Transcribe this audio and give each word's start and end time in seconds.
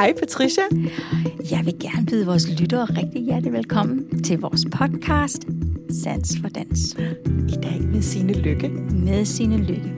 Hej 0.00 0.12
Patricia. 0.18 0.62
Jeg 1.50 1.60
vil 1.64 1.78
gerne 1.80 2.06
byde 2.06 2.26
vores 2.26 2.60
lyttere 2.60 2.84
rigtig 2.84 3.22
hjertelig 3.22 3.52
velkommen 3.52 4.22
til 4.22 4.40
vores 4.40 4.64
podcast 4.78 5.46
Sans 6.02 6.38
for 6.40 6.48
Dans. 6.48 6.94
I 7.48 7.56
dag 7.62 7.80
med 7.82 8.02
Signe 8.02 8.32
Lykke. 8.32 8.68
Med 8.92 9.24
Signe 9.24 9.56
Lykke. 9.56 9.92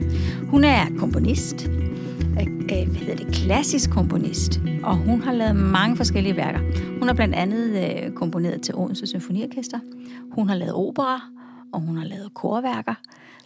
Hun 0.49 0.63
er 0.63 0.85
komponist, 0.97 1.67
øh, 2.39 2.47
øh, 2.47 2.87
hvad 2.89 2.95
hedder 2.95 3.15
det, 3.15 3.35
klassisk 3.35 3.91
komponist, 3.91 4.59
og 4.83 4.95
hun 4.95 5.21
har 5.21 5.33
lavet 5.33 5.55
mange 5.55 5.97
forskellige 5.97 6.35
værker. 6.35 6.59
Hun 6.99 7.07
har 7.07 7.13
blandt 7.13 7.35
andet 7.35 7.69
øh, 7.83 8.11
komponeret 8.11 8.61
til 8.61 8.75
Odense 8.75 9.07
Symfoniorkester. 9.07 9.79
Hun 10.31 10.49
har 10.49 10.55
lavet 10.55 10.73
opera, 10.73 11.21
og 11.73 11.81
hun 11.81 11.97
har 11.97 12.05
lavet 12.05 12.33
korværker. 12.33 12.93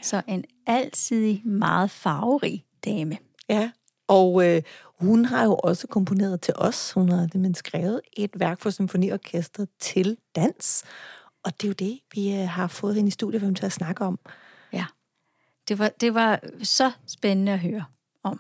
Så 0.02 0.22
en 0.28 0.44
alsidig, 0.68 1.42
meget 1.46 1.92
farverig 1.92 2.64
dame. 2.86 3.18
Ja, 3.50 3.70
og 4.08 4.48
øh, 4.48 4.62
hun 5.00 5.26
har 5.26 5.44
jo 5.44 5.56
også 5.56 5.88
komponeret 5.88 6.42
til 6.42 6.54
os. 6.58 6.92
Hun 6.92 7.10
har 7.10 7.26
det, 7.28 7.58
skrevet 7.58 8.02
et 8.14 8.32
værk 8.36 8.62
for 8.62 8.70
symfoniorkestret 8.70 9.70
til 9.80 10.18
dans. 10.36 10.84
Og 11.44 11.52
det 11.62 11.64
er 11.64 11.68
jo 11.68 11.74
det, 11.74 12.00
vi 12.16 12.34
øh, 12.34 12.50
har 12.50 12.68
fået 12.68 12.96
hende 12.96 13.08
i 13.08 13.12
studiet 13.12 13.42
for 13.42 13.52
til 13.52 13.66
at 13.66 13.72
snakke 13.72 14.06
om. 14.06 14.20
Ja, 14.74 14.86
det 15.68 15.80
var, 15.80 15.92
det 16.02 16.14
var 16.14 16.40
så 16.64 16.92
spændende 17.08 17.52
at 17.52 17.60
høre 17.60 17.86
om. 18.24 18.40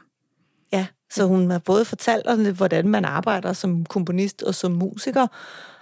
Ja, 0.71 0.87
så 1.11 1.25
hun 1.25 1.51
har 1.51 1.59
både 1.59 1.85
fortalt 1.85 2.27
os, 2.27 2.55
hvordan 2.55 2.87
man 2.87 3.05
arbejder 3.05 3.53
som 3.53 3.85
komponist 3.85 4.43
og 4.43 4.55
som 4.55 4.71
musiker, 4.71 5.27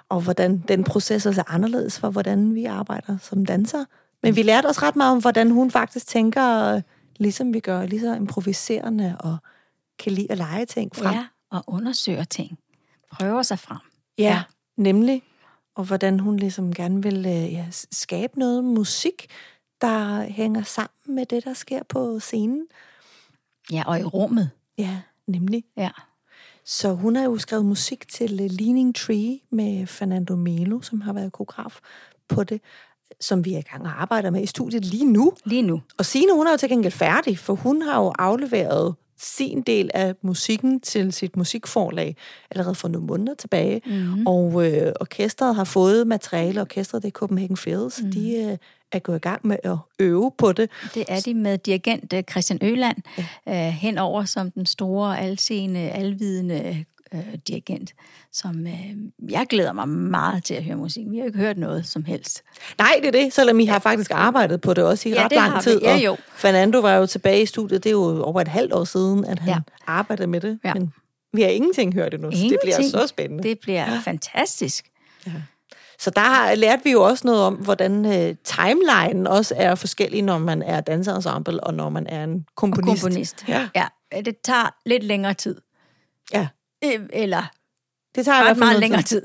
og 0.09 0.21
hvordan 0.21 0.57
den 0.57 0.83
proces 0.83 1.25
er 1.25 1.43
anderledes 1.47 1.99
for, 1.99 2.09
hvordan 2.09 2.55
vi 2.55 2.65
arbejder 2.65 3.17
som 3.21 3.45
danser. 3.45 3.85
Men 4.23 4.35
vi 4.35 4.43
lærte 4.43 4.67
også 4.67 4.81
ret 4.83 4.95
meget 4.95 5.11
om, 5.11 5.21
hvordan 5.21 5.51
hun 5.51 5.71
faktisk 5.71 6.07
tænker, 6.07 6.81
ligesom 7.17 7.53
vi 7.53 7.59
gør, 7.59 7.85
lige 7.85 7.99
så 7.99 8.15
improviserende 8.15 9.15
og 9.19 9.37
kan 9.99 10.11
lide 10.11 10.31
at 10.31 10.37
lege 10.37 10.65
ting 10.65 10.95
frem. 10.95 11.13
Ja, 11.13 11.25
og 11.49 11.63
undersøger 11.67 12.23
ting. 12.23 12.59
Prøver 13.11 13.41
sig 13.41 13.59
frem. 13.59 13.79
Ja, 14.17 14.23
ja. 14.23 14.43
nemlig. 14.77 15.23
Og 15.75 15.83
hvordan 15.83 16.19
hun 16.19 16.37
ligesom 16.37 16.73
gerne 16.73 17.03
vil 17.03 17.17
øh, 17.17 17.53
ja, 17.53 17.65
skabe 17.71 18.39
noget 18.39 18.63
musik, 18.63 19.27
der 19.81 20.21
hænger 20.21 20.63
sammen 20.63 21.15
med 21.15 21.25
det, 21.25 21.43
der 21.43 21.53
sker 21.53 21.83
på 21.89 22.19
scenen. 22.19 22.67
Ja, 23.71 23.83
og 23.87 23.99
i 23.99 24.03
rummet. 24.03 24.49
Ja, 24.77 25.01
nemlig. 25.27 25.63
Ja. 25.77 25.89
Så 26.65 26.93
hun 26.93 27.15
har 27.15 27.23
jo 27.23 27.37
skrevet 27.37 27.65
musik 27.65 28.07
til 28.07 28.41
øh, 28.41 28.49
Leaning 28.51 28.95
Tree 28.95 29.39
med 29.51 29.87
Fernando 29.87 30.35
Melo, 30.35 30.81
som 30.81 31.01
har 31.01 31.13
været 31.13 31.31
koreograf 31.31 31.79
på 32.27 32.43
det, 32.43 32.61
som 33.19 33.45
vi 33.45 33.53
er 33.53 33.59
i 33.59 33.61
gang 33.61 33.83
og 33.83 34.01
arbejder 34.01 34.29
med 34.29 34.43
i 34.43 34.45
studiet 34.45 34.85
lige 34.85 35.05
nu. 35.05 35.33
Lige 35.45 35.61
nu. 35.61 35.81
Og 35.97 36.05
Signe, 36.05 36.33
hun 36.33 36.47
er 36.47 36.51
jo 36.51 36.57
til 36.57 36.69
gengæld 36.69 36.93
færdig, 36.93 37.39
for 37.39 37.53
hun 37.53 37.81
har 37.81 38.01
jo 38.01 38.13
afleveret 38.19 38.95
sin 39.17 39.61
del 39.61 39.89
af 39.93 40.15
musikken 40.21 40.79
til 40.79 41.13
sit 41.13 41.37
musikforlag 41.37 42.15
allerede 42.51 42.75
for 42.75 42.87
nogle 42.87 43.07
måneder 43.07 43.33
tilbage. 43.33 43.81
Mm-hmm. 43.85 44.27
Og 44.27 44.67
øh, 44.67 44.91
orkestret 44.99 45.55
har 45.55 45.63
fået 45.63 46.07
materiale, 46.07 46.61
orkestret 46.61 47.01
det 47.01 47.07
er 47.07 47.11
Copenhagen 47.11 47.57
Fields, 47.57 48.01
mm-hmm. 48.01 48.11
de 48.11 48.35
øh, 48.35 48.57
er 48.91 48.99
gået 48.99 49.15
i 49.15 49.19
gang 49.19 49.47
med 49.47 49.57
at 49.63 49.77
øve 49.99 50.31
på 50.37 50.51
det. 50.51 50.69
Det 50.93 51.05
er 51.07 51.19
de 51.19 51.33
med 51.33 51.57
dirigent 51.57 52.13
øh, 52.13 52.23
Christian 52.23 52.59
Øland 52.61 52.97
ja. 53.47 53.67
øh, 53.67 53.73
henover 53.73 54.25
som 54.25 54.51
den 54.51 54.65
store, 54.65 55.19
alseende, 55.19 55.79
alvidende 55.79 56.85
øh, 57.15 57.37
dirigent, 57.47 57.93
som 58.31 58.67
øh, 58.67 58.95
jeg 59.29 59.45
glæder 59.49 59.73
mig 59.73 59.89
meget 59.89 60.43
til 60.43 60.53
at 60.53 60.63
høre 60.63 60.75
musik. 60.75 61.05
Vi 61.09 61.17
har 61.17 61.25
ikke 61.25 61.37
hørt 61.39 61.57
noget 61.57 61.87
som 61.87 62.05
helst. 62.05 62.43
Nej, 62.77 62.99
det 62.99 63.07
er 63.07 63.11
det, 63.11 63.33
selvom 63.33 63.59
I 63.59 63.65
har 63.65 63.79
faktisk 63.79 64.11
arbejdet 64.13 64.61
på 64.61 64.73
det 64.73 64.83
også 64.83 65.09
i 65.09 65.11
ja, 65.11 65.25
ret 65.25 65.31
lang 65.31 65.61
tid. 65.61 65.81
Ja, 65.81 65.97
jo. 65.97 66.17
Fernando 66.35 66.79
var 66.79 66.93
jo 66.93 67.05
tilbage 67.05 67.41
i 67.41 67.45
studiet, 67.45 67.83
det 67.83 67.89
er 67.89 67.93
jo 67.93 68.23
over 68.23 68.41
et 68.41 68.47
halvt 68.47 68.73
år 68.73 68.83
siden, 68.83 69.25
at 69.25 69.39
han 69.39 69.49
ja. 69.49 69.59
arbejdede 69.87 70.27
med 70.27 70.41
det. 70.41 70.59
Ja. 70.63 70.73
Men 70.73 70.93
vi 71.33 71.41
har 71.41 71.49
ingenting 71.49 71.93
hørt 71.93 72.13
endnu, 72.13 72.29
ingenting. 72.29 72.51
det 72.51 72.59
bliver 72.63 72.89
så 72.89 73.07
spændende. 73.07 73.43
Det 73.43 73.59
bliver 73.59 73.91
ja. 73.91 73.99
fantastisk. 74.03 74.85
Ja. 75.27 75.31
Så 75.99 76.09
der 76.09 76.55
lærte 76.55 76.83
vi 76.83 76.91
jo 76.91 77.01
også 77.01 77.27
noget 77.27 77.41
om, 77.41 77.53
hvordan 77.53 78.05
uh, 78.05 78.35
timeline 78.43 79.29
også 79.29 79.53
er 79.57 79.75
forskellig, 79.75 80.21
når 80.21 80.37
man 80.37 80.61
er 80.61 80.81
danserensemble, 80.81 81.63
og 81.63 81.73
når 81.73 81.89
man 81.89 82.07
er 82.07 82.23
en 82.23 82.45
komponist. 82.55 83.03
Og 83.03 83.09
komponist. 83.09 83.45
Ja. 83.47 83.69
ja. 83.75 83.87
Det 84.21 84.35
tager 84.43 84.75
lidt 84.85 85.03
længere 85.03 85.33
tid. 85.33 85.61
Ja. 86.33 86.47
Øh, 86.85 86.99
eller 87.13 87.43
det 88.15 88.25
tager 88.25 88.49
ret 88.49 88.57
meget 88.57 88.79
længere 88.79 89.01
tid. 89.01 89.21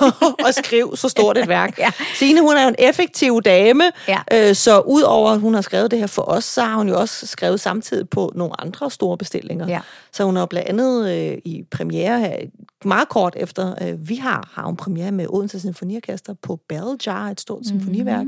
at 0.48 0.54
skrive 0.64 0.96
så 0.96 1.08
stort 1.08 1.38
et 1.38 1.48
værk. 1.48 1.78
ja. 1.84 1.90
Signe, 2.14 2.40
hun 2.40 2.56
er 2.56 2.62
jo 2.62 2.68
en 2.68 2.74
effektiv 2.78 3.42
dame, 3.42 3.84
ja. 4.08 4.20
øh, 4.32 4.54
så 4.54 4.80
udover 4.80 5.30
at 5.30 5.40
hun 5.40 5.54
har 5.54 5.60
skrevet 5.60 5.90
det 5.90 5.98
her 5.98 6.06
for 6.06 6.22
os, 6.22 6.44
så 6.44 6.62
har 6.62 6.76
hun 6.76 6.88
jo 6.88 7.00
også 7.00 7.26
skrevet 7.26 7.60
samtidig 7.60 8.08
på 8.08 8.32
nogle 8.34 8.60
andre 8.60 8.90
store 8.90 9.18
bestillinger. 9.18 9.68
Ja. 9.68 9.80
Så 10.12 10.24
hun 10.24 10.36
har 10.36 10.46
blandt 10.46 10.68
andet 10.68 11.10
øh, 11.10 11.38
i 11.44 11.64
premiere 11.70 12.20
her, 12.20 12.36
meget 12.84 13.08
kort 13.08 13.34
efter 13.36 13.74
øh, 13.82 14.08
vi 14.08 14.16
har, 14.16 14.50
har 14.52 14.66
hun 14.66 14.76
premiere 14.76 15.12
med 15.12 15.26
Odense 15.28 15.60
Symfoniorkester 15.60 16.34
på 16.42 16.60
Bell 16.68 16.96
Jar, 17.06 17.30
et 17.30 17.40
stort 17.40 17.62
mm-hmm. 17.66 17.80
symfoniværk. 17.80 18.26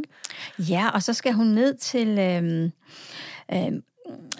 Ja, 0.58 0.88
og 0.94 1.02
så 1.02 1.12
skal 1.12 1.32
hun 1.32 1.46
ned 1.46 1.74
til 1.74 2.18
øh, 2.18 2.70
øh, 3.52 3.72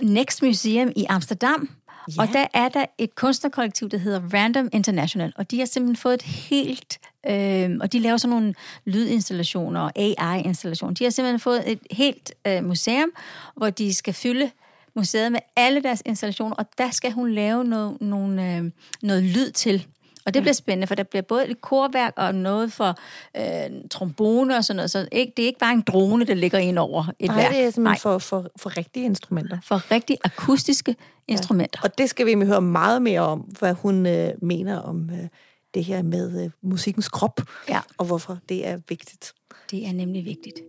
Next 0.03 0.43
Museum 0.43 0.93
i 0.97 1.05
Amsterdam, 1.09 1.71
Ja. 2.09 2.23
Og 2.23 2.29
der 2.33 2.47
er 2.55 2.69
der 2.69 2.85
et 2.99 3.15
kunstnerkollektiv, 3.15 3.89
der 3.89 3.99
hedder 3.99 4.21
Random 4.35 4.69
International, 4.73 5.33
og 5.37 5.51
de 5.51 5.59
har 5.59 5.67
simpelthen 5.67 5.97
fået 5.97 6.15
et 6.15 6.23
helt, 6.23 6.99
øh, 7.27 7.71
og 7.81 7.93
de 7.93 7.99
laver 7.99 8.17
sådan 8.17 8.31
nogle 8.31 8.55
lydinstallationer 8.85 9.81
og 9.81 9.93
AI-installationer. 9.97 10.95
De 10.95 11.05
har 11.05 11.11
simpelthen 11.11 11.41
fået 11.41 11.73
et 11.73 11.79
helt 11.91 12.33
øh, 12.47 12.65
museum, 12.65 13.11
hvor 13.57 13.71
de 13.71 13.95
skal 13.95 14.15
fylde 14.15 14.51
museet 14.95 15.33
med 15.33 15.41
alle 15.57 15.83
deres 15.83 16.03
installationer, 16.07 16.57
og 16.57 16.67
der 16.79 16.91
skal 16.91 17.13
hun 17.13 17.31
lave 17.31 17.65
noget, 17.65 18.01
nogle, 18.01 18.57
øh, 18.57 18.71
noget 19.03 19.23
lyd 19.23 19.51
til. 19.51 19.87
Og 20.27 20.35
det 20.35 20.43
bliver 20.43 20.55
spændende, 20.55 20.87
for 20.87 20.95
der 20.95 21.03
bliver 21.03 21.23
både 21.23 21.49
et 21.51 21.61
korværk 21.61 22.13
og 22.17 22.35
noget 22.35 22.73
for 22.73 22.99
øh, 23.37 23.45
trombone 23.91 24.57
og 24.57 24.65
sådan 24.65 24.77
noget. 24.77 24.91
Så 24.91 25.09
ikke, 25.13 25.33
det 25.37 25.43
er 25.43 25.47
ikke 25.47 25.59
bare 25.59 25.73
en 25.73 25.81
drone, 25.87 26.25
der 26.25 26.35
ligger 26.35 26.59
ind 26.59 26.79
over 26.79 27.05
et 27.19 27.29
Nej, 27.29 27.37
værk. 27.37 27.53
det 27.53 27.59
er 27.59 27.71
simpelthen 27.71 27.83
Nej. 27.83 27.99
For, 27.99 28.19
for, 28.19 28.51
for 28.57 28.77
rigtige 28.77 29.05
instrumenter. 29.05 29.59
For 29.65 29.91
rigtig 29.91 30.19
akustiske 30.25 30.97
instrumenter. 31.29 31.81
Ja. 31.83 31.89
Og 31.89 31.99
det 31.99 32.11
skal 32.11 32.27
vi 32.27 32.47
høre 32.47 32.63
meget 32.63 33.03
mere 33.03 33.21
om, 33.21 33.41
hvad 33.41 33.75
hun 33.75 34.07
øh, 34.07 34.31
mener 34.43 34.79
om 34.79 35.11
øh, 35.11 35.29
det 35.75 35.85
her 35.85 36.03
med 36.03 36.45
øh, 36.45 36.51
musikkens 36.63 37.09
krop, 37.09 37.41
ja. 37.69 37.81
og 37.99 38.07
hvorfor 38.07 38.39
det 38.49 38.67
er 38.67 38.79
vigtigt. 38.89 39.33
Det 39.71 39.87
er 39.87 39.93
nemlig 39.93 40.25
vigtigt. 40.25 40.61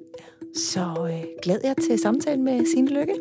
Så 0.55 1.09
øh, 1.11 1.23
glæder 1.43 1.67
jeg 1.67 1.75
til 1.77 1.99
samtalen 1.99 2.43
med 2.43 2.65
Signe 2.73 2.89
Lykke. 2.89 3.13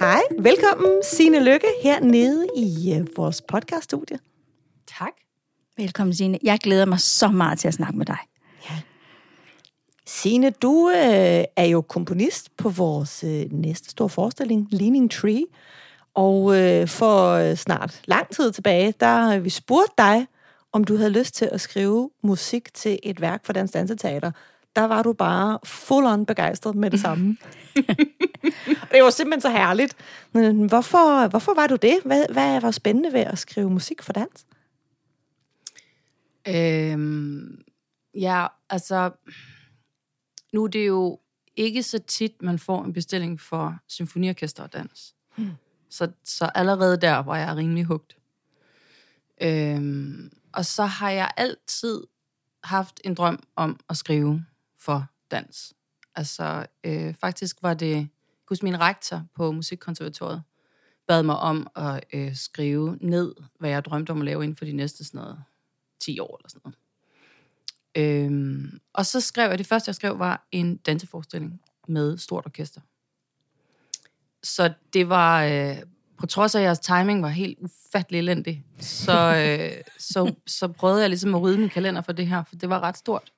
Hej, 0.00 0.22
velkommen 0.38 1.02
Signe 1.02 1.44
Lykke 1.44 1.66
hernede 1.82 2.46
i 2.56 2.94
øh, 2.94 3.06
vores 3.16 3.42
podcaststudie. 3.42 4.18
Tak. 4.98 5.12
Velkommen 5.76 6.14
Signe. 6.14 6.38
Jeg 6.42 6.58
glæder 6.58 6.84
mig 6.84 7.00
så 7.00 7.28
meget 7.28 7.58
til 7.58 7.68
at 7.68 7.74
snakke 7.74 7.98
med 7.98 8.06
dig. 8.06 8.18
Ja. 8.70 8.80
Signe, 10.06 10.50
du 10.50 10.90
øh, 10.90 11.44
er 11.56 11.64
jo 11.64 11.80
komponist 11.80 12.56
på 12.56 12.68
vores 12.68 13.24
øh, 13.24 13.52
næste 13.52 13.90
store 13.90 14.08
forestilling, 14.08 14.68
Leaning 14.70 15.10
Tree. 15.10 15.44
Og 16.14 16.56
øh, 16.58 16.88
for 16.88 17.32
øh, 17.32 17.56
snart 17.56 18.00
lang 18.04 18.28
tid 18.30 18.52
tilbage, 18.52 18.94
der 19.00 19.06
har 19.06 19.38
vi 19.38 19.50
spurgt 19.50 19.98
dig, 19.98 20.26
om 20.72 20.84
du 20.84 20.96
havde 20.96 21.10
lyst 21.10 21.34
til 21.34 21.48
at 21.52 21.60
skrive 21.60 22.10
musik 22.22 22.74
til 22.74 22.98
et 23.02 23.20
værk 23.20 23.46
for 23.46 23.52
Dansk 23.52 23.74
Danseteater, 23.74 24.30
der 24.76 24.84
var 24.84 25.02
du 25.02 25.12
bare 25.12 25.58
full 25.64 26.06
on 26.06 26.26
begejstret 26.26 26.74
med 26.74 26.90
det 26.90 27.00
samme. 27.00 27.36
det 28.92 29.02
var 29.02 29.10
simpelthen 29.10 29.40
så 29.40 29.50
herligt. 29.50 29.96
Men 30.32 30.66
hvorfor, 30.66 31.28
hvorfor 31.28 31.54
var 31.54 31.66
du 31.66 31.76
det? 31.76 31.98
Hvad, 32.04 32.26
hvad 32.32 32.60
var 32.60 32.70
spændende 32.70 33.12
ved 33.12 33.20
at 33.20 33.38
skrive 33.38 33.70
musik 33.70 34.02
for 34.02 34.12
dans? 34.12 34.46
Øhm, 36.48 37.62
ja, 38.14 38.46
altså, 38.70 39.10
nu 40.52 40.64
er 40.64 40.68
det 40.68 40.86
jo 40.86 41.18
ikke 41.56 41.82
så 41.82 41.98
tit, 41.98 42.42
man 42.42 42.58
får 42.58 42.84
en 42.84 42.92
bestilling 42.92 43.40
for 43.40 43.78
symfoniorkester 43.88 44.62
og 44.62 44.72
dans. 44.72 45.14
Hmm. 45.36 45.50
Så, 45.90 46.10
så 46.24 46.50
allerede 46.54 46.96
der 46.96 47.18
var 47.18 47.36
jeg 47.36 47.56
rimelig 47.56 47.84
hugt. 47.84 48.16
Øhm, 49.42 50.32
og 50.52 50.64
så 50.64 50.84
har 50.84 51.10
jeg 51.10 51.30
altid 51.36 52.02
haft 52.64 53.00
en 53.04 53.14
drøm 53.14 53.42
om 53.56 53.80
at 53.88 53.96
skrive 53.96 54.44
for 54.78 55.06
dans. 55.30 55.74
Altså, 56.14 56.66
øh, 56.84 57.14
faktisk 57.14 57.62
var 57.62 57.74
det, 57.74 58.08
hos 58.48 58.62
min 58.62 58.80
rektor 58.80 59.22
på 59.34 59.52
Musikkonservatoriet, 59.52 60.42
bad 61.08 61.22
mig 61.22 61.36
om 61.36 61.66
at 61.76 62.04
øh, 62.12 62.36
skrive 62.36 62.98
ned, 63.00 63.34
hvad 63.58 63.70
jeg 63.70 63.84
drømte 63.84 64.10
om 64.10 64.18
at 64.18 64.24
lave 64.24 64.44
inden 64.44 64.56
for 64.56 64.64
de 64.64 64.72
næste 64.72 65.04
sådan 65.04 65.20
noget, 65.20 65.38
10 66.00 66.18
år 66.18 66.36
eller 66.36 66.48
sådan 66.48 66.60
noget. 66.64 66.78
Øhm, 67.94 68.80
og 68.92 69.06
så 69.06 69.20
skrev 69.20 69.50
jeg, 69.50 69.58
det 69.58 69.66
første 69.66 69.88
jeg 69.88 69.94
skrev 69.94 70.18
var 70.18 70.46
en 70.52 70.76
danseforestilling 70.76 71.60
med 71.88 72.18
stort 72.18 72.46
orkester. 72.46 72.80
Så 74.42 74.72
det 74.92 75.08
var, 75.08 75.44
øh, 75.44 75.76
på 76.18 76.26
trods 76.26 76.54
af 76.54 76.60
at 76.60 76.64
jeres 76.64 76.78
timing 76.78 77.22
var 77.22 77.28
helt 77.28 77.58
ufattelig 77.58 78.18
elendig, 78.18 78.64
så, 78.80 79.34
øh, 79.44 79.84
så, 79.98 80.34
så 80.46 80.68
prøvede 80.68 81.00
jeg 81.00 81.08
ligesom 81.08 81.34
at 81.34 81.42
rydde 81.42 81.58
min 81.58 81.68
kalender 81.68 82.00
for 82.00 82.12
det 82.12 82.26
her, 82.26 82.44
for 82.44 82.56
det 82.56 82.68
var 82.68 82.80
ret 82.80 82.96
stort. 82.96 83.32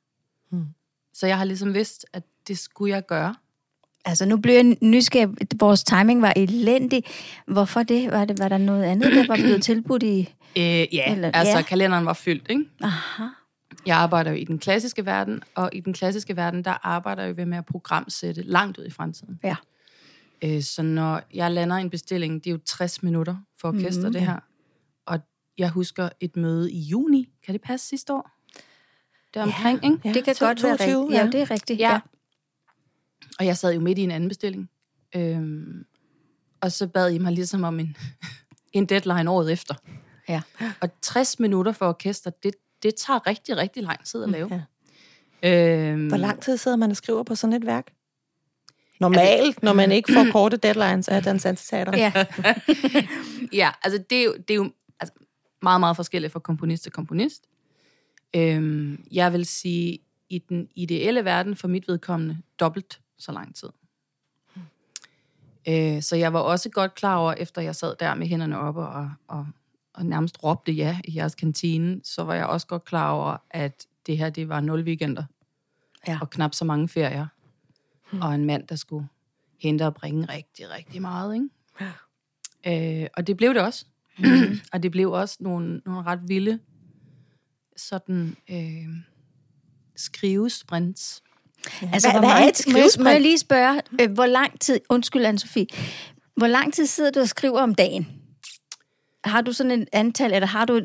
Hmm. 0.49 0.67
Så 1.15 1.27
jeg 1.27 1.39
har 1.39 1.45
ligesom 1.45 1.75
vidst, 1.75 2.07
at 2.13 2.23
det 2.49 2.59
skulle 2.59 2.95
jeg 2.95 3.07
gøre. 3.07 3.35
Altså, 4.05 4.27
nu 4.27 4.37
bliver 4.37 4.57
jeg 4.57 4.77
nysgerrig. 4.83 5.29
Vores 5.61 5.85
timing 5.85 6.23
var 6.23 6.33
elendig. 6.37 7.05
Hvorfor 7.47 7.83
det? 7.83 8.11
Var, 8.11 8.25
det? 8.25 8.39
var 8.39 8.49
der 8.49 8.59
noget 8.59 8.85
andet, 8.85 9.13
der 9.13 9.27
var 9.27 9.37
blevet 9.37 9.63
tilbudt 9.63 10.03
i... 10.03 10.29
Øh, 10.57 10.63
ja, 10.95 11.13
Eller- 11.13 11.31
altså 11.35 11.57
ja. 11.57 11.63
kalenderen 11.63 12.07
var 12.07 12.13
fyldt, 12.13 12.47
ikke? 12.51 12.65
Aha. 12.83 13.25
Jeg 13.87 13.97
arbejder 13.97 14.31
jo 14.31 14.37
i 14.37 14.45
den 14.45 14.59
klassiske 14.59 15.07
verden, 15.07 15.43
og 15.55 15.71
i 15.73 15.81
den 15.81 15.93
klassiske 15.93 16.37
verden, 16.37 16.65
der 16.65 16.87
arbejder 16.87 17.23
jeg 17.23 17.29
jo 17.31 17.35
ved 17.37 17.47
med 17.47 17.59
at 17.59 17.67
programsætte 17.67 18.43
langt 18.43 18.79
ud 18.79 18.85
i 18.85 18.91
fremtiden. 18.91 19.41
Ja. 19.45 19.57
Øh, 20.45 20.63
Så 20.63 20.83
når 20.83 21.23
jeg 21.35 21.51
lander 21.51 21.77
en 21.77 21.91
bestilling, 21.91 22.45
det 22.45 22.51
er 22.51 22.55
jo 22.55 22.59
60 22.67 23.03
minutter 23.03 23.37
for 23.61 23.69
orkester, 23.69 24.07
mm, 24.07 24.13
det 24.13 24.23
her. 24.23 24.39
Og 25.07 25.19
jeg 25.59 25.69
husker 25.69 26.09
et 26.21 26.37
møde 26.37 26.73
i 26.73 26.79
juni. 26.79 27.29
Kan 27.47 27.53
det 27.53 27.63
passe 27.63 27.89
sidste 27.89 28.13
år? 28.13 28.31
Der 29.35 29.43
omkring, 29.43 29.85
ikke? 29.85 29.99
Ja, 30.05 30.13
Det 30.13 30.25
kan 30.25 30.35
to- 30.35 30.47
godt 30.47 30.63
være 30.63 30.77
22, 30.77 31.03
rigtigt. 31.03 31.19
Ja, 31.19 31.27
det 31.27 31.41
er 31.41 31.51
rigtigt. 31.51 31.81
Ja. 31.81 31.93
Ja. 31.93 32.01
Og 33.39 33.47
jeg 33.47 33.57
sad 33.57 33.75
jo 33.75 33.81
midt 33.81 33.99
i 33.99 34.03
en 34.03 34.11
anden 34.11 34.29
bestilling. 34.29 34.71
Øhm, 35.17 35.85
og 36.61 36.73
så 36.73 36.87
bad 36.87 37.13
I 37.13 37.19
mig 37.19 37.33
ligesom 37.33 37.65
om 37.65 37.81
en, 37.81 37.97
en 38.73 38.87
deadline 38.87 39.31
året 39.31 39.53
efter. 39.53 39.75
ja. 40.29 40.43
Og 40.81 40.89
60 41.03 41.39
minutter 41.39 41.73
for 41.73 41.89
orkester, 41.89 42.31
det, 42.43 42.55
det 42.83 42.95
tager 42.95 43.27
rigtig, 43.27 43.57
rigtig 43.57 43.83
lang 43.83 44.05
tid 44.05 44.23
at 44.23 44.29
lave. 44.31 44.67
Ja. 45.43 45.91
Øhm, 45.91 46.09
Hvor 46.09 46.17
lang 46.17 46.41
tid 46.43 46.57
sidder 46.57 46.77
man 46.77 46.91
og 46.91 46.97
skriver 46.97 47.23
på 47.23 47.35
sådan 47.35 47.55
et 47.55 47.67
værk? 47.67 47.93
Normalt, 49.01 49.63
når 49.63 49.73
man 49.73 49.93
ikke 49.93 50.13
får 50.13 50.27
korte 50.33 50.57
deadlines 50.57 51.09
af 51.09 51.23
Dans 51.23 51.43
Teater. 51.43 51.97
ja. 51.97 52.13
Ja, 53.53 53.71
altså 53.83 54.05
det 54.11 54.19
er 54.21 54.25
jo, 54.25 54.35
det 54.49 54.51
er 54.51 54.55
jo 54.55 54.73
altså, 55.01 55.15
meget, 55.63 55.81
meget 55.81 55.97
forskelligt 55.97 56.33
fra 56.33 56.41
komponist 56.41 56.83
til 56.83 56.93
komponist. 56.93 57.45
Øhm, 58.37 59.05
jeg 59.13 59.33
vil 59.33 59.47
sige, 59.47 59.99
i 60.29 60.39
den 60.39 60.69
ideelle 60.75 61.25
verden, 61.25 61.57
for 61.57 61.69
mit 61.69 61.89
vedkommende, 61.89 62.39
dobbelt 62.61 63.01
så 63.19 63.33
lang 63.33 63.55
tid. 63.55 63.69
Øh, 65.69 66.03
så 66.03 66.17
jeg 66.17 66.33
var 66.33 66.41
også 66.41 66.71
godt 66.71 66.95
klar 66.95 67.17
over, 67.17 67.33
efter 67.33 67.63
jeg 67.63 67.77
sad 67.77 67.95
der 68.01 68.15
med 68.15 68.27
hænderne 68.27 68.59
oppe 68.59 68.81
og, 68.81 69.11
og, 69.29 69.47
og 69.95 70.07
nærmest 70.07 70.45
råbte 70.45 70.73
ja 70.73 71.01
i 71.05 71.17
jeres 71.17 71.35
kantine, 71.35 72.01
så 72.05 72.25
var 72.25 72.35
jeg 72.35 72.47
også 72.47 72.67
godt 72.67 72.85
klar 72.85 73.11
over, 73.11 73.37
at 73.51 73.87
det 74.07 74.19
her, 74.19 74.31
det 74.31 74.49
var 74.49 74.61
nul 74.61 74.83
weekender. 74.83 75.25
Ja. 76.09 76.19
Og 76.21 76.31
knap 76.31 76.55
så 76.55 76.65
mange 76.65 76.89
ferier. 76.89 77.27
Hmm. 78.11 78.23
Og 78.23 78.35
en 78.35 78.45
mand, 78.45 78.67
der 78.67 78.77
skulle 78.77 79.09
hente 79.59 79.87
og 79.87 79.95
bringe 79.95 80.25
rigtig, 80.25 80.71
rigtig 80.71 81.03
meget, 81.03 81.35
ikke? 81.35 83.03
Øh, 83.03 83.09
og 83.17 83.27
det 83.27 83.37
blev 83.37 83.55
det 83.55 83.63
også. 83.63 83.87
og 84.73 84.83
det 84.83 84.91
blev 84.91 85.13
også 85.13 85.37
nogle, 85.41 85.83
nogle 85.87 86.03
ret 86.03 86.21
vilde 86.29 86.59
sådan 87.77 88.37
øh, 88.51 88.87
skrivesprints. 89.97 91.23
Altså, 91.93 92.11
Hvad- 92.11 92.21
hvor 92.21 92.29
hvad 92.29 92.45
er 92.45 92.49
et 92.49 92.65
må, 92.67 92.73
jeg, 92.73 92.83
må 92.85 92.89
skrivesprint? 92.89 93.09
jeg 93.09 93.21
lige 93.21 93.39
spørge, 93.39 93.81
øh, 94.01 94.11
hvor 94.13 94.27
lang 94.27 94.61
tid, 94.61 94.81
undskyld 94.89 95.27
Anne-Sophie, 95.27 95.67
hvor 96.37 96.47
lang 96.47 96.75
tid 96.75 96.87
sidder 96.87 97.11
du 97.11 97.21
og 97.21 97.29
skriver 97.29 97.61
om 97.61 97.75
dagen? 97.75 98.09
Har 99.25 99.41
du 99.41 99.53
sådan 99.53 99.83
et 99.83 99.89
antal, 99.93 100.33
eller 100.33 100.47
har 100.47 100.65
du, 100.65 100.77
øh, 100.77 100.85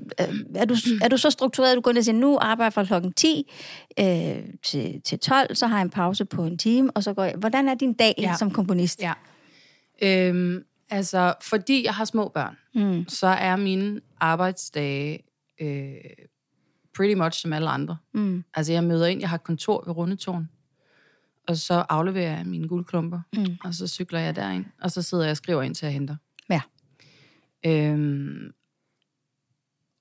er, 0.55 0.65
du, 0.65 0.75
er 1.01 1.07
du 1.07 1.17
så 1.17 1.29
struktureret, 1.29 1.71
at 1.71 1.75
du 1.75 1.81
går 1.81 1.91
ned 1.91 1.97
og 1.99 2.05
siger, 2.05 2.15
nu 2.17 2.37
arbejder 2.41 2.65
jeg 2.65 2.73
fra 2.73 2.83
klokken 2.85 3.13
10 3.13 3.51
øh, 3.99 4.35
til, 4.63 5.01
til 5.01 5.19
12, 5.19 5.55
så 5.55 5.67
har 5.67 5.75
jeg 5.77 5.81
en 5.81 5.89
pause 5.89 6.25
på 6.25 6.45
en 6.45 6.57
time, 6.57 6.91
og 6.91 7.03
så 7.03 7.13
går 7.13 7.23
jeg. 7.23 7.35
Hvordan 7.37 7.69
er 7.69 7.73
din 7.75 7.93
dag 7.93 8.13
ja. 8.17 8.23
Ja. 8.29 8.35
som 8.37 8.51
komponist? 8.51 9.01
Ja. 9.01 9.13
Øhm, 10.01 10.63
altså, 10.89 11.33
fordi 11.41 11.85
jeg 11.85 11.93
har 11.93 12.05
små 12.05 12.27
børn, 12.33 12.57
Mm. 12.75 13.05
så 13.09 13.27
er 13.27 13.55
mine 13.55 14.01
arbejdsdage 14.19 15.19
øh, 15.61 15.93
pretty 16.95 17.13
much 17.13 17.41
som 17.41 17.53
alle 17.53 17.69
andre. 17.69 17.97
Mm. 18.13 18.43
Altså, 18.53 18.73
jeg 18.73 18.83
møder 18.83 19.05
ind, 19.07 19.19
jeg 19.19 19.29
har 19.29 19.37
kontor 19.37 19.83
ved 19.85 19.97
Rundetårn, 19.97 20.49
og 21.47 21.57
så 21.57 21.85
afleverer 21.89 22.37
jeg 22.37 22.45
mine 22.45 22.67
guldklumper, 22.67 23.19
Mm. 23.37 23.45
og 23.63 23.73
så 23.73 23.87
cykler 23.87 24.19
jeg 24.19 24.35
derind, 24.35 24.65
og 24.81 24.91
så 24.91 25.01
sidder 25.01 25.23
jeg 25.23 25.31
og 25.31 25.37
skriver 25.37 25.61
ind 25.61 25.75
til 25.75 25.85
jeg 25.85 25.93
henter. 25.93 26.15
Ja. 26.49 26.61
Øhm, 27.65 28.51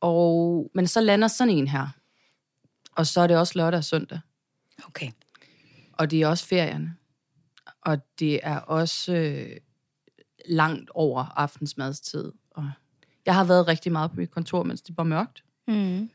og, 0.00 0.70
men 0.75 0.87
så 0.87 1.00
lander 1.00 1.29
sådan 1.29 1.55
en 1.55 1.69
her, 1.69 1.88
og 2.93 3.06
så 3.06 3.20
er 3.20 3.26
det 3.26 3.37
også 3.37 3.52
lørdag 3.58 3.79
og 3.79 3.85
søndag. 3.85 4.20
Okay. 4.87 5.11
Og 5.93 6.11
det 6.11 6.23
er 6.23 6.26
også 6.29 6.47
ferierne. 6.47 6.97
Og 7.81 7.99
det 8.19 8.40
er 8.43 8.58
også 8.58 9.14
øh, 9.14 9.56
langt 10.49 10.90
over 10.94 11.25
aftensmadstid. 11.25 12.32
Og 12.50 12.70
jeg 13.26 13.35
har 13.35 13.44
været 13.44 13.69
rigtig 13.69 13.93
meget 13.93 14.11
på 14.11 14.17
mit 14.17 14.31
kontor, 14.31 14.62
mens 14.62 14.82
det 14.82 14.97
var 14.97 15.05
mørkt. 15.05 15.44
Mm. 15.69 16.11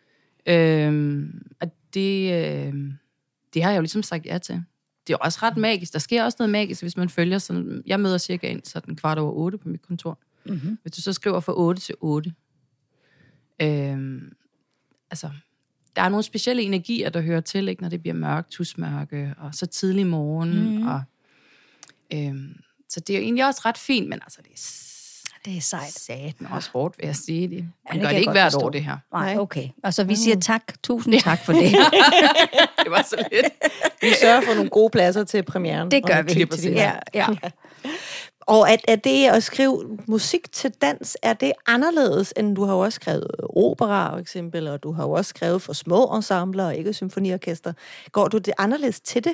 Øhm, 0.50 1.48
og 1.62 1.72
det, 1.94 2.34
øh, 2.34 2.74
det 3.54 3.64
har 3.64 3.70
jeg 3.70 3.78
jo 3.78 3.82
ligesom 3.82 4.04
sagt 4.04 4.26
ja 4.26 4.38
til. 4.38 4.64
Det 5.08 5.14
er 5.14 5.18
også 5.18 5.40
ret 5.42 5.58
magisk. 5.58 5.94
Der 5.94 6.00
sker 6.00 6.24
også 6.24 6.36
noget 6.40 6.50
magisk, 6.50 6.82
hvis 6.82 6.98
man 6.98 7.10
følger 7.10 7.38
sådan... 7.38 7.84
Jeg 7.86 8.00
møder 8.00 8.18
cirka 8.18 8.50
ind 8.50 8.62
sådan 8.64 8.96
kvart 8.96 9.18
over 9.18 9.32
otte 9.32 9.58
på 9.58 9.70
mit 9.70 9.82
kontor. 9.82 10.20
Mm-hmm. 10.46 10.78
Hvis 10.82 10.92
du 10.92 11.02
så 11.02 11.14
skriver 11.14 11.40
fra 11.40 11.54
8 11.58 11.82
til 11.82 11.96
8. 12.00 12.34
Øhm, 13.62 14.34
altså, 15.12 15.30
der 15.96 16.02
er 16.02 16.10
nogle 16.10 16.24
specielle 16.24 16.62
energier, 16.62 17.10
der 17.10 17.22
hører 17.22 17.42
til, 17.42 17.68
ikke, 17.68 17.82
når 17.82 17.90
det 17.90 18.02
bliver 18.02 18.14
mørkt, 18.14 18.50
tusmørke, 18.50 19.34
og 19.38 19.56
så 19.56 19.66
tidlig 19.66 20.08
morgen. 20.08 20.80
Mm. 20.80 20.88
Og, 20.88 21.02
øhm, 22.14 22.62
så 22.90 23.00
det 23.00 23.14
er 23.14 23.18
jo 23.18 23.24
egentlig 23.24 23.46
også 23.46 23.62
ret 23.66 23.78
fint, 23.78 24.10
men 24.10 24.20
altså, 24.22 24.42
det 24.42 24.52
er 24.52 24.58
Det 25.46 25.58
er 25.58 25.62
sejt. 25.62 25.92
satan 25.94 26.48
også 26.52 26.70
hårdt, 26.74 26.98
vil 26.98 27.06
jeg 27.06 27.16
sige 27.16 27.48
det. 27.48 27.56
Man 27.58 27.66
det 27.94 28.02
gør 28.02 28.08
kan 28.08 28.16
det 28.16 28.20
ikke 28.20 28.32
hvert 28.32 28.52
forstå. 28.52 28.66
år, 28.66 28.70
det 28.70 28.84
her. 28.84 28.98
Nej, 29.14 29.38
okay. 29.38 29.70
Og 29.84 29.94
så 29.94 30.04
vi 30.04 30.16
siger 30.16 30.40
tak. 30.40 30.64
Tusind 30.84 31.20
tak 31.22 31.46
for 31.46 31.54
det. 31.54 31.72
Det 32.84 32.92
var 32.92 33.02
så 33.10 33.28
lidt. 33.32 33.46
Vi 34.02 34.08
sørger 34.22 34.42
for 34.42 34.54
nogle 34.54 34.70
gode 34.70 34.90
pladser 34.90 35.24
til 35.24 35.44
premieren. 35.44 35.92
Det 35.92 36.06
gør 36.06 36.18
Og 36.18 36.26
vi. 36.26 36.34
til 36.34 36.64
de 36.64 36.70
Ja, 36.72 36.92
her. 37.14 37.28
ja. 37.44 37.50
Og 38.42 38.70
at, 38.72 38.80
at 38.88 39.04
det 39.04 39.26
at 39.28 39.44
skrive 39.44 39.98
musik 40.08 40.52
til 40.52 40.72
dans, 40.82 41.18
er 41.24 41.34
det 41.34 41.52
anderledes, 41.68 42.34
end 42.38 42.56
du 42.56 42.64
har 42.66 42.74
jo 42.74 42.80
også 42.80 42.96
skrevet 42.96 43.28
opera, 43.56 44.14
for 44.14 44.18
eksempel, 44.20 44.68
og 44.68 44.84
du 44.84 44.92
har 44.92 45.04
jo 45.04 45.12
også 45.12 45.30
skrevet 45.30 45.62
for 45.62 45.74
små 45.74 46.06
ensembler 46.16 46.66
og 46.66 46.76
ikke 46.76 46.94
symfoniorkester. 46.94 47.74
Går 48.12 48.28
du 48.28 48.38
det 48.38 48.54
anderledes 48.58 49.00
til 49.00 49.24
det? 49.24 49.34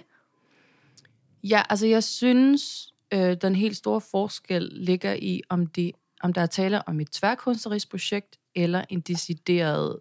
Ja, 1.43 1.61
altså 1.69 1.85
jeg 1.87 2.03
synes, 2.03 2.93
øh, 3.15 3.38
den 3.41 3.55
helt 3.55 3.77
store 3.77 4.01
forskel 4.01 4.69
ligger 4.72 5.13
i, 5.13 5.41
om, 5.50 5.67
det, 5.67 5.91
om 6.22 6.34
der 6.34 6.41
er 6.41 6.45
tale 6.45 6.88
om 6.88 7.00
et 7.00 7.12
tværkunstnerisk 7.12 7.89
projekt, 7.89 8.39
eller 8.55 8.86
en 8.89 9.00
decideret, 9.00 10.00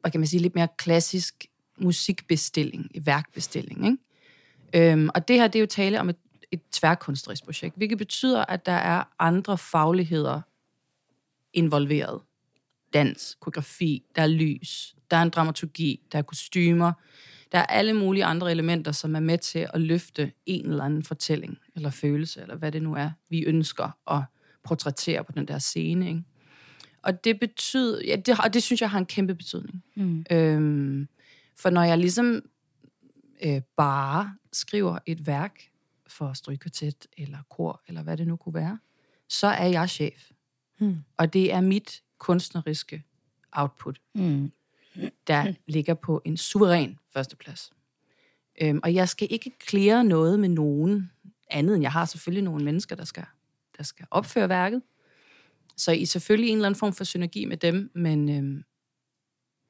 hvad 0.00 0.10
kan 0.10 0.20
man 0.20 0.26
sige, 0.26 0.40
lidt 0.40 0.54
mere 0.54 0.68
klassisk 0.76 1.46
musikbestilling, 1.78 2.90
værkbestilling. 3.00 3.86
Ikke? 3.86 4.92
Øhm, 4.92 5.08
og 5.14 5.28
det 5.28 5.36
her, 5.36 5.48
det 5.48 5.58
er 5.58 5.60
jo 5.60 5.66
tale 5.66 6.00
om 6.00 6.08
et, 6.08 6.16
et 6.52 6.60
tværkunstnerisk 6.72 7.44
projekt, 7.44 7.76
hvilket 7.76 7.98
betyder, 7.98 8.44
at 8.44 8.66
der 8.66 8.72
er 8.72 9.04
andre 9.18 9.58
fagligheder 9.58 10.40
involveret. 11.52 12.20
Dans, 12.92 13.36
koreografi, 13.40 14.04
der 14.16 14.22
er 14.22 14.26
lys, 14.26 14.96
der 15.10 15.16
er 15.16 15.22
en 15.22 15.30
dramaturgi, 15.30 16.00
der 16.12 16.18
er 16.18 16.22
kostymer, 16.22 16.92
der 17.54 17.60
er 17.60 17.66
alle 17.66 17.94
mulige 17.94 18.24
andre 18.24 18.50
elementer, 18.50 18.92
som 18.92 19.16
er 19.16 19.20
med 19.20 19.38
til 19.38 19.68
at 19.74 19.80
løfte 19.80 20.32
en 20.46 20.66
eller 20.66 20.84
anden 20.84 21.02
fortælling, 21.02 21.58
eller 21.76 21.90
følelse, 21.90 22.40
eller 22.40 22.56
hvad 22.56 22.72
det 22.72 22.82
nu 22.82 22.94
er, 22.94 23.10
vi 23.28 23.44
ønsker 23.44 24.12
at 24.14 24.22
portrættere 24.64 25.24
på 25.24 25.32
den 25.32 25.48
der 25.48 25.58
scene. 25.58 26.08
Ikke? 26.08 26.22
Og 27.02 27.24
det 27.24 27.40
betyder, 27.40 28.00
ja, 28.06 28.16
det, 28.16 28.40
og 28.44 28.54
det 28.54 28.62
synes 28.62 28.80
jeg 28.80 28.90
har 28.90 28.98
en 28.98 29.06
kæmpe 29.06 29.34
betydning. 29.34 29.84
Mm. 29.94 30.24
Øhm, 30.30 31.08
for 31.56 31.70
når 31.70 31.82
jeg 31.82 31.98
ligesom 31.98 32.42
øh, 33.44 33.60
bare 33.76 34.36
skriver 34.52 34.98
et 35.06 35.26
værk 35.26 35.60
for 36.06 36.32
strygkvartet, 36.32 37.06
eller 37.18 37.38
kor, 37.50 37.82
eller 37.88 38.02
hvad 38.02 38.16
det 38.16 38.26
nu 38.26 38.36
kunne 38.36 38.54
være, 38.54 38.78
så 39.28 39.46
er 39.46 39.66
jeg 39.66 39.90
chef. 39.90 40.30
Hmm. 40.78 40.96
Og 41.16 41.32
det 41.32 41.52
er 41.52 41.60
mit 41.60 42.02
kunstneriske 42.18 43.04
output 43.52 44.00
Mm. 44.14 44.52
Der 45.26 45.54
ligger 45.66 45.94
på 45.94 46.22
en 46.24 46.36
suveræn 46.36 46.98
førsteplads. 47.12 47.72
Øhm, 48.62 48.80
og 48.82 48.94
jeg 48.94 49.08
skal 49.08 49.28
ikke 49.30 49.58
klære 49.58 50.04
noget 50.04 50.40
med 50.40 50.48
nogen 50.48 51.10
andet, 51.50 51.74
end 51.74 51.82
jeg 51.82 51.92
har 51.92 52.04
selvfølgelig 52.04 52.44
nogle 52.44 52.64
mennesker, 52.64 52.96
der 52.96 53.04
skal, 53.04 53.24
der 53.76 53.82
skal 53.82 54.06
opføre 54.10 54.48
værket. 54.48 54.82
Så 55.76 55.92
I 55.92 56.04
selvfølgelig 56.04 56.50
en 56.50 56.56
eller 56.56 56.68
anden 56.68 56.78
form 56.78 56.92
for 56.92 57.04
synergi 57.04 57.44
med 57.44 57.56
dem, 57.56 57.90
men, 57.94 58.28
øhm, 58.28 58.64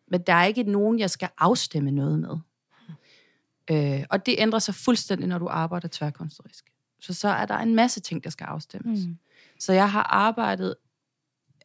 men 0.09 0.21
der 0.27 0.33
er 0.33 0.45
ikke 0.45 0.63
nogen, 0.63 0.99
jeg 0.99 1.11
skal 1.11 1.29
afstemme 1.39 1.91
noget 1.91 2.19
med. 2.19 2.39
Øh, 3.71 4.05
og 4.11 4.27
det 4.27 4.35
ændrer 4.39 4.59
sig 4.59 4.75
fuldstændig, 4.75 5.29
når 5.29 5.39
du 5.39 5.47
arbejder 5.49 5.89
tværkunstnerisk. 5.93 6.65
Så 7.01 7.15
så 7.15 7.29
er 7.29 7.47
der 7.47 7.59
en 7.59 7.75
masse 7.75 8.01
ting, 8.01 8.25
der 8.25 8.31
skal 8.31 8.45
afstemmes. 8.45 9.07
Mm. 9.07 9.19
Så 9.59 9.73
jeg 9.73 9.91
har 9.91 10.03
arbejdet 10.03 10.75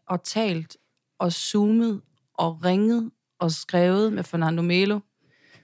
og 0.06 0.24
talt 0.24 0.78
og 1.20 1.34
zoomet 1.34 2.02
og 2.34 2.66
ringet 2.66 3.12
og 3.40 3.52
skrevet 3.52 4.14
med 4.14 4.24
Fernando 4.24 4.62
Melo, 4.62 5.00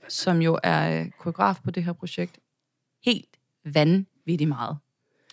som 0.08 0.41
jo 0.41 0.60
er 0.63 1.00
øh, 1.00 1.12
koreograf 1.20 1.55
på 1.63 1.72
det 1.72 1.84
her 1.84 1.94
projekt, 1.94 2.39
helt 3.05 3.38
vanvittigt 3.65 4.48
meget. 4.48 4.77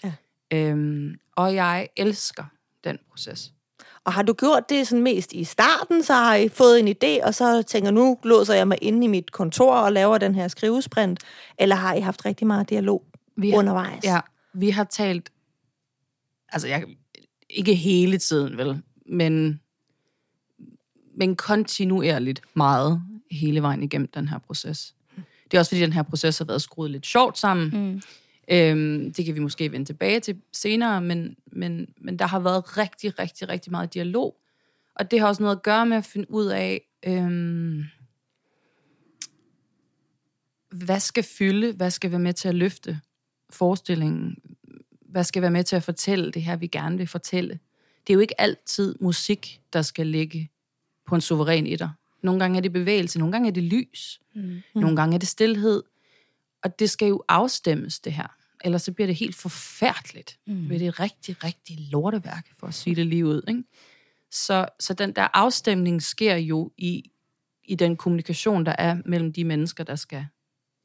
Ja. 0.04 0.12
Øhm, 0.52 1.14
og 1.36 1.54
jeg 1.54 1.88
elsker 1.96 2.44
den 2.84 2.98
proces. 3.10 3.52
Og 4.04 4.12
har 4.12 4.22
du 4.22 4.32
gjort 4.32 4.68
det 4.68 4.88
sådan 4.88 5.02
mest 5.02 5.32
i 5.32 5.44
starten, 5.44 6.02
så 6.02 6.14
har 6.14 6.34
I 6.34 6.48
fået 6.48 6.80
en 6.80 6.88
idé, 6.88 7.26
og 7.26 7.34
så 7.34 7.62
tænker 7.62 7.90
nu 7.90 8.18
låser 8.24 8.54
jeg 8.54 8.68
mig 8.68 8.78
inde 8.82 9.04
i 9.04 9.08
mit 9.08 9.32
kontor 9.32 9.74
og 9.74 9.92
laver 9.92 10.18
den 10.18 10.34
her 10.34 10.48
skrivesprint, 10.48 11.20
eller 11.58 11.76
har 11.76 11.94
I 11.94 12.00
haft 12.00 12.24
rigtig 12.24 12.46
meget 12.46 12.70
dialog 12.70 13.04
vi 13.36 13.50
har, 13.50 13.58
undervejs. 13.58 14.04
Ja, 14.04 14.20
vi 14.54 14.70
har 14.70 14.84
talt, 14.84 15.32
altså 16.48 16.68
jeg, 16.68 16.84
ikke 17.50 17.74
hele 17.74 18.18
tiden 18.18 18.56
vel, 18.56 18.82
men, 19.06 19.60
men 21.14 21.36
kontinuerligt 21.36 22.42
meget 22.54 23.02
hele 23.30 23.62
vejen 23.62 23.82
igennem 23.82 24.08
den 24.14 24.28
her 24.28 24.38
proces. 24.38 24.94
Det 25.44 25.54
er 25.54 25.58
også 25.58 25.70
fordi, 25.70 25.80
den 25.80 25.92
her 25.92 26.02
proces 26.02 26.38
har 26.38 26.44
været 26.44 26.62
skruet 26.62 26.90
lidt 26.90 27.06
sjovt 27.06 27.38
sammen. 27.38 27.92
Mm. 27.92 28.02
Øhm, 28.50 29.12
det 29.12 29.24
kan 29.24 29.34
vi 29.34 29.40
måske 29.40 29.72
vende 29.72 29.86
tilbage 29.86 30.20
til 30.20 30.36
senere, 30.52 31.00
men, 31.00 31.36
men, 31.46 31.94
men 32.00 32.18
der 32.18 32.26
har 32.26 32.40
været 32.40 32.78
rigtig, 32.78 33.18
rigtig, 33.18 33.48
rigtig 33.48 33.70
meget 33.70 33.94
dialog. 33.94 34.36
Og 34.94 35.10
det 35.10 35.20
har 35.20 35.26
også 35.26 35.42
noget 35.42 35.56
at 35.56 35.62
gøre 35.62 35.86
med 35.86 35.96
at 35.96 36.04
finde 36.04 36.30
ud 36.30 36.46
af, 36.46 36.80
øhm, 37.06 37.84
hvad 40.70 41.00
skal 41.00 41.24
fylde, 41.24 41.72
hvad 41.72 41.90
skal 41.90 42.10
være 42.10 42.20
med 42.20 42.32
til 42.32 42.48
at 42.48 42.54
løfte 42.54 43.00
forestillingen, 43.50 44.36
hvad 45.00 45.24
skal 45.24 45.42
være 45.42 45.50
med 45.50 45.64
til 45.64 45.76
at 45.76 45.82
fortælle 45.82 46.32
det 46.32 46.42
her, 46.42 46.56
vi 46.56 46.66
gerne 46.66 46.98
vil 46.98 47.06
fortælle. 47.06 47.58
Det 48.06 48.12
er 48.12 48.14
jo 48.14 48.20
ikke 48.20 48.40
altid 48.40 48.94
musik, 49.00 49.60
der 49.72 49.82
skal 49.82 50.06
ligge 50.06 50.50
på 51.06 51.14
en 51.14 51.20
suveræn 51.20 51.66
etter. 51.66 51.88
Nogle 52.22 52.40
gange 52.40 52.56
er 52.56 52.60
det 52.60 52.72
bevægelse, 52.72 53.18
nogle 53.18 53.32
gange 53.32 53.48
er 53.48 53.52
det 53.52 53.62
lys, 53.62 54.20
mm. 54.34 54.62
nogle 54.74 54.96
gange 54.96 55.14
er 55.14 55.18
det 55.18 55.28
stillhed. 55.28 55.82
Og 56.62 56.78
det 56.78 56.90
skal 56.90 57.08
jo 57.08 57.22
afstemmes, 57.28 58.00
det 58.00 58.12
her. 58.12 58.36
Ellers 58.64 58.82
så 58.82 58.92
bliver 58.92 59.06
det 59.06 59.16
helt 59.16 59.36
forfærdeligt. 59.36 60.38
Mm. 60.46 60.56
Det 60.56 60.68
bliver 60.68 60.88
et 60.88 61.00
rigtig, 61.00 61.44
rigtig 61.44 61.78
lorteværk, 61.90 62.48
for 62.58 62.66
at 62.66 62.74
sige 62.74 62.96
det 62.96 63.06
lige 63.06 63.26
ud. 63.26 63.42
Ikke? 63.48 63.64
Så, 64.30 64.68
så 64.80 64.94
den 64.94 65.12
der 65.12 65.28
afstemning 65.32 66.02
sker 66.02 66.36
jo 66.36 66.70
i, 66.78 67.10
i 67.64 67.74
den 67.74 67.96
kommunikation, 67.96 68.66
der 68.66 68.74
er 68.78 68.96
mellem 69.04 69.32
de 69.32 69.44
mennesker, 69.44 69.84
der 69.84 69.96
skal, 69.96 70.26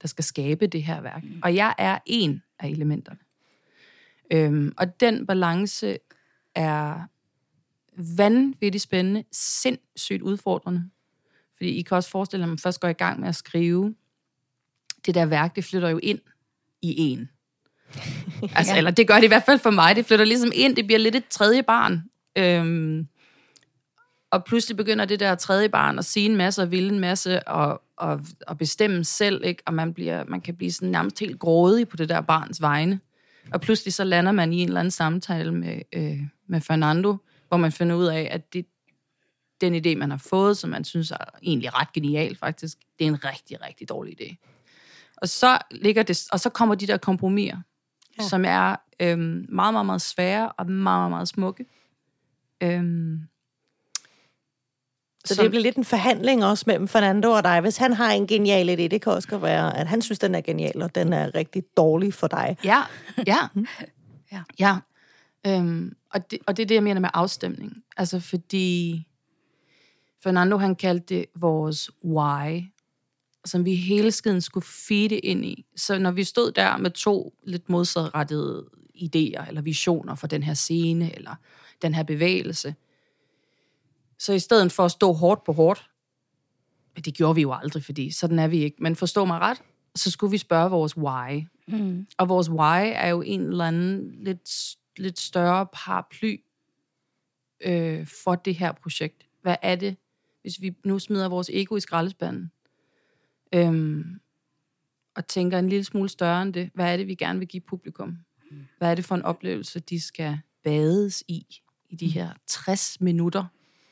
der 0.02 0.08
skal 0.08 0.24
skabe 0.24 0.68
det 0.68 0.84
her 0.84 1.02
værk. 1.02 1.24
Mm. 1.24 1.40
Og 1.44 1.56
jeg 1.56 1.76
er 1.78 2.00
en 2.06 2.44
af 2.60 2.70
elementerne. 2.70 3.20
Øhm, 4.32 4.74
og 4.78 5.00
den 5.00 5.28
balance 5.28 5.98
er 6.56 7.08
vanvittigt 8.18 8.82
spændende, 8.82 9.24
sindssygt 9.32 10.22
udfordrende. 10.22 10.90
Fordi 11.58 11.70
I 11.70 11.82
kan 11.82 11.98
også 11.98 12.10
forestille 12.10 12.42
jer, 12.42 12.46
at 12.46 12.50
man 12.50 12.58
først 12.58 12.80
går 12.80 12.88
i 12.88 12.94
gang 12.94 13.20
med 13.20 13.30
at 13.30 13.36
skrive, 13.36 13.96
det 15.06 15.16
der 15.16 15.26
værk, 15.26 15.56
det 15.56 15.66
flytter 15.66 15.90
jo 15.90 16.00
ind 16.04 16.20
i 16.82 16.96
en. 16.98 17.30
Altså, 18.56 18.74
ja. 18.74 18.78
eller 18.78 18.92
det 18.92 19.08
gør 19.08 19.16
det 19.16 19.24
i 19.24 19.28
hvert 19.28 19.44
fald 19.44 19.60
for 19.60 19.70
mig. 19.70 19.96
Det 19.96 20.06
flytter 20.06 20.26
ligesom 20.26 20.52
ind, 20.54 20.76
det 20.76 20.86
bliver 20.86 21.00
lidt 21.00 21.16
et 21.16 21.28
tredje 21.28 21.64
barn. 21.64 22.04
Øhm, 22.38 23.08
og 24.32 24.44
pludselig 24.44 24.78
begynder 24.78 25.06
det 25.06 25.20
der 25.20 25.36
tredje 25.36 25.70
barn 25.70 26.00
at 26.00 26.06
sige 26.06 26.26
en 26.26 26.36
masse 26.36 26.62
og 26.62 26.72
ville 26.72 26.94
en 26.94 27.00
masse 27.00 27.48
og, 27.48 27.82
og, 27.98 28.22
og 28.48 28.58
bestemme 28.58 29.04
selv, 29.04 29.42
ikke? 29.46 29.64
og 29.66 29.74
man, 29.74 29.94
bliver, 29.94 30.24
man 30.28 30.42
kan 30.42 30.56
blive 30.56 30.72
sådan 30.72 30.90
nærmest 30.90 31.20
helt 31.20 31.40
grådig 31.40 31.88
på 31.88 31.98
det 31.98 32.10
der 32.10 32.22
barns 32.22 32.62
vegne. 32.62 33.00
Og 33.54 33.62
pludselig 33.62 33.94
så 33.94 34.04
lander 34.04 34.32
man 34.32 34.54
i 34.54 34.62
en 34.62 34.68
eller 34.68 34.80
anden 34.80 34.92
samtale 34.92 35.52
med, 35.52 35.82
øh, 35.94 36.20
med 36.48 36.62
Fernando, 36.62 37.18
hvor 37.48 37.58
man 37.58 37.72
finder 37.72 37.96
ud 37.96 38.06
af, 38.06 38.28
at 38.32 38.54
det, 38.54 38.66
den 39.62 39.76
idé, 39.76 39.96
man 39.96 40.12
har 40.12 40.18
fået, 40.18 40.58
som 40.58 40.70
man 40.70 40.84
synes 40.84 41.12
er 41.12 41.18
egentlig 41.44 41.80
ret 41.80 41.94
genial 41.94 42.36
faktisk, 42.36 42.78
det 43.00 43.06
er 43.06 43.10
en 43.10 43.26
rigtig, 43.26 43.62
rigtig 43.62 43.90
dårlig 43.90 44.22
idé. 44.22 44.36
Og 45.18 45.30
så, 45.30 45.58
ligger 45.72 46.04
det, 46.04 46.28
og 46.32 46.40
så 46.40 46.50
kommer 46.50 46.76
de 46.76 46.88
der 46.88 46.98
kompromiser, 46.98 47.58
ja. 48.20 48.28
som 48.28 48.46
er 48.46 48.76
øhm, 49.00 49.46
meget, 49.50 49.74
meget, 49.74 49.86
meget 49.86 50.02
svære 50.02 50.52
og 50.52 50.72
meget, 50.72 51.00
meget, 51.00 51.10
meget 51.10 51.28
smukke. 51.28 51.66
Øhm, 52.64 53.22
så 55.26 55.36
som, 55.36 55.44
det 55.44 55.52
bliver 55.52 55.64
lidt 55.64 55.76
en 55.76 55.86
forhandling 55.86 56.46
også 56.46 56.64
mellem 56.68 56.88
Fernando 56.88 57.30
og 57.32 57.44
dig. 57.44 57.62
Hvis 57.62 57.78
han 57.78 57.94
har 57.94 58.12
en 58.12 58.28
genial 58.28 58.70
idé, 58.70 58.88
det 58.88 59.02
kan 59.02 59.12
også 59.12 59.38
være, 59.38 59.78
at 59.78 59.88
han 59.88 60.02
synes, 60.02 60.20
den 60.20 60.36
er 60.36 60.42
genial, 60.42 60.82
og 60.82 60.96
den 60.96 61.14
er 61.14 61.36
rigtig 61.36 61.64
dårlig 61.78 62.14
for 62.14 62.28
dig. 62.28 62.58
Ja, 62.64 62.82
ja. 63.28 63.38
ja. 64.32 64.42
ja. 64.60 64.78
Øhm, 65.48 65.94
og, 66.18 66.32
det, 66.32 66.40
og 66.48 66.58
det 66.58 66.64
er 66.64 66.68
det, 66.68 66.76
jeg 66.76 66.84
mener 66.84 67.02
med 67.02 67.10
afstemning. 67.14 67.84
Altså 67.98 68.20
fordi 68.20 69.08
Fernando, 70.24 70.58
han 70.58 70.76
kaldte 70.76 71.16
det 71.16 71.26
vores 71.36 71.92
why, 72.06 72.64
som 73.46 73.66
vi 73.66 73.76
hele 73.76 74.12
tiden 74.12 74.42
skulle 74.42 74.66
feede 74.66 75.18
ind 75.18 75.46
i. 75.46 75.66
Så 75.76 76.00
når 76.00 76.12
vi 76.12 76.24
stod 76.24 76.52
der 76.52 76.78
med 76.78 76.92
to 76.92 77.34
lidt 77.44 77.70
modsatrettede 77.70 78.66
idéer 78.96 79.48
eller 79.48 79.62
visioner 79.62 80.16
for 80.16 80.28
den 80.28 80.44
her 80.44 80.54
scene 80.54 81.16
eller 81.16 81.36
den 81.82 81.94
her 81.94 82.04
bevægelse, 82.04 82.76
så 84.20 84.34
i 84.34 84.40
stedet 84.40 84.72
for 84.72 84.86
at 84.86 84.92
stå 84.92 85.14
hårdt 85.14 85.44
på 85.44 85.54
hårdt, 85.54 85.90
det 87.06 87.14
gjorde 87.14 87.36
vi 87.36 87.42
jo 87.42 87.54
aldrig, 87.54 87.84
fordi 87.84 88.12
sådan 88.12 88.40
er 88.40 88.48
vi 88.48 88.64
ikke, 88.64 88.78
men 88.80 88.96
forstå 88.96 89.26
mig 89.26 89.40
ret, 89.40 89.62
så 89.96 90.12
skulle 90.12 90.32
vi 90.32 90.38
spørge 90.38 90.70
vores 90.70 90.98
why. 90.98 91.48
Mm. 91.68 92.08
Og 92.18 92.30
vores 92.30 92.50
why 92.50 92.92
er 92.96 93.08
jo 93.08 93.22
en 93.22 93.42
eller 93.42 93.66
anden 93.66 94.16
lidt, 94.24 94.77
lidt 95.00 95.20
større 95.20 95.68
paraply 95.74 96.44
øh, 97.62 98.08
for 98.24 98.36
det 98.36 98.56
her 98.56 98.72
projekt. 98.72 99.28
Hvad 99.42 99.56
er 99.62 99.76
det, 99.76 99.98
hvis 100.42 100.62
vi 100.62 100.76
nu 100.84 101.00
smider 101.00 101.30
vores 101.30 101.50
ego 101.54 101.76
i 101.76 101.80
skraldespanden, 101.80 102.52
øhm, 103.54 104.20
og 105.16 105.28
tænker 105.28 105.60
en 105.60 105.70
lille 105.70 105.84
smule 105.84 106.10
større 106.10 106.42
end 106.42 106.54
det, 106.54 106.72
hvad 106.74 106.94
er 106.94 106.98
det, 106.98 107.08
vi 107.08 107.16
gerne 107.16 107.40
vil 107.40 107.48
give 107.48 107.62
publikum? 107.62 108.18
Hvad 108.78 108.92
er 108.92 108.96
det 108.96 109.06
for 109.06 109.16
en 109.16 109.22
oplevelse, 109.22 109.80
de 109.80 110.02
skal 110.02 110.40
bades 110.64 111.24
i, 111.28 111.46
i 111.90 111.96
de 111.96 112.08
her 112.08 112.30
60 112.48 113.02
minutter, 113.02 113.46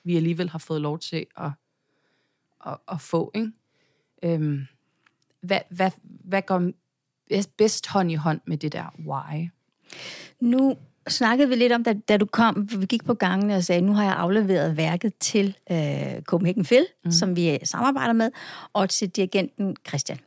vi 0.04 0.16
alligevel 0.16 0.50
har 0.50 0.60
fået 0.60 0.82
lov 0.82 1.00
til 1.00 1.26
at, 1.38 1.52
at, 2.66 2.78
at 2.92 3.02
få, 3.02 3.32
ikke? 3.36 3.52
Øhm, 4.24 4.68
hvad, 5.42 5.60
hvad, 5.70 5.92
hvad 6.04 6.42
går 6.42 6.72
bedst 7.58 7.88
hånd 7.88 8.12
i 8.12 8.16
hånd 8.16 8.42
med 8.46 8.58
det 8.58 8.72
der 8.72 8.96
why? 9.00 9.50
Nu 10.40 10.78
snakkede 11.08 11.50
vi 11.50 11.56
lidt 11.56 11.74
om, 11.74 11.84
da, 11.84 11.94
da 12.10 12.18
du 12.18 12.26
kom, 12.26 12.70
vi 12.78 12.86
gik 12.86 13.06
på 13.06 13.14
gangen 13.14 13.52
og 13.52 13.64
sagde, 13.64 13.82
nu 13.82 13.94
har 13.94 14.04
jeg 14.04 14.14
afleveret 14.14 14.78
værket 14.78 15.14
til 15.20 15.58
øh, 15.72 16.22
Copenhagen 16.22 16.66
Phil, 16.66 16.86
mm. 17.06 17.12
som 17.12 17.36
vi 17.36 17.60
samarbejder 17.64 18.14
med, 18.14 18.32
og 18.74 18.90
til 18.90 19.10
dirigenten 19.10 19.76
Christian. 19.88 20.20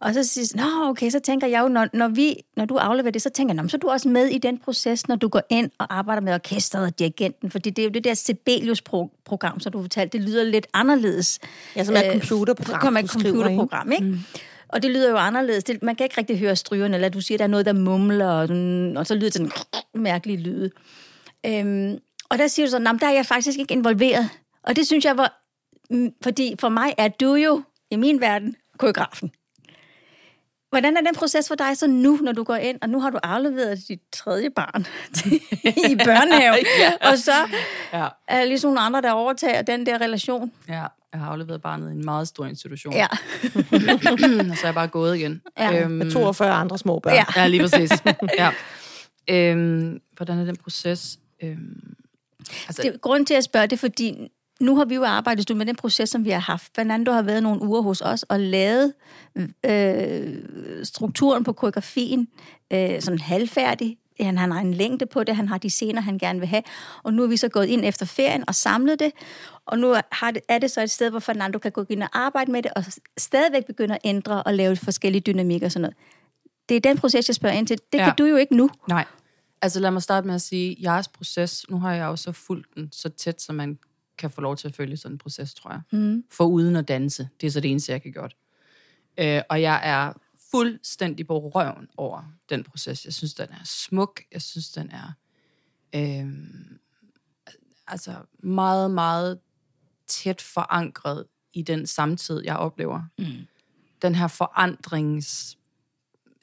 Og 0.00 0.14
så 0.14 0.24
siger 0.24 0.56
nå 0.56 0.90
okay, 0.90 1.10
så 1.10 1.20
tænker 1.20 1.46
jeg 1.46 1.60
jo, 1.62 1.68
når, 1.68 1.88
når, 1.92 2.08
vi, 2.08 2.36
når 2.56 2.64
du 2.64 2.74
afleverer 2.76 3.12
det, 3.12 3.22
så 3.22 3.30
tænker 3.30 3.54
jeg, 3.54 3.70
så 3.70 3.76
er 3.76 3.78
du 3.78 3.88
også 3.88 4.08
med 4.08 4.26
i 4.26 4.38
den 4.38 4.58
proces, 4.58 5.08
når 5.08 5.16
du 5.16 5.28
går 5.28 5.42
ind 5.50 5.70
og 5.78 5.98
arbejder 5.98 6.22
med 6.22 6.34
orkestret 6.34 6.84
og 6.84 6.98
dirigenten, 6.98 7.50
fordi 7.50 7.70
det 7.70 7.82
er 7.82 7.86
jo 7.86 7.90
det 7.90 8.04
der 8.04 8.14
Sibelius-program, 8.14 9.60
som 9.60 9.72
du 9.72 9.80
fortalte, 9.80 10.18
det 10.18 10.28
lyder 10.28 10.44
lidt 10.44 10.66
anderledes. 10.74 11.38
Ja, 11.76 11.84
som 11.84 11.96
er 11.96 12.00
et 12.00 12.12
computerprogram. 12.12 12.80
Som 12.80 12.96
er 12.96 13.00
et 13.00 13.10
computerprogram, 13.10 13.92
ikke? 13.92 14.04
Mm. 14.04 14.18
Og 14.72 14.82
det 14.82 14.90
lyder 14.90 15.10
jo 15.10 15.16
anderledes. 15.16 15.64
Det, 15.64 15.82
man 15.82 15.96
kan 15.96 16.04
ikke 16.04 16.18
rigtig 16.18 16.38
høre 16.38 16.56
strygerne, 16.56 16.94
eller 16.94 17.08
du 17.08 17.20
siger, 17.20 17.38
der 17.38 17.44
er 17.44 17.48
noget, 17.48 17.66
der 17.66 17.72
mumler, 17.72 18.28
og, 18.28 18.48
og 18.96 19.06
så 19.06 19.14
lyder 19.14 19.26
det 19.26 19.32
sådan 19.32 19.52
en 19.94 20.02
mærkelig 20.02 20.38
lyd. 20.38 20.70
Øhm, 21.46 21.98
og 22.30 22.38
der 22.38 22.46
siger 22.48 22.66
du 22.66 22.70
sådan, 22.70 22.98
der 22.98 23.06
er 23.06 23.12
jeg 23.12 23.26
faktisk 23.26 23.58
ikke 23.58 23.74
involveret. 23.74 24.30
Og 24.62 24.76
det 24.76 24.86
synes 24.86 25.04
jeg 25.04 25.16
var, 25.16 25.42
mm, 25.90 26.12
fordi 26.22 26.54
for 26.60 26.68
mig 26.68 26.94
er 26.98 27.08
du 27.08 27.34
jo, 27.34 27.62
i 27.90 27.96
min 27.96 28.20
verden, 28.20 28.56
koreografen. 28.78 29.30
Hvordan 30.70 30.96
er 30.96 31.00
den 31.00 31.14
proces 31.14 31.48
for 31.48 31.54
dig 31.54 31.76
så 31.76 31.86
nu, 31.86 32.16
når 32.16 32.32
du 32.32 32.44
går 32.44 32.54
ind, 32.54 32.78
og 32.82 32.88
nu 32.88 33.00
har 33.00 33.10
du 33.10 33.18
afleveret 33.22 33.78
dit 33.88 34.00
tredje 34.12 34.50
barn 34.50 34.86
i 35.92 35.96
børnehave, 36.04 36.54
ja. 36.80 37.10
og 37.10 37.18
så 37.18 37.32
ja. 37.92 38.08
er 38.28 38.44
ligesom 38.44 38.68
nogle 38.68 38.80
andre, 38.80 39.02
der 39.02 39.10
overtager 39.10 39.62
den 39.62 39.86
der 39.86 40.00
relation? 40.00 40.52
Ja, 40.68 40.86
jeg 41.12 41.20
har 41.20 41.26
afleveret 41.26 41.62
barnet 41.62 41.90
i 41.90 41.94
en 41.94 42.04
meget 42.04 42.28
stor 42.28 42.46
institution. 42.46 42.94
Ja. 42.94 43.06
og 44.12 44.56
så 44.56 44.60
er 44.62 44.66
jeg 44.66 44.74
bare 44.74 44.88
gået 44.88 45.16
igen. 45.16 45.42
Ja. 45.58 45.82
Øhm, 45.82 45.90
Med 45.90 46.10
42 46.10 46.50
andre 46.50 46.78
små 46.78 46.98
børn. 46.98 47.14
Ja, 47.14 47.24
ja 47.36 47.46
lige 47.46 47.62
præcis. 47.62 47.90
ja. 48.38 48.50
Øhm, 49.30 50.00
hvordan 50.16 50.38
er 50.38 50.44
den 50.44 50.56
proces? 50.56 51.18
Øhm, 51.42 51.94
altså, 52.68 52.82
det, 52.82 53.00
grunden 53.00 53.26
til 53.26 53.34
at 53.34 53.44
spørge 53.44 53.66
det, 53.66 53.78
fordi 53.78 54.28
nu 54.60 54.76
har 54.76 54.84
vi 54.84 54.94
jo 54.94 55.04
arbejdet 55.04 55.56
med 55.56 55.66
den 55.66 55.76
proces, 55.76 56.10
som 56.10 56.24
vi 56.24 56.30
har 56.30 56.40
haft. 56.40 56.72
Fernando 56.76 57.12
har 57.12 57.22
været 57.22 57.42
nogle 57.42 57.62
uger 57.62 57.80
hos 57.80 58.00
os 58.00 58.22
og 58.22 58.40
lavet 58.40 58.92
øh, 59.66 60.36
strukturen 60.84 61.44
på 61.44 61.52
koreografien 61.52 62.28
øh, 62.72 63.02
sådan 63.02 63.18
halvfærdig. 63.18 63.96
Han, 64.20 64.38
han 64.38 64.52
har 64.52 64.60
en 64.60 64.74
længde 64.74 65.06
på 65.06 65.24
det, 65.24 65.36
han 65.36 65.48
har 65.48 65.58
de 65.58 65.70
scener, 65.70 66.00
han 66.00 66.18
gerne 66.18 66.38
vil 66.38 66.48
have. 66.48 66.62
Og 67.02 67.14
nu 67.14 67.22
er 67.22 67.26
vi 67.26 67.36
så 67.36 67.48
gået 67.48 67.66
ind 67.66 67.84
efter 67.84 68.06
ferien 68.06 68.44
og 68.48 68.54
samlet 68.54 69.00
det. 69.00 69.12
Og 69.66 69.78
nu 69.78 69.96
har 70.12 70.30
det, 70.30 70.42
er 70.48 70.58
det 70.58 70.70
så 70.70 70.82
et 70.82 70.90
sted, 70.90 71.10
hvor 71.10 71.18
Fernando 71.18 71.58
kan 71.58 71.72
gå 71.72 71.84
ind 71.88 72.02
og 72.02 72.08
arbejde 72.12 72.52
med 72.52 72.62
det, 72.62 72.72
og 72.76 72.84
stadigvæk 73.18 73.66
begynde 73.66 73.94
at 73.94 74.00
ændre 74.04 74.42
og 74.42 74.54
lave 74.54 74.76
forskellige 74.76 75.22
dynamikker 75.22 75.66
og 75.66 75.72
sådan 75.72 75.82
noget. 75.82 75.96
Det 76.68 76.76
er 76.76 76.80
den 76.80 76.98
proces, 76.98 77.28
jeg 77.28 77.34
spørger 77.34 77.56
ind 77.56 77.66
til. 77.66 77.78
Det 77.92 77.98
ja. 77.98 78.04
kan 78.04 78.14
du 78.16 78.24
jo 78.24 78.36
ikke 78.36 78.56
nu. 78.56 78.70
Nej. 78.88 79.04
Altså 79.62 79.80
lad 79.80 79.90
mig 79.90 80.02
starte 80.02 80.26
med 80.26 80.34
at 80.34 80.42
sige, 80.42 80.76
jeres 80.82 81.08
proces, 81.08 81.64
nu 81.70 81.78
har 81.78 81.94
jeg 81.94 82.04
jo 82.04 82.16
så 82.16 82.32
fulgt 82.32 82.66
den 82.74 82.88
så 82.92 83.08
tæt, 83.08 83.42
som 83.42 83.54
man 83.54 83.78
kan 84.20 84.30
få 84.30 84.40
lov 84.40 84.56
til 84.56 84.68
at 84.68 84.74
følge 84.74 84.96
sådan 84.96 85.14
en 85.14 85.18
proces, 85.18 85.54
tror 85.54 85.70
jeg. 85.70 85.80
Mm. 85.92 86.24
For 86.30 86.44
uden 86.44 86.76
at 86.76 86.88
danse. 86.88 87.28
Det 87.40 87.46
er 87.46 87.50
så 87.50 87.60
det 87.60 87.70
eneste, 87.70 87.92
jeg 87.92 88.02
kan 88.02 88.12
gøre. 88.12 88.30
Øh, 89.18 89.42
og 89.50 89.62
jeg 89.62 89.80
er 89.82 90.12
fuldstændig 90.50 91.26
på 91.26 91.38
røven 91.38 91.88
over 91.96 92.22
den 92.50 92.64
proces. 92.64 93.04
Jeg 93.04 93.14
synes, 93.14 93.34
den 93.34 93.48
er 93.50 93.64
smuk. 93.64 94.20
Jeg 94.32 94.42
synes, 94.42 94.70
den 94.72 94.90
er 94.90 95.12
øh, 95.94 96.28
altså 97.86 98.14
meget, 98.38 98.90
meget 98.90 99.38
tæt 100.06 100.40
forankret 100.40 101.26
i 101.52 101.62
den 101.62 101.86
samtid, 101.86 102.42
jeg 102.44 102.56
oplever. 102.56 103.02
Mm. 103.18 103.24
Den 104.02 104.14
her 104.14 104.28
forandrings 104.28 105.58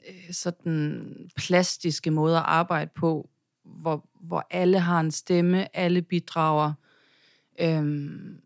øh, 0.10 0.34
sådan 0.34 1.30
plastiske 1.36 2.12
måde 2.12 2.38
at 2.38 2.44
arbejde 2.46 2.92
på, 2.96 3.30
hvor, 3.64 4.10
hvor 4.22 4.48
alle 4.50 4.80
har 4.80 5.00
en 5.00 5.12
stemme, 5.12 5.78
alle 5.78 6.02
bidrager. 6.02 6.74
Øhm, 7.60 8.42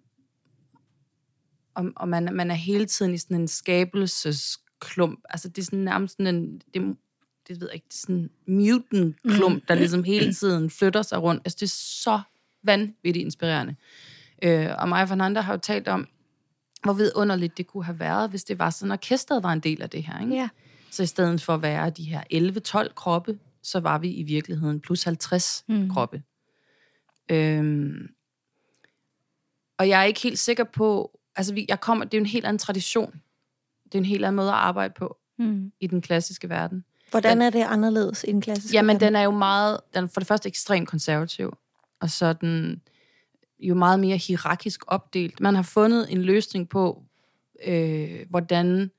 og 1.76 1.92
og 1.96 2.10
man, 2.10 2.30
man 2.34 2.52
er 2.52 2.56
hele 2.56 2.86
tiden 2.86 3.14
i 3.14 3.18
sådan 3.18 3.42
en 3.42 3.48
skabelsesklump. 3.48 5.20
Altså 5.30 5.50
det 5.50 5.58
er 5.58 5.66
sådan 5.66 5.80
nærmest 5.80 6.18
sådan 6.18 6.36
en, 6.36 6.62
det, 6.74 6.98
det 7.48 7.62
ved 7.62 7.68
jeg 7.68 7.76
ikke, 7.76 7.86
det 7.88 7.94
er 7.94 7.98
sådan 7.98 8.16
en 8.16 8.30
mutant-klump, 8.48 9.68
der 9.68 9.76
ligesom 9.76 10.04
hele 10.04 10.34
tiden 10.34 10.70
flytter 10.70 11.02
sig 11.02 11.22
rundt. 11.22 11.42
Altså 11.46 11.58
det 11.60 11.66
er 11.66 11.76
så 12.04 12.22
vanvittigt 12.64 13.24
inspirerende. 13.24 13.76
Øh, 14.44 14.70
og 14.78 14.90
Maja 14.90 15.04
Fernanda 15.04 15.42
har 15.42 15.54
jo 15.54 15.60
talt 15.60 15.88
om, 15.88 16.08
hvor 16.84 16.94
vidunderligt 16.94 17.58
det 17.58 17.68
kunne 17.68 17.86
have 17.86 18.00
været, 18.00 18.30
hvis 18.30 18.44
det 18.44 18.60
var 18.60 18.70
sådan, 18.70 18.92
at 18.92 18.96
orkestret 18.96 19.44
var 19.44 19.54
en 19.54 19.60
del 19.60 19.82
af 19.82 19.90
det 19.90 20.04
her. 20.04 20.20
Ikke? 20.20 20.36
Ja. 20.36 20.50
Så 20.92 21.04
i 21.04 21.06
stedet 21.06 21.42
for 21.42 21.54
at 21.54 21.62
være 21.62 21.90
de 21.90 22.04
her 22.04 22.24
11-12 22.88 22.94
kroppe, 22.94 23.40
så 23.64 23.80
var 23.80 23.98
vi 23.98 24.12
i 24.12 24.24
virkeligheden 24.24 24.80
plus 24.80 25.04
50 25.04 25.64
mm. 25.68 25.90
kroppe. 25.90 26.24
Øhm, 27.30 28.08
og 29.82 29.90
jeg 29.90 30.00
er 30.02 30.04
ikke 30.04 30.20
helt 30.22 30.40
sikker 30.40 30.64
på, 30.64 31.20
altså 31.36 31.54
vi, 31.54 31.66
jeg 31.70 31.80
kommer, 31.80 32.06
det 32.06 32.14
er 32.14 32.18
jo 32.18 32.24
en 32.24 32.30
helt 32.30 32.46
anden 32.46 32.58
tradition. 32.60 33.22
Det 33.86 33.96
er 33.96 33.98
en 34.00 34.06
helt 34.06 34.26
anden 34.26 34.36
måde 34.36 34.48
at 34.50 34.54
arbejde 34.56 34.94
på 34.98 35.18
Mm. 35.38 35.72
i 35.80 35.88
den 35.88 36.02
klassiske 36.02 36.50
verden. 36.50 36.84
Hvordan 37.12 37.42
er 37.42 37.50
det 37.50 37.64
anderledes 37.64 38.26
i 38.28 38.32
den 38.32 38.42
klassiske 38.42 38.76
Jamen, 38.76 38.88
verden? 38.94 39.08
den 39.08 39.16
er 39.16 39.22
jo 39.22 39.32
meget, 39.32 39.80
den 39.94 40.04
er 40.04 40.08
for 40.08 40.20
det 40.20 40.28
første 40.28 40.48
ekstremt 40.50 40.88
konservativ, 40.90 41.54
og 42.00 42.10
så 42.10 42.34
den 42.34 42.82
jo 43.60 43.76
meget 43.76 44.00
mere 44.00 44.18
hierarkisk 44.18 44.84
opdelt. 44.88 45.40
Man 45.40 45.56
har 45.56 45.62
fundet 45.64 46.08
en 46.14 46.22
løsning 46.22 46.70
på, 46.70 47.04
øh, 47.66 48.20
hvordan 48.30 48.92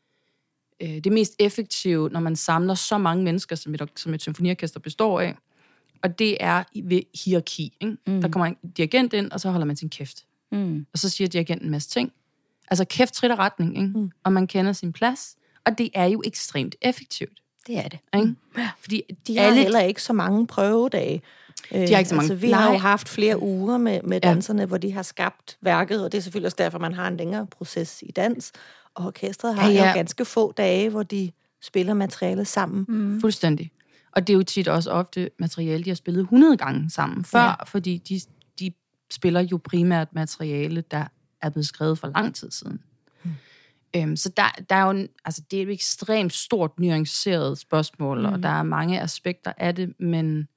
øh, 0.83 0.89
det 1.05 1.13
mest 1.13 1.35
effektive, 1.39 2.09
når 2.11 2.21
man 2.21 2.37
samler 2.37 2.75
så 2.75 2.99
mange 2.99 3.25
mennesker, 3.25 3.57
som 3.57 3.75
et, 3.75 3.83
som 3.97 4.15
et 4.15 4.23
symfoniorkester 4.23 4.81
består 4.81 5.21
af, 5.21 5.35
og 6.03 6.19
det 6.19 6.37
er 6.41 6.65
i- 6.73 6.83
ved 6.85 7.03
hierarki. 7.25 7.77
Ikke? 7.81 7.97
Mm. 8.07 8.21
Der 8.21 8.29
kommer 8.29 8.47
en 8.47 8.57
dirigent 8.77 9.13
ind, 9.13 9.31
og 9.33 9.41
så 9.41 9.51
holder 9.51 9.67
man 9.67 9.77
sin 9.77 9.89
kæft. 9.91 10.25
Mm. 10.53 10.87
Og 10.93 10.99
så 10.99 11.09
siger 11.09 11.29
dirigenten 11.29 11.67
en 11.67 11.71
masse 11.71 11.89
ting. 11.91 12.13
Altså 12.71 12.85
kæft 12.85 13.15
trit 13.15 13.31
og 13.31 13.39
retning, 13.39 13.77
ikke? 13.77 13.99
Mm. 13.99 14.11
og 14.25 14.33
man 14.33 14.47
kender 14.47 14.73
sin 14.73 14.93
plads, 14.93 15.37
og 15.67 15.79
det 15.79 15.91
er 15.95 16.05
jo 16.05 16.23
ekstremt 16.25 16.75
effektivt. 16.83 17.39
Det 17.67 17.79
er 17.79 17.89
det. 17.89 17.99
Ikke? 18.17 18.35
Fordi 18.81 19.03
De 19.27 19.39
har 19.39 19.45
alle 19.47 19.63
heller 19.63 19.81
ikke 19.81 20.03
så 20.03 20.13
mange 20.13 20.47
prøvedage. 20.47 21.23
De 21.73 21.79
har 21.93 21.99
ikke 21.99 22.09
så 22.09 22.15
mange. 22.15 22.31
Altså, 22.33 22.47
vi 22.47 22.51
har 22.51 22.65
Nej. 22.65 22.73
jo 22.73 22.79
haft 22.79 23.09
flere 23.09 23.43
uger 23.43 23.79
med, 23.79 24.01
med 24.05 24.21
Ja. 24.23 24.29
danserne, 24.29 24.67
hvor 24.67 24.79
de 24.79 24.93
har 24.93 25.03
skabt 25.03 25.57
værket, 25.61 26.05
og 26.05 26.13
det 26.13 26.19
er 26.19 26.23
selvfølgelig 26.23 26.47
også 26.47 26.57
derfor, 26.59 26.79
man 26.79 26.95
har 26.95 27.09
en 27.09 27.17
længere 27.17 27.47
proces 27.47 28.03
i 28.07 28.11
dans. 28.11 28.53
Og 28.95 29.07
orkestret 29.07 29.55
har 29.55 29.69
Ja, 29.69 29.75
ja, 29.75 29.83
ja. 29.83 29.89
jo 29.89 29.95
ganske 29.95 30.25
få 30.25 30.53
dage, 30.53 30.91
hvor 30.91 31.03
de 31.03 31.31
spiller 31.63 31.95
materialet 31.95 32.47
sammen. 32.47 32.85
Mm. 32.89 33.21
Fuldstændig. 33.21 33.71
Og 34.13 34.27
det 34.27 34.33
er 34.33 34.37
jo 34.37 34.43
tit 34.43 34.69
også 34.69 34.91
ofte 34.91 35.31
materiale, 35.39 35.85
de 35.85 35.91
har 35.91 35.95
spillet 35.95 36.21
100 36.23 36.57
gange 36.57 36.91
sammen 36.91 37.25
før, 37.25 37.39
Ja. 37.41 37.47
ja. 37.47 37.65
fordi 37.65 37.99
de 37.99 38.21
spiller 39.13 39.41
jo 39.41 39.61
primært 39.65 40.09
materiale, 40.15 40.85
der 40.91 41.05
er 41.43 41.51
blevet 41.51 41.67
skrevet 41.67 41.99
for 41.99 42.09
lang 42.09 42.35
tid 42.35 42.51
siden. 42.51 42.81
Mm. 43.25 43.31
Øhm, 43.97 44.17
så 44.17 44.29
der, 44.37 44.63
der 44.71 44.77
er 44.77 44.85
jo 44.85 44.91
en, 44.91 45.09
altså 45.25 45.43
det 45.51 45.59
er 45.59 45.63
et 45.63 45.71
ekstremt 45.71 46.33
stort, 46.33 46.81
nuanceret 46.81 47.59
spørgsmål, 47.59 48.19
mm. 48.19 48.25
og 48.25 48.43
der 48.43 48.49
er 48.49 48.63
mange 48.63 49.01
aspekter 49.01 49.53
af 49.59 49.75
det, 49.75 50.01
men 50.01 50.49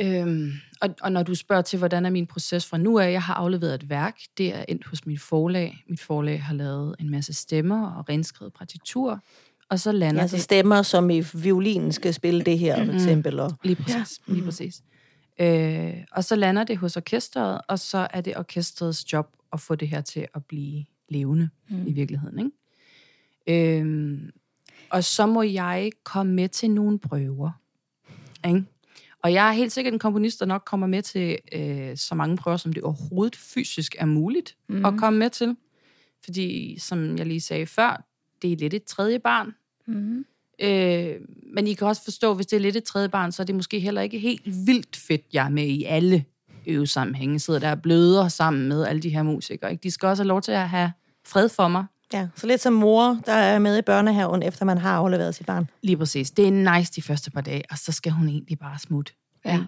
øhm, 0.00 0.52
og, 0.80 0.94
og 1.02 1.12
når 1.12 1.22
du 1.22 1.34
spørger 1.34 1.62
til, 1.62 1.78
hvordan 1.78 2.06
er 2.06 2.10
min 2.10 2.26
proces 2.26 2.66
fra 2.66 2.78
nu 2.78 2.98
af, 2.98 3.12
jeg 3.12 3.22
har 3.22 3.34
afleveret 3.34 3.74
et 3.74 3.90
værk, 3.90 4.18
det 4.38 4.54
er 4.54 4.64
endt 4.68 4.86
hos 4.86 5.06
mit 5.06 5.20
forlag. 5.20 5.84
Mit 5.88 6.00
forlag 6.00 6.42
har 6.42 6.54
lavet 6.54 6.96
en 7.00 7.10
masse 7.10 7.32
stemmer 7.32 7.90
og 7.90 8.08
renskrevet 8.08 8.52
partitur, 8.52 9.20
og 9.68 9.80
så 9.80 9.92
lander 9.92 10.18
Ja, 10.18 10.22
altså 10.22 10.36
det... 10.36 10.44
stemmer, 10.44 10.82
som 10.82 11.10
i 11.10 11.20
violinen 11.20 11.92
skal 11.92 12.14
spille 12.14 12.44
det 12.44 12.58
her, 12.58 12.84
for 12.84 12.92
eksempel. 12.92 13.40
Og, 13.40 13.52
Lige 13.64 13.76
præcis. 13.76 14.20
Ja. 14.28 14.32
Lige 14.32 14.44
præcis. 14.44 14.82
Øh, 15.40 15.94
og 16.12 16.24
så 16.24 16.36
lander 16.36 16.64
det 16.64 16.76
hos 16.76 16.96
orkestret, 16.96 17.60
og 17.68 17.78
så 17.78 18.08
er 18.10 18.20
det 18.20 18.36
orkestrets 18.36 19.12
job 19.12 19.36
at 19.52 19.60
få 19.60 19.74
det 19.74 19.88
her 19.88 20.00
til 20.00 20.26
at 20.34 20.44
blive 20.44 20.84
levende 21.08 21.48
mm. 21.68 21.86
i 21.86 21.92
virkeligheden. 21.92 22.52
Ikke? 23.46 23.80
Øh, 23.80 24.18
og 24.90 25.04
så 25.04 25.26
må 25.26 25.42
jeg 25.42 25.90
komme 26.04 26.32
med 26.32 26.48
til 26.48 26.70
nogle 26.70 26.98
prøver. 26.98 27.50
Ikke? 28.46 28.64
Og 29.22 29.32
jeg 29.32 29.48
er 29.48 29.52
helt 29.52 29.72
sikkert 29.72 29.92
en 29.94 29.98
komponist, 29.98 30.40
der 30.40 30.46
nok 30.46 30.62
kommer 30.66 30.86
med 30.86 31.02
til 31.02 31.38
øh, 31.52 31.96
så 31.96 32.14
mange 32.14 32.36
prøver, 32.36 32.56
som 32.56 32.72
det 32.72 32.82
overhovedet 32.82 33.36
fysisk 33.36 33.96
er 33.98 34.06
muligt 34.06 34.56
mm. 34.68 34.84
at 34.84 34.94
komme 34.98 35.18
med 35.18 35.30
til. 35.30 35.56
Fordi, 36.24 36.78
som 36.78 37.18
jeg 37.18 37.26
lige 37.26 37.40
sagde 37.40 37.66
før, 37.66 38.06
det 38.42 38.52
er 38.52 38.56
lidt 38.56 38.74
et 38.74 38.84
tredje 38.84 39.18
barn. 39.18 39.54
Mm. 39.86 40.24
Øh, 40.58 41.14
men 41.54 41.66
I 41.66 41.74
kan 41.74 41.86
også 41.86 42.04
forstå, 42.04 42.34
hvis 42.34 42.46
det 42.46 42.56
er 42.56 42.60
lidt 42.60 42.76
et 42.76 42.84
tredje 42.84 43.08
barn, 43.08 43.32
så 43.32 43.42
er 43.42 43.44
det 43.46 43.54
måske 43.54 43.80
heller 43.80 44.02
ikke 44.02 44.18
helt 44.18 44.42
vildt 44.66 44.96
fedt, 44.96 45.22
jeg 45.32 45.44
er 45.44 45.48
med 45.50 45.66
i 45.66 45.84
alle 45.84 46.24
øvesammenhænge. 46.66 47.38
Sidder 47.38 47.60
der 47.60 47.70
og 47.70 47.82
bløder 47.82 48.28
sammen 48.28 48.68
med 48.68 48.86
alle 48.86 49.02
de 49.02 49.08
her 49.08 49.22
musikere. 49.22 49.70
Ikke? 49.72 49.82
De 49.82 49.90
skal 49.90 50.06
også 50.06 50.22
have 50.22 50.28
lov 50.28 50.42
til 50.42 50.52
at 50.52 50.68
have 50.68 50.92
fred 51.26 51.48
for 51.48 51.68
mig. 51.68 51.84
ja, 52.12 52.28
så 52.36 52.46
lidt 52.46 52.60
som 52.60 52.72
mor, 52.72 53.20
der 53.26 53.32
er 53.32 53.58
med 53.58 53.78
i 53.78 53.82
børnehaven, 53.82 54.42
efter 54.42 54.64
man 54.64 54.78
har 54.78 54.96
afleveret 54.96 55.34
sit 55.34 55.46
barn. 55.46 55.68
Lige 55.82 55.96
præcis. 55.96 56.30
Det 56.30 56.48
er 56.48 56.76
nice 56.78 56.92
de 56.92 57.02
første 57.02 57.30
par 57.30 57.40
dage, 57.40 57.62
og 57.70 57.78
så 57.78 57.92
skal 57.92 58.12
hun 58.12 58.28
egentlig 58.28 58.58
bare 58.58 58.78
smutte. 58.78 59.12
Ja. 59.44 59.52
ikke? 59.52 59.66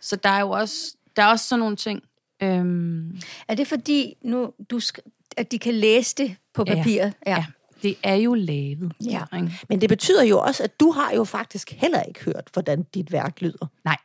Så 0.00 0.16
der 0.16 0.28
er 0.28 0.40
jo 0.40 0.50
også, 0.50 0.96
der 1.16 1.22
er 1.22 1.26
også 1.26 1.48
sådan 1.48 1.60
nogle 1.60 1.76
ting. 1.76 2.02
Øhm, 2.42 3.18
Er 3.48 3.54
det 3.54 3.66
fordi, 3.66 4.14
nu, 4.22 4.52
du 4.70 4.78
sk- 4.78 5.30
at 5.36 5.52
de 5.52 5.58
kan 5.58 5.74
læse 5.74 6.14
det 6.16 6.36
på 6.54 6.64
Ja. 6.66 6.74
papiret? 6.74 7.12
ja, 7.26 7.44
det 7.84 7.96
er 8.02 8.14
jo 8.14 8.34
lavet. 8.34 8.92
Ja. 9.04 9.22
Ikke? 9.36 9.52
Men 9.68 9.80
det 9.80 9.88
betyder 9.88 10.22
jo 10.24 10.38
også, 10.40 10.62
at 10.62 10.80
du 10.80 10.90
har 10.90 11.12
jo 11.12 11.24
faktisk 11.24 11.70
heller 11.72 12.02
ikke 12.02 12.24
hørt, 12.24 12.48
hvordan 12.52 12.82
dit 12.94 13.12
værk 13.12 13.40
lyder. 13.40 13.66
Nej. 13.84 13.96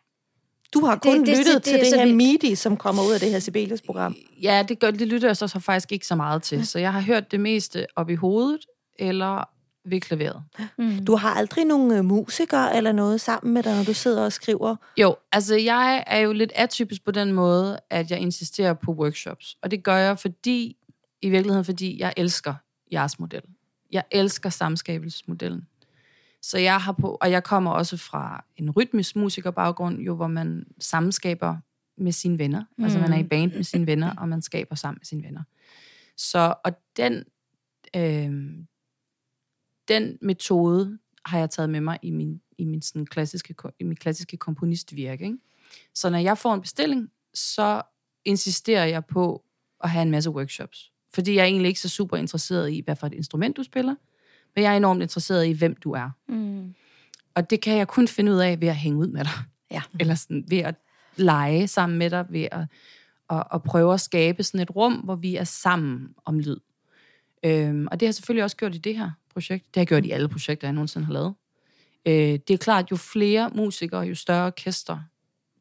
Du 0.73 0.85
har 0.85 0.95
kun 0.95 1.19
Det- 1.19 1.27
det, 1.27 1.27
det- 1.27 1.37
det, 1.37 1.45
lyttet 1.45 1.55
det- 1.55 1.63
til 1.63 1.73
det 1.73 1.79
er 1.79 1.89
det, 1.89 1.99
her 1.99 2.05
vildt. 2.05 2.17
MIDI, 2.17 2.55
som 2.55 2.77
kommer 2.77 3.03
ud 3.07 3.13
af 3.13 3.19
det 3.19 3.31
her 3.31 3.39
Sibelius-program. 3.39 4.15
Ja, 4.41 4.63
det, 4.67 4.79
gør, 4.79 4.91
det 4.91 5.07
lytter 5.07 5.27
jeg 5.27 5.37
så, 5.37 5.47
så 5.47 5.59
faktisk 5.59 5.91
ikke 5.91 6.07
så 6.07 6.15
meget 6.15 6.43
til. 6.43 6.67
Så 6.67 6.79
jeg 6.79 6.93
har 6.93 7.01
hørt 7.01 7.31
det 7.31 7.39
meste 7.39 7.85
op 7.95 8.09
i 8.09 8.15
hovedet, 8.15 8.65
eller 8.99 9.49
ved 9.89 10.01
klaveret. 10.01 10.43
Mm. 10.77 11.05
Du 11.05 11.15
har 11.15 11.29
aldrig 11.33 11.65
nogen 11.65 11.91
øh, 11.91 12.05
musikere 12.05 12.77
eller 12.77 12.91
noget 12.91 13.21
sammen 13.21 13.53
med 13.53 13.63
dig, 13.63 13.75
når 13.75 13.83
du 13.83 13.93
sidder 13.93 14.25
og 14.25 14.33
skriver. 14.33 14.75
Jo, 14.97 15.15
altså 15.31 15.55
jeg 15.55 16.03
er 16.07 16.19
jo 16.19 16.33
lidt 16.33 16.51
atypisk 16.55 17.05
på 17.05 17.11
den 17.11 17.33
måde, 17.33 17.79
at 17.89 18.11
jeg 18.11 18.19
insisterer 18.19 18.73
på 18.73 18.91
workshops. 18.91 19.57
Og 19.61 19.71
det 19.71 19.83
gør 19.83 19.95
jeg, 19.95 20.19
fordi, 20.19 20.75
i 21.21 21.29
virkeligheden, 21.29 21.65
fordi 21.65 21.99
jeg 22.01 22.13
elsker 22.17 22.53
jeres 22.91 23.19
model. 23.19 23.41
Jeg 23.91 24.03
elsker 24.11 24.49
samskabelsesmodellen. 24.49 25.67
Så 26.41 26.57
jeg 26.57 26.81
har 26.81 26.91
på, 26.91 27.17
og 27.21 27.31
jeg 27.31 27.43
kommer 27.43 27.71
også 27.71 27.97
fra 27.97 28.45
en 28.55 28.71
rytmisk 28.71 29.15
musikerbaggrund, 29.15 29.99
jo, 29.99 30.15
hvor 30.15 30.27
man 30.27 30.67
samskaber 30.79 31.57
med 31.97 32.11
sine 32.11 32.37
venner. 32.37 32.63
Mm. 32.77 32.83
Altså 32.83 32.99
man 32.99 33.13
er 33.13 33.17
i 33.17 33.23
band 33.23 33.53
med 33.53 33.63
sine 33.63 33.87
venner, 33.87 34.15
og 34.15 34.29
man 34.29 34.41
skaber 34.41 34.75
sammen 34.75 34.97
med 34.99 35.05
sine 35.05 35.23
venner. 35.23 35.43
Så, 36.17 36.53
og 36.63 36.71
den, 36.97 37.23
øh, 37.95 38.65
den 39.87 40.17
metode 40.21 40.99
har 41.25 41.39
jeg 41.39 41.49
taget 41.49 41.69
med 41.69 41.81
mig 41.81 41.99
i 42.01 42.11
min, 42.11 42.41
i 42.57 42.65
min 42.65 42.81
sådan 42.81 43.05
klassiske, 43.05 43.55
i 43.79 43.83
min 43.83 43.95
klassiske 43.95 44.37
komponistvirke. 44.37 45.25
Ikke? 45.25 45.37
Så 45.95 46.09
når 46.09 46.17
jeg 46.17 46.37
får 46.37 46.53
en 46.53 46.61
bestilling, 46.61 47.11
så 47.33 47.81
insisterer 48.25 48.85
jeg 48.85 49.05
på 49.05 49.45
at 49.83 49.89
have 49.89 50.01
en 50.01 50.11
masse 50.11 50.29
workshops. 50.29 50.91
Fordi 51.13 51.35
jeg 51.35 51.41
er 51.41 51.45
egentlig 51.45 51.67
ikke 51.67 51.79
så 51.79 51.89
super 51.89 52.17
interesseret 52.17 52.71
i, 52.71 52.81
hvad 52.85 52.95
for 52.95 53.07
et 53.07 53.13
instrument 53.13 53.57
du 53.57 53.63
spiller, 53.63 53.95
men 54.55 54.63
jeg 54.63 54.73
er 54.73 54.77
enormt 54.77 55.01
interesseret 55.01 55.47
i, 55.47 55.51
hvem 55.51 55.75
du 55.75 55.91
er. 55.91 56.09
Mm. 56.27 56.75
Og 57.35 57.49
det 57.49 57.61
kan 57.61 57.77
jeg 57.77 57.87
kun 57.87 58.07
finde 58.07 58.31
ud 58.31 58.37
af 58.37 58.61
ved 58.61 58.67
at 58.67 58.75
hænge 58.75 58.97
ud 58.97 59.07
med 59.07 59.23
dig. 59.23 59.31
Ja. 59.71 59.81
Eller 59.99 60.15
sådan, 60.15 60.45
ved 60.47 60.57
at 60.57 60.75
lege 61.15 61.67
sammen 61.67 61.97
med 61.97 62.09
dig, 62.09 62.25
ved 62.29 62.47
at, 62.51 62.65
at, 63.29 63.43
at 63.53 63.63
prøve 63.63 63.93
at 63.93 64.01
skabe 64.01 64.43
sådan 64.43 64.59
et 64.59 64.75
rum, 64.75 64.93
hvor 64.93 65.15
vi 65.15 65.35
er 65.35 65.43
sammen 65.43 66.09
om 66.25 66.39
lyd. 66.39 66.57
Øhm, 67.43 67.87
og 67.91 67.99
det 67.99 68.05
har 68.05 68.07
jeg 68.07 68.15
selvfølgelig 68.15 68.43
også 68.43 68.57
gjort 68.57 68.75
i 68.75 68.77
det 68.77 68.97
her 68.97 69.11
projekt. 69.33 69.65
Det 69.67 69.75
har 69.75 69.81
jeg 69.81 69.87
gjort 69.87 70.05
i 70.05 70.11
alle 70.11 70.29
projekter, 70.29 70.67
jeg 70.67 70.73
nogensinde 70.73 71.05
har 71.05 71.13
lavet. 71.13 71.33
Øh, 72.05 72.39
det 72.47 72.49
er 72.49 72.57
klart, 72.57 72.91
jo 72.91 72.95
flere 72.95 73.51
musikere, 73.55 74.01
jo 74.01 74.15
større 74.15 74.45
orkester. 74.45 74.99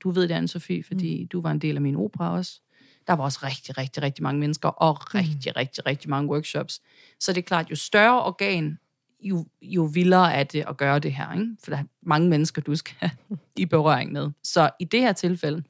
Du 0.00 0.10
ved 0.10 0.28
det, 0.28 0.34
Anne-Sophie, 0.34 0.82
fordi 0.86 1.22
mm. 1.22 1.28
du 1.28 1.40
var 1.40 1.50
en 1.50 1.58
del 1.58 1.76
af 1.76 1.82
min 1.82 1.96
opera 1.96 2.36
også. 2.36 2.60
Der 3.08 3.14
var 3.14 3.24
også 3.24 3.38
rigtig, 3.42 3.78
rigtig, 3.78 4.02
rigtig 4.02 4.22
mange 4.22 4.40
mennesker, 4.40 4.68
og 4.68 5.14
rigtig, 5.14 5.56
rigtig, 5.56 5.86
rigtig 5.86 6.10
mange 6.10 6.30
workshops. 6.30 6.80
Så 7.20 7.32
det 7.32 7.38
er 7.38 7.46
klart, 7.46 7.70
jo 7.70 7.76
større 7.76 8.22
organ, 8.22 8.78
jo, 9.20 9.46
jo 9.62 9.82
vildere 9.82 10.34
er 10.34 10.44
det 10.44 10.64
at 10.68 10.76
gøre 10.76 10.98
det 10.98 11.12
her. 11.12 11.32
Ikke? 11.32 11.56
For 11.64 11.70
der 11.70 11.78
er 11.78 11.84
mange 12.02 12.28
mennesker, 12.28 12.62
du 12.62 12.76
skal 12.76 13.10
i 13.56 13.66
berøring 13.66 14.12
med. 14.12 14.30
Så 14.42 14.70
i 14.80 14.84
det 14.84 15.00
her 15.00 15.12
tilfælde, 15.12 15.62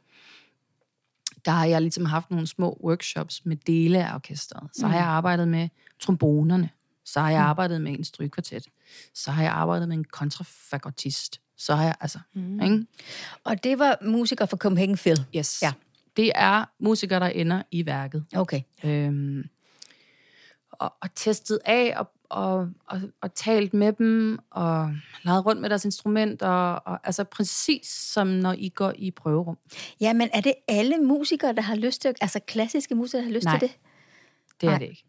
der 1.44 1.50
har 1.50 1.64
jeg 1.64 1.80
ligesom 1.80 2.04
haft 2.04 2.30
nogle 2.30 2.46
små 2.46 2.80
workshops 2.84 3.44
med 3.44 3.56
dele 3.56 4.06
af 4.06 4.14
orkestret. 4.14 4.70
Så 4.72 4.86
har 4.86 4.96
jeg 4.96 5.06
arbejdet 5.06 5.48
med 5.48 5.68
trombonerne. 6.00 6.70
Så 7.04 7.20
har 7.20 7.30
jeg 7.30 7.40
arbejdet 7.40 7.80
med 7.80 7.92
en 7.92 8.04
strygekvartet. 8.04 8.66
Så 9.14 9.30
har 9.30 9.42
jeg 9.42 9.52
arbejdet 9.52 9.88
med 9.88 9.96
en 9.96 10.04
kontrafagotist. 10.04 11.40
Så 11.56 11.74
har 11.74 11.84
jeg, 11.84 11.94
altså, 12.00 12.18
mm. 12.34 12.60
ikke? 12.60 12.86
Og 13.44 13.64
det 13.64 13.78
var 13.78 13.98
musikere 14.02 14.48
fra 14.48 14.56
Copenhagen 14.56 14.96
Phil. 14.96 15.24
Yes. 15.36 15.62
Ja. 15.62 15.72
Det 16.18 16.32
er 16.34 16.64
musikere, 16.80 17.20
der 17.20 17.26
ender 17.26 17.62
i 17.70 17.86
værket. 17.86 18.24
Okay. 18.36 18.60
Øhm, 18.84 19.44
og, 20.72 20.92
og 21.02 21.14
testet 21.14 21.58
af 21.64 21.94
og, 21.96 22.10
og, 22.28 22.68
og, 22.86 23.00
og 23.20 23.34
talt 23.34 23.74
med 23.74 23.92
dem, 23.92 24.38
og 24.50 24.94
leget 25.22 25.46
rundt 25.46 25.60
med 25.60 25.70
deres 25.70 25.84
instrumenter, 25.84 26.48
og, 26.48 27.00
altså 27.04 27.24
præcis 27.24 27.86
som 27.86 28.26
når 28.26 28.54
I 28.58 28.68
går 28.68 28.92
i 28.96 29.10
prøverum. 29.10 29.58
Ja, 30.00 30.12
men 30.12 30.28
er 30.34 30.40
det 30.40 30.54
alle 30.68 30.98
musikere, 30.98 31.52
der 31.52 31.62
har 31.62 31.76
lyst 31.76 32.02
til, 32.02 32.14
altså 32.20 32.40
klassiske 32.40 32.94
musikere, 32.94 33.22
der 33.22 33.28
har 33.28 33.34
lyst 33.34 33.44
Nej. 33.44 33.58
til 33.58 33.68
det? 33.68 33.76
Det 34.60 34.66
er 34.66 34.70
Nej. 34.70 34.78
det 34.78 34.88
ikke. 34.88 35.04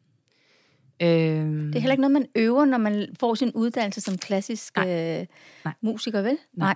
Øhm, 1.01 1.65
Det 1.67 1.75
er 1.75 1.79
heller 1.79 1.93
ikke 1.93 2.01
noget, 2.01 2.11
man 2.13 2.25
øver, 2.35 2.65
når 2.65 2.77
man 2.77 3.15
får 3.19 3.35
sin 3.35 3.51
uddannelse 3.51 4.01
som 4.01 4.17
klassisk 4.17 4.75
Nej. 4.75 5.19
øh, 5.21 5.25
Nej. 5.65 5.73
musiker, 5.81 6.21
vel? 6.21 6.37
Nej. 6.53 6.75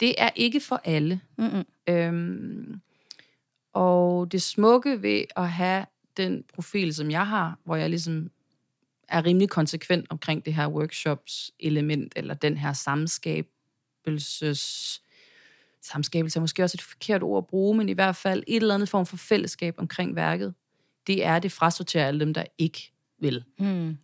Det 0.00 0.14
er 0.18 0.30
ikke 0.36 0.60
for 0.60 0.80
alle. 0.84 1.20
Mm-mm. 1.38 1.64
Øhm, 1.88 2.80
og 3.76 4.32
det 4.32 4.42
smukke 4.42 5.02
ved 5.02 5.24
at 5.36 5.50
have 5.50 5.86
den 6.16 6.44
profil, 6.54 6.94
som 6.94 7.10
jeg 7.10 7.26
har, 7.26 7.58
hvor 7.64 7.76
jeg 7.76 7.90
ligesom 7.90 8.30
er 9.08 9.24
rimelig 9.24 9.48
konsekvent 9.48 10.06
omkring 10.10 10.44
det 10.44 10.54
her 10.54 10.68
workshops 10.68 11.52
element, 11.60 12.12
eller 12.16 12.34
den 12.34 12.56
her 12.56 12.72
samskabelses... 12.72 15.02
Samskabelse 15.80 16.38
er 16.38 16.40
måske 16.40 16.62
også 16.62 16.76
et 16.76 16.82
forkert 16.82 17.22
ord 17.22 17.38
at 17.38 17.46
bruge, 17.46 17.76
men 17.76 17.88
i 17.88 17.92
hvert 17.92 18.16
fald 18.16 18.42
et 18.46 18.56
eller 18.56 18.74
andet 18.74 18.88
form 18.88 19.06
for 19.06 19.16
fællesskab 19.16 19.74
omkring 19.78 20.16
værket. 20.16 20.54
Det 21.06 21.24
er 21.24 21.38
det 21.38 21.52
frasorterer 21.52 22.06
alle 22.06 22.20
dem, 22.20 22.34
der 22.34 22.44
ikke 22.58 22.92
vil. 23.18 23.44
Mm. 23.58 23.98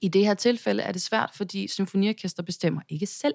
I 0.00 0.08
det 0.08 0.26
her 0.26 0.34
tilfælde 0.34 0.82
er 0.82 0.92
det 0.92 1.02
svært, 1.02 1.30
fordi 1.34 1.68
symfoniorkester 1.68 2.42
bestemmer 2.42 2.80
ikke 2.88 3.06
selv. 3.06 3.34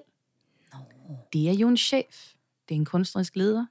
Det 1.32 1.48
er 1.48 1.52
jo 1.52 1.68
en 1.68 1.76
chef. 1.76 2.34
Det 2.68 2.74
er 2.74 2.78
en 2.78 2.84
kunstnerisk 2.84 3.36
leder. 3.36 3.66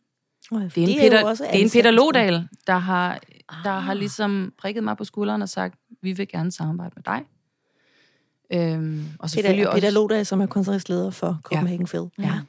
Det 0.51 0.75
Det 0.75 0.83
er 0.83 0.87
en 0.87 0.97
Peter, 0.99 1.33
det 1.33 1.41
er 1.41 1.63
en 1.63 1.69
Peter 1.69 1.91
Lodal, 1.91 2.47
der 2.67 2.77
har, 2.77 3.19
der 3.63 3.79
har 3.79 3.93
ligesom 3.93 4.53
prikket 4.57 4.83
mig 4.83 4.97
på 4.97 5.03
skulderen 5.03 5.41
og 5.41 5.49
sagt, 5.49 5.79
vi 6.01 6.11
vil 6.11 6.27
gerne 6.27 6.51
samarbejde 6.51 6.93
med 6.95 7.03
dig. 7.03 7.23
Øhm, 8.53 9.05
og 9.19 9.29
selvfølgelig 9.29 9.65
Peter, 9.65 9.73
Peter 9.75 9.87
også, 9.87 9.99
Loda, 9.99 10.23
som 10.23 10.41
er 10.41 10.45
kunstnerisk 10.45 10.89
leder 10.89 11.11
for 11.11 11.39
Copenhagen 11.43 11.87
Phil. 11.87 12.09
Ja. 12.19 12.39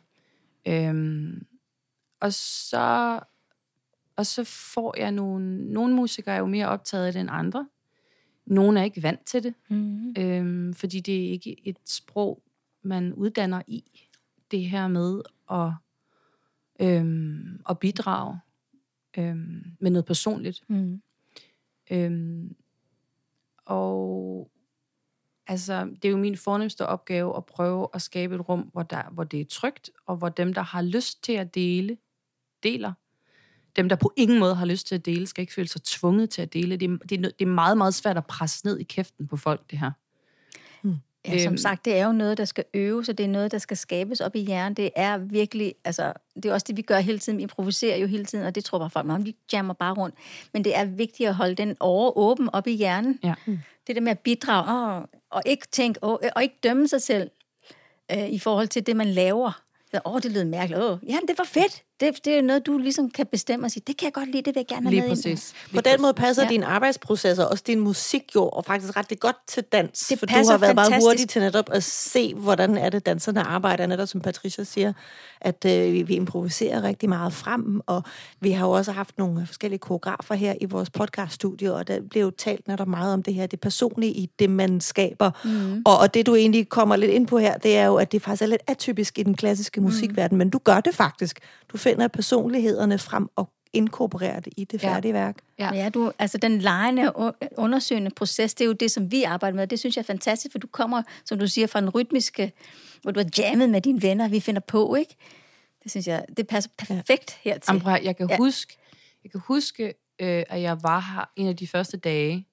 Øhm, 0.67 1.47
og 2.21 2.33
så 2.33 3.21
og 4.17 4.27
så 4.27 4.45
får 4.45 4.95
jeg 4.99 5.13
nogle, 5.13 5.73
nogle 5.73 5.95
musikere 5.95 6.35
er 6.35 6.39
jo 6.39 6.47
mere 6.47 6.69
optaget 6.69 7.07
af 7.07 7.13
det 7.13 7.21
end 7.21 7.29
andre. 7.33 7.69
Nogle 8.47 8.81
er 8.81 8.85
ikke 8.85 9.03
vant 9.03 9.25
til 9.27 9.43
det, 9.43 9.55
Mm. 9.69 10.15
øhm, 10.19 10.75
fordi 10.75 11.01
det 11.01 11.27
er 11.27 11.31
ikke 11.31 11.69
et 11.69 11.77
sprog, 11.87 12.43
man 12.83 13.15
uddanner 13.15 13.63
i. 13.67 13.85
Det 14.51 14.61
her 14.65 14.89
med 14.89 15.23
at, 15.51 15.71
øhm, 16.79 17.61
at 17.69 17.79
bidrage 17.79 18.41
øhm, 19.19 19.65
med 19.81 19.91
noget 19.91 20.05
personligt. 20.05 20.63
Mm. 20.69 21.03
Øhm, 21.91 22.57
og 23.67 24.51
altså, 25.47 25.85
det 25.85 26.05
er 26.05 26.11
jo 26.11 26.17
min 26.17 26.37
fornemmeste 26.37 26.87
opgave 26.87 27.37
at 27.37 27.47
prøve 27.47 27.89
at 27.95 28.03
skabe 28.03 28.35
et 28.35 28.49
rum, 28.49 28.61
hvor, 28.61 28.83
der, 28.83 29.03
hvor 29.11 29.25
det 29.25 29.41
er 29.41 29.45
trygt, 29.45 29.91
og 30.07 30.17
hvor 30.17 30.29
dem, 30.29 30.55
der 30.55 30.63
har 30.63 30.83
lyst 30.83 31.25
til 31.25 31.33
at 31.33 31.55
dele, 31.55 31.97
deler. 32.63 32.93
Dem, 33.77 33.89
der 33.89 33.97
på 33.97 34.13
ingen 34.17 34.39
måde 34.39 34.55
har 34.55 34.67
lyst 34.67 34.87
til 34.87 34.95
at 34.95 35.07
dele, 35.07 35.27
skal 35.27 35.43
ikke 35.43 35.55
føle 35.55 35.69
sig 35.69 35.83
tvunget 35.83 36.31
til 36.31 36.43
at 36.43 36.53
dele. 36.53 36.77
Det 36.77 36.91
er, 36.91 36.97
det 36.97 37.25
er, 37.25 37.31
det 37.39 37.43
er 37.45 37.47
meget, 37.47 37.79
meget 37.79 37.95
svært 37.95 38.17
at 38.17 38.27
presse 38.27 38.67
ned 38.67 38.79
i 38.79 38.83
kæften 38.83 39.27
på 39.27 39.37
folk, 39.37 39.71
det 39.71 39.79
her. 39.79 39.93
Ja, 41.27 41.39
som 41.39 41.53
Øhm. 41.53 41.57
sagt, 41.59 41.85
det 41.85 41.97
er 41.97 42.07
jo 42.07 42.13
noget, 42.13 42.39
der 42.39 42.45
skal 42.45 42.65
øves, 42.75 43.09
og 43.09 43.19
det 43.19 43.25
er 43.25 43.29
noget, 43.29 43.53
der 43.53 43.59
skal 43.59 43.77
skabes 43.77 44.21
op 44.21 44.37
i 44.37 44.41
hjernen. 44.41 44.75
Det 44.75 44.91
er 44.97 45.19
virkelig, 45.19 45.75
altså, 45.85 46.13
det 46.35 46.45
er 46.45 46.53
også 46.53 46.65
det, 46.69 46.77
vi 46.77 46.83
gør 46.83 46.99
hele 46.99 47.19
tiden. 47.19 47.37
Vi 47.39 47.43
improviserer 47.43 47.97
jo 47.97 48.07
hele 48.07 48.25
tiden, 48.25 48.45
og 48.47 48.55
det 48.55 48.65
tror 48.65 48.79
bare 48.79 48.91
folk 48.91 49.07
meget 49.07 49.21
om. 49.21 49.27
Vi 49.27 49.37
jammer 49.53 49.75
bare 49.75 49.95
rundt. 49.95 50.15
Men 50.53 50.65
det 50.65 50.77
er 50.77 50.85
vigtigt 50.85 51.29
at 51.29 51.35
holde 51.35 51.55
den 51.55 51.77
over 51.81 52.19
åben 52.19 52.51
op 52.53 52.67
i 52.67 52.73
hjernen. 52.73 53.19
Ja. 53.25 53.35
Det 53.87 53.97
der 53.97 54.01
med 54.01 54.11
at 54.11 54.19
bidrage, 54.19 54.97
åh, 54.99 55.05
og 55.31 55.43
ikke 55.47 55.67
tænke, 55.73 56.05
åh, 56.05 56.19
og 56.37 56.43
ikke 56.43 56.57
dømme 56.63 56.89
sig 56.89 57.03
selv 57.03 57.31
øh, 58.13 58.29
i 58.29 58.39
forhold 58.39 58.69
til 58.69 58.87
det, 58.87 58.97
man 58.97 59.07
laver. 59.07 59.61
Så, 59.95 60.01
åh, 60.05 60.21
det 60.23 60.33
lød 60.33 60.45
mærkeligt. 60.45 60.83
Åh, 60.83 60.99
ja, 61.09 61.17
det 61.29 61.39
var 61.39 61.45
fedt. 61.45 61.83
Det, 62.01 62.25
det 62.25 62.39
er 62.39 62.43
noget, 62.43 62.67
du 62.67 62.79
ligesom 62.79 63.11
kan 63.11 63.27
bestemme 63.27 63.67
og 63.67 63.71
sige, 63.71 63.83
det 63.87 63.97
kan 63.97 64.05
jeg 64.05 64.13
godt 64.13 64.27
lide, 64.31 64.43
det 64.43 64.55
vil 64.55 64.61
jeg 64.61 64.67
gerne 64.67 64.83
have 64.87 64.91
Lige 64.91 65.01
med 65.01 65.09
ind. 65.09 65.17
præcis. 65.17 65.55
På 65.75 65.81
den 65.81 66.03
måde 66.03 66.15
passer 66.15 66.43
Ja. 66.43 66.49
din 66.49 66.63
arbejdsproces 66.63 67.39
og 67.39 67.49
også 67.49 67.65
din 67.67 67.81
musik 67.81 68.23
jo 68.35 68.49
og 68.49 68.65
faktisk 68.65 68.97
ret 68.97 69.21
godt 69.21 69.37
til 69.47 69.63
dans. 69.63 70.07
Det 70.09 70.19
for 70.19 70.27
du 70.27 70.33
passer 70.35 70.53
har 70.53 70.59
været 70.59 70.75
meget 70.75 70.87
fantastisk. 70.87 71.09
hurtig 71.09 71.29
til 71.29 71.43
netop 71.43 71.65
at 71.73 71.83
se, 71.85 72.35
hvordan 72.35 72.77
er 72.77 72.91
det, 72.91 73.07
danserne 73.07 73.41
arbejder. 73.41 73.87
Netop 73.87 74.09
som 74.09 74.21
Patricia 74.21 74.65
siger, 74.65 74.93
at 75.41 75.65
øh, 75.65 75.93
vi, 75.93 76.03
vi 76.03 76.15
improviserer 76.15 76.83
rigtig 76.83 77.09
meget 77.09 77.33
frem, 77.33 77.81
og 77.87 78.03
vi 78.41 78.51
har 78.51 78.67
jo 78.67 78.73
også 78.73 78.93
haft 78.93 79.19
nogle 79.19 79.47
forskellige 79.47 79.79
koreografer 79.79 80.35
her 80.35 80.55
i 80.61 80.65
vores 80.65 80.91
podcaststudio, 80.91 81.75
og 81.75 81.89
der 81.89 82.01
blev 82.11 82.23
jo 82.23 82.31
talt 82.31 82.69
netop 82.69 82.89
meget 82.89 83.13
om 83.15 83.23
det 83.23 83.35
her, 83.35 83.47
det 83.47 83.61
personlige 83.61 84.13
i 84.13 84.31
det, 84.39 84.51
man 84.51 84.81
skaber. 84.81 85.31
Mm. 85.45 85.83
Og, 85.87 85.99
og 85.99 86.15
det, 86.15 86.27
du 86.27 86.35
egentlig 86.35 86.69
kommer 86.69 86.97
lidt 86.97 87.11
ind 87.11 87.27
på 87.27 87.39
her, 87.39 87.59
det 87.59 87.77
er 87.77 87.85
jo, 87.87 87.97
at 87.97 88.13
det 88.13 88.23
faktisk 88.23 88.43
er 88.43 88.47
lidt 88.47 88.63
atypisk 88.67 89.19
i 89.19 89.23
den 89.23 89.37
klassiske 89.37 89.81
musikverden, 89.81 90.39
men 90.39 90.51
du 90.51 90.59
gør 90.65 90.81
det 90.81 90.95
faktisk. 90.95 91.39
Du 91.73 91.79
finder 91.91 92.09
personlighederne 92.09 92.99
frem 92.99 93.29
og 93.37 93.49
inkorporerer 93.73 94.41
det 94.41 94.53
i 94.57 94.65
det 94.65 94.83
Ja. 94.83 94.95
færdige 94.95 95.15
værk. 95.15 95.37
Ja. 95.59 95.75
Ja, 95.75 95.89
du, 95.89 96.13
altså 96.19 96.39
den 96.39 96.59
lejende, 96.59 97.13
undersøgende 97.57 98.11
proces, 98.17 98.55
det 98.55 98.65
er 98.65 98.67
jo 98.67 98.73
det, 98.73 98.91
som 98.91 99.11
vi 99.13 99.23
arbejder 99.23 99.57
med. 99.57 99.67
Det 99.67 99.79
synes 99.79 99.97
jeg 99.97 100.03
er 100.03 100.07
fantastisk, 100.07 100.53
for 100.53 100.59
du 100.59 100.67
kommer, 100.67 101.03
som 101.25 101.39
du 101.39 101.47
siger, 101.47 101.67
fra 101.67 101.81
den 101.81 101.91
rytmiske, 101.91 102.53
hvor 103.03 103.11
du 103.11 103.21
har 103.21 103.29
jammet 103.39 103.71
med 103.71 103.81
dine 103.81 104.03
venner, 104.03 104.29
vi 104.29 104.41
finder 104.41 104.61
på, 104.61 104.95
ikke? 104.95 105.17
Det 105.83 105.91
synes 105.91 106.07
jeg, 106.07 106.25
det 106.37 106.47
passer 106.47 106.71
perfekt 106.79 107.39
hertil. 107.43 107.67
Prøv 107.67 107.77
at 107.77 107.83
høre, 107.83 108.01
jeg 108.05 108.17
kan 108.17 108.27
Ja. 108.29 108.33
ja. 108.35 108.39
huske, 108.39 108.77
jeg 109.25 109.31
kan 109.31 109.41
huske 109.47 109.85
øh, 110.21 110.43
at 110.49 110.61
jeg 110.63 110.83
var 110.83 111.01
her 111.15 111.31
en 111.37 111.49
af 111.49 111.57
de 111.57 111.67
første 111.67 111.97
dage, 111.97 112.47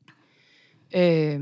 øh, 0.95 1.39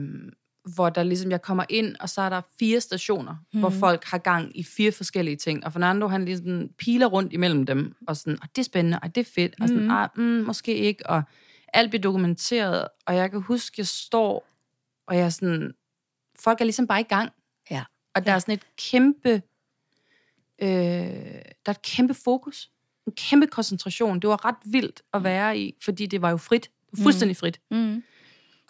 hvor 0.66 0.90
der 0.90 1.04
ligesom, 1.04 1.32
jeg 1.32 1.42
kommer 1.42 1.64
ind, 1.70 1.96
og 2.00 2.10
så 2.10 2.22
er 2.22 2.30
der 2.30 2.42
fire 2.60 2.82
stationer, 2.82 3.36
mm. 3.54 3.60
hvor 3.60 3.70
folk 3.70 4.04
har 4.06 4.18
gang 4.18 4.60
i 4.60 4.64
fire 4.64 4.92
forskellige 4.92 5.36
ting. 5.36 5.66
Og 5.66 5.74
Fernando, 5.74 6.08
han 6.08 6.26
ligesom 6.26 6.70
piler 6.78 7.06
rundt 7.06 7.34
imellem 7.34 7.66
dem, 7.66 7.96
og 8.08 8.18
sådan, 8.18 8.40
og 8.42 8.48
det 8.56 8.62
er 8.62 8.66
spændende, 8.66 9.00
og 9.04 9.16
det 9.16 9.22
er 9.22 9.32
fedt, 9.36 9.56
og 9.62 9.68
sådan, 9.68 9.92
ah, 9.92 10.10
mm, 10.16 10.24
måske 10.24 10.76
ikke, 10.76 11.10
og 11.10 11.24
alt 11.74 11.90
bliver 11.90 12.02
dokumenteret, 12.02 12.88
og 13.06 13.16
jeg 13.16 13.32
kan 13.32 13.42
huske, 13.42 13.76
jeg 13.78 13.88
står, 13.88 14.48
og 15.08 15.18
jeg 15.18 15.26
er 15.26 15.30
sådan, 15.30 15.74
folk 16.40 16.62
er 16.62 16.66
ligesom 16.66 16.88
bare 16.88 17.00
i 17.00 17.04
gang. 17.04 17.30
Ja. 17.72 17.84
Og 18.16 18.26
der 18.26 18.32
er 18.32 18.40
sådan 18.40 18.54
et 18.54 18.66
kæmpe, 18.92 19.42
øh, 20.62 20.70
der 21.66 21.66
er 21.66 21.72
et 21.72 21.82
kæmpe 21.82 22.14
fokus, 22.14 22.72
en 23.08 23.14
kæmpe 23.14 23.48
koncentration. 23.48 24.20
Det 24.20 24.30
var 24.30 24.46
ret 24.46 24.56
vildt 24.66 25.02
at 25.14 25.24
være 25.24 25.58
i, 25.58 25.76
fordi 25.84 26.06
det 26.06 26.22
var 26.22 26.30
jo 26.30 26.38
frit, 26.38 26.72
fuldstændig 27.04 27.38
frit. 27.38 27.62
Mm. 27.72 28.04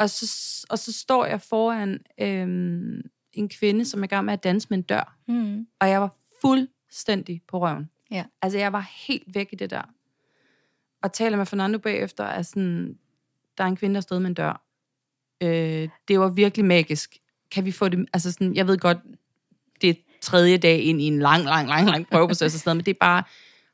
Og 0.04 0.10
så, 0.10 0.66
og 0.70 0.80
så 0.80 0.92
står 0.94 1.26
jeg 1.26 1.42
foran 1.42 2.00
øhm, 2.22 3.02
en 3.34 3.50
kvinde, 3.50 3.86
som 3.86 4.00
er 4.00 4.04
i 4.04 4.08
gang 4.08 4.26
med 4.26 4.34
at 4.34 4.44
danse 4.44 4.68
med 4.70 4.78
en 4.78 4.82
dør. 4.82 5.18
Mm. 5.28 5.68
Og 5.80 5.90
jeg 5.90 6.02
var 6.02 6.16
fuldstændig 6.42 7.42
på 7.48 7.60
røven. 7.62 7.90
Ja. 8.12 8.24
Altså, 8.42 8.60
jeg 8.60 8.74
var 8.74 8.92
helt 9.08 9.24
væk 9.36 9.50
i 9.52 9.56
det 9.56 9.70
der. 9.70 9.82
Og 11.04 11.14
taler 11.14 11.38
med 11.38 11.46
Fernando 11.46 11.78
bagefter, 11.78 12.24
er 12.24 12.42
sådan, 12.42 12.98
der 13.58 13.64
er 13.64 13.68
en 13.68 13.76
kvinde, 13.76 13.96
der 13.96 14.02
stod 14.02 14.20
med 14.20 14.28
en 14.30 14.34
dør. 14.34 14.62
Øh, 15.42 15.90
det 16.08 16.20
var 16.20 16.30
virkelig 16.30 16.66
magisk. 16.66 17.18
Kan 17.52 17.66
vi 17.66 17.72
få 17.72 17.90
det, 17.90 18.06
altså 18.14 18.32
sådan, 18.32 18.56
jeg 18.56 18.68
ved 18.68 18.78
godt, 18.78 18.98
det 19.82 19.90
er 19.90 19.94
tredje 20.22 20.58
dag 20.58 20.80
ind 20.82 21.02
i 21.02 21.06
en 21.06 21.20
lang, 21.20 21.44
lang, 21.44 21.68
lang, 21.68 21.90
lang 21.90 22.08
prøveproces 22.12 22.54
og 22.54 22.60
sådan 22.60 22.70
noget, 22.70 22.78
men 22.78 22.86
det 22.86 22.92
er 22.92 22.98
bare, 23.00 23.24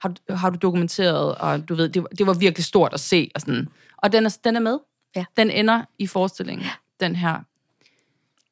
har, 0.02 0.10
du- 0.10 0.34
har 0.36 0.50
du 0.50 0.58
dokumenteret, 0.62 1.36
og 1.36 1.70
du 1.70 1.76
ved, 1.76 1.90
det, 1.90 2.02
var- 2.04 2.10
det 2.10 2.28
var 2.28 2.34
virkelig 2.34 2.66
stort 2.66 2.94
at 2.94 3.00
se, 3.00 3.32
og 3.36 3.42
sådan. 3.42 3.68
Og 3.98 4.12
den 4.12 4.26
er, 4.26 4.38
den 4.44 4.56
er 4.56 4.60
med. 4.60 4.80
Ja. 5.16 5.26
Den 5.38 5.52
ender 5.52 5.86
i 6.00 6.08
forestillingen, 6.08 6.66
den 7.00 7.16
her 7.16 7.40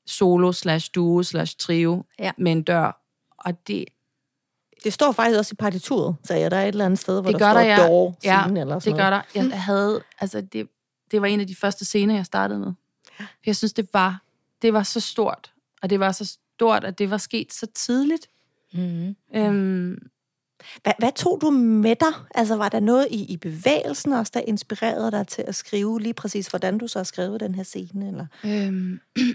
solo 0.05 0.51
slash 0.51 0.89
duo 0.95 1.23
slash 1.23 1.55
trio 1.59 2.03
Ja. 2.19 2.31
med 2.37 2.51
en 2.51 2.63
dør. 2.63 3.01
Og 3.37 3.67
det, 3.67 3.85
Det 4.83 4.93
står 4.93 5.11
faktisk 5.11 5.37
også 5.37 5.53
i 5.53 5.55
partituret, 5.55 6.15
sagde 6.23 6.41
jeg. 6.41 6.51
Der 6.51 6.57
er 6.57 6.63
et 6.63 6.67
eller 6.67 6.85
andet 6.85 6.99
sted, 6.99 7.21
hvor 7.21 7.31
det 7.31 7.39
der 7.39 7.45
gør 7.45 7.53
står 7.53 7.59
der, 7.61 7.67
ja. 7.67 7.87
door 7.87 8.17
ja, 8.23 8.41
scene 8.43 8.59
eller 8.59 8.79
sådan 8.79 8.93
det 8.97 9.03
gør 9.03 9.09
der. 9.09 9.21
Jeg 9.35 9.61
havde, 9.63 10.01
altså 10.19 10.41
det, 10.41 10.69
det 11.11 11.21
var 11.21 11.27
en 11.27 11.39
af 11.39 11.47
de 11.47 11.55
første 11.55 11.85
scener, 11.85 12.15
jeg 12.15 12.25
startede 12.25 12.59
med. 12.59 12.73
Jeg 13.45 13.55
synes, 13.55 13.73
det 13.73 13.89
var, 13.93 14.21
det 14.61 14.73
var 14.73 14.83
så 14.83 14.99
stort. 14.99 15.53
Og 15.81 15.89
det 15.89 15.99
var 15.99 16.11
så 16.11 16.25
stort, 16.25 16.83
at 16.83 16.97
det 16.97 17.09
var 17.09 17.17
sket 17.17 17.53
så 17.53 17.67
tidligt. 17.75 18.27
Mm. 18.73 19.15
Øhm, 19.35 20.09
Hvad, 20.83 20.93
hvad 20.99 21.11
tog 21.15 21.39
du 21.41 21.49
med 21.49 21.95
dig? 21.95 22.13
Altså, 22.35 22.55
var 22.55 22.69
der 22.69 22.79
noget 22.79 23.07
i, 23.11 23.25
i 23.33 23.37
bevægelsen 23.37 24.13
også, 24.13 24.31
der 24.35 24.39
inspirerede 24.39 25.11
dig 25.11 25.27
til 25.27 25.41
at 25.47 25.55
skrive 25.55 25.99
lige 26.01 26.13
præcis, 26.13 26.47
hvordan 26.47 26.77
du 26.77 26.87
så 26.87 26.99
har 26.99 27.03
skrevet 27.03 27.39
den 27.39 27.55
her 27.55 27.63
scene? 27.63 28.07
Eller? 28.07 28.25
Øhm, 28.45 28.99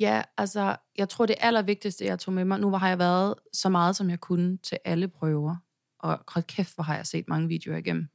ja, 0.00 0.22
altså, 0.38 0.76
jeg 0.98 1.08
tror 1.08 1.26
det 1.26 1.36
allervigtigste, 1.40 2.04
jeg 2.04 2.18
tog 2.18 2.34
med 2.34 2.44
mig, 2.44 2.60
nu 2.60 2.70
har 2.70 2.88
jeg 2.88 2.98
været 2.98 3.34
så 3.52 3.68
meget, 3.68 3.96
som 3.96 4.10
jeg 4.10 4.20
kunne 4.20 4.56
til 4.62 4.78
alle 4.84 5.08
prøver, 5.08 5.56
og 5.98 6.18
hold 6.28 6.44
kæft, 6.44 6.74
hvor 6.74 6.84
har 6.84 6.96
jeg 6.96 7.06
set 7.06 7.28
mange 7.28 7.48
videoer 7.48 7.76
igennem. 7.76 8.08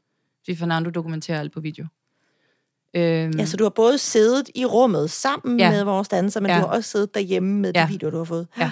Fordi 0.44 0.56
Fernando 0.56 0.90
dokumenterer 0.90 1.40
alt 1.40 1.52
på 1.54 1.60
video. 1.60 1.86
Øhm, 2.94 3.32
Ja, 3.38 3.46
så 3.46 3.58
du 3.58 3.64
har 3.64 3.70
både 3.70 3.98
siddet 3.98 4.50
i 4.56 4.66
rummet 4.66 5.10
sammen 5.10 5.60
Ja. 5.60 5.72
med 5.72 5.84
vores 5.84 6.08
danser, 6.08 6.40
men 6.40 6.52
Ja. 6.52 6.56
du 6.58 6.62
har 6.62 6.68
også 6.68 6.90
siddet 6.90 7.14
derhjemme 7.14 7.60
med 7.60 7.72
Ja. 7.76 7.84
de 7.84 7.88
videoer, 7.92 8.12
du 8.12 8.18
har 8.18 8.24
fået. 8.24 8.48
Ja. 8.58 8.72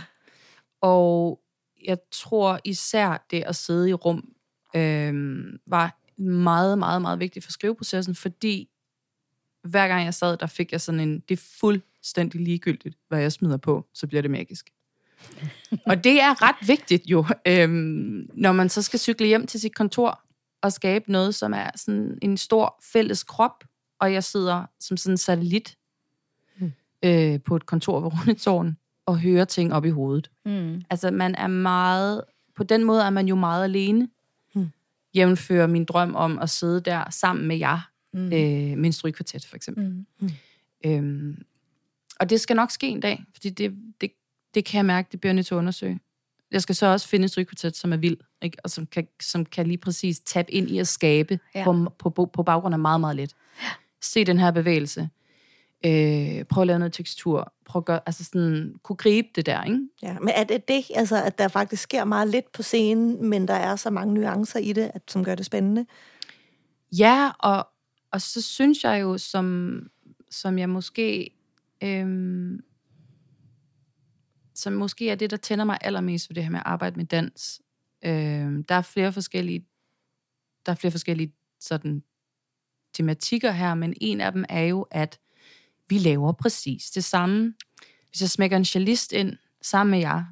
Og 0.82 1.40
jeg 1.86 1.98
tror 2.12 2.60
især 2.64 3.26
det 3.32 3.44
at 3.44 3.56
sidde 3.56 3.90
i 3.90 3.94
rum 3.94 4.34
øhm, 4.76 5.60
var 5.68 6.00
meget, 6.22 6.78
meget, 6.78 7.02
meget 7.02 7.20
vigtigt 7.20 7.46
for 7.46 7.52
skriveprocessen, 7.52 8.16
fordi 8.16 8.70
hver 9.64 9.88
gang 9.88 10.06
jeg 10.06 10.14
sad, 10.14 10.38
der 10.38 10.48
fik 10.48 10.72
jeg 10.72 10.82
sådan 10.82 11.00
en, 11.00 11.20
det 11.20 11.40
er 11.40 11.44
fuldstændig 11.60 12.42
ligegyldigt, 12.42 12.98
hvad 13.08 13.20
jeg 13.20 13.32
smider 13.32 13.58
på, 13.58 13.86
så 13.94 14.08
bliver 14.08 14.22
det 14.22 14.32
magisk. 14.32 14.70
og 15.90 16.04
det 16.04 16.22
er 16.22 16.42
ret 16.42 16.68
vigtigt 16.68 17.06
jo, 17.06 17.26
øhm, 17.48 18.30
når 18.34 18.52
man 18.52 18.70
så 18.70 18.82
skal 18.82 19.00
cykle 19.00 19.28
hjem 19.28 19.48
til 19.48 19.60
sit 19.60 19.76
kontor 19.76 20.22
og 20.62 20.74
skabe 20.74 21.12
noget, 21.12 21.36
som 21.36 21.54
er 21.54 21.70
sådan 21.76 22.20
en 22.22 22.38
stor 22.38 22.80
fælles 22.92 23.24
krop, 23.24 23.64
og 24.00 24.14
jeg 24.14 24.24
sidder 24.24 24.66
som 24.80 24.98
sådan 24.98 25.14
en 25.14 25.18
satellit 25.18 25.78
mm. 26.60 26.72
øh, 27.06 27.40
på 27.42 27.56
et 27.56 27.66
kontor 27.66 28.00
ved 28.00 28.12
Rundetårn 28.14 28.78
og 29.08 29.20
hører 29.20 29.46
ting 29.46 29.74
op 29.74 29.86
i 29.86 29.90
hovedet. 29.90 30.32
Mm. 30.46 30.84
Altså 30.90 31.12
man 31.12 31.36
er 31.36 31.48
meget, 31.48 32.24
på 32.56 32.64
den 32.64 32.84
måde 32.84 33.04
er 33.04 33.10
man 33.10 33.28
jo 33.28 33.36
meget 33.36 33.64
alene, 33.64 34.10
mm. 34.56 34.70
jævnfører 35.16 35.68
min 35.68 35.86
drøm 35.86 36.16
om 36.16 36.40
at 36.40 36.50
sidde 36.50 36.82
der 36.82 37.10
sammen 37.10 37.48
med 37.48 37.58
jer, 37.58 37.90
mm. 38.14 38.26
øh, 38.26 38.78
med 38.78 38.86
en 38.86 38.94
strygkvartet 38.94 39.46
for 39.46 39.56
eksempel. 39.56 39.84
Mm. 39.84 40.06
Mm. 40.20 40.30
Øhm, 40.86 41.44
og 42.20 42.30
det 42.30 42.42
skal 42.42 42.56
nok 42.56 42.72
ske 42.72 42.88
en 42.88 43.00
dag, 43.00 43.24
fordi 43.34 43.50
det, 43.50 43.74
det, 44.02 44.12
det 44.54 44.66
kan 44.66 44.78
jeg 44.78 44.86
mærke, 44.86 45.08
det 45.12 45.20
bliver 45.20 45.30
jeg 45.30 45.36
nødt 45.36 45.46
til 45.46 45.56
at 45.56 45.60
undersøge. 45.60 46.00
Jeg 46.52 46.62
skal 46.62 46.76
så 46.76 46.86
også 46.86 47.08
finde 47.08 47.24
en 47.24 47.30
strygkvartet, 47.30 47.76
som 47.76 47.94
er 47.94 47.98
vild, 47.98 48.18
ikke? 48.42 48.58
og 48.64 48.70
som 48.70 48.86
kan, 48.86 49.08
som 49.22 49.46
kan 49.46 49.68
lige 49.68 49.78
præcis 49.78 50.20
tabe 50.20 50.52
ind 50.52 50.70
i 50.70 50.80
at 50.80 50.88
skabe 50.88 51.40
ja. 51.56 51.64
på, 51.64 51.92
på, 52.10 52.26
på 52.26 52.44
baggrund 52.44 52.76
af 52.76 52.80
meget, 52.80 53.00
meget 53.00 53.16
let. 53.16 53.36
Se 54.02 54.26
den 54.26 54.40
her 54.40 54.52
bevægelse. 54.52 55.10
Øh, 55.86 56.46
prøv 56.46 56.62
at 56.62 56.68
lave 56.68 56.80
noget 56.80 56.94
tekstur. 56.94 57.54
Prøv 57.66 57.80
at 57.80 57.86
gøre, 57.86 58.00
altså 58.06 58.24
sådan, 58.24 58.76
kunne 58.84 58.96
gribe 58.96 59.28
det 59.36 59.46
der, 59.46 59.64
ikke? 59.64 59.80
Ja, 60.02 60.20
men 60.20 60.30
er 60.30 60.44
det 60.44 60.68
det, 60.68 60.84
altså, 60.96 61.24
at 61.24 61.38
der 61.38 61.48
faktisk 61.48 61.84
sker 61.84 62.04
meget 62.04 62.28
lidt 62.28 62.52
på 62.52 62.64
scenen, 62.64 63.30
men 63.30 63.48
der 63.48 63.54
er 63.54 63.76
så 63.76 63.90
mange 63.90 64.14
nuancer 64.14 64.60
i 64.60 64.74
det, 64.74 64.92
at, 64.94 65.02
som 65.08 65.24
gør 65.24 65.36
det 65.36 65.46
spændende? 65.46 65.86
Ja, 66.92 67.32
og, 67.40 67.68
og 68.12 68.22
så 68.22 68.42
synes 68.42 68.84
jeg 68.84 69.02
jo, 69.02 69.18
som, 69.18 69.80
som 70.32 70.60
jeg 70.60 70.70
måske... 70.70 71.30
Øhm, 71.84 72.60
som 74.56 74.74
måske 74.74 75.10
er 75.10 75.16
det, 75.16 75.32
der 75.32 75.38
tænder 75.38 75.66
mig 75.66 75.78
allermest 75.82 76.28
for 76.28 76.34
det 76.34 76.44
her 76.44 76.50
med 76.50 76.60
at 76.60 76.66
arbejde 76.66 76.96
med 76.96 77.06
dans. 77.06 77.62
Øhm, 78.06 78.64
der 78.64 78.76
er 78.76 78.82
flere 78.82 79.14
forskellige 79.14 79.66
der 80.68 80.72
er 80.72 80.76
flere 80.76 80.92
forskellige 80.92 81.34
sådan 81.60 82.04
tematikker 82.94 83.52
her, 83.52 83.76
men 83.76 83.94
en 84.02 84.22
af 84.22 84.32
dem 84.32 84.46
er 84.50 84.64
jo, 84.64 84.82
at 84.92 85.20
vi 85.90 85.98
laver 85.98 86.32
præcis 86.32 86.92
det 86.92 87.04
samme. 87.04 87.54
Hvis 88.10 88.22
jeg 88.22 88.30
smækker 88.30 88.58
en 88.58 88.66
cellist 88.66 89.12
ind 89.12 89.38
sammen 89.62 89.92
med 89.92 90.00
jer, 90.00 90.24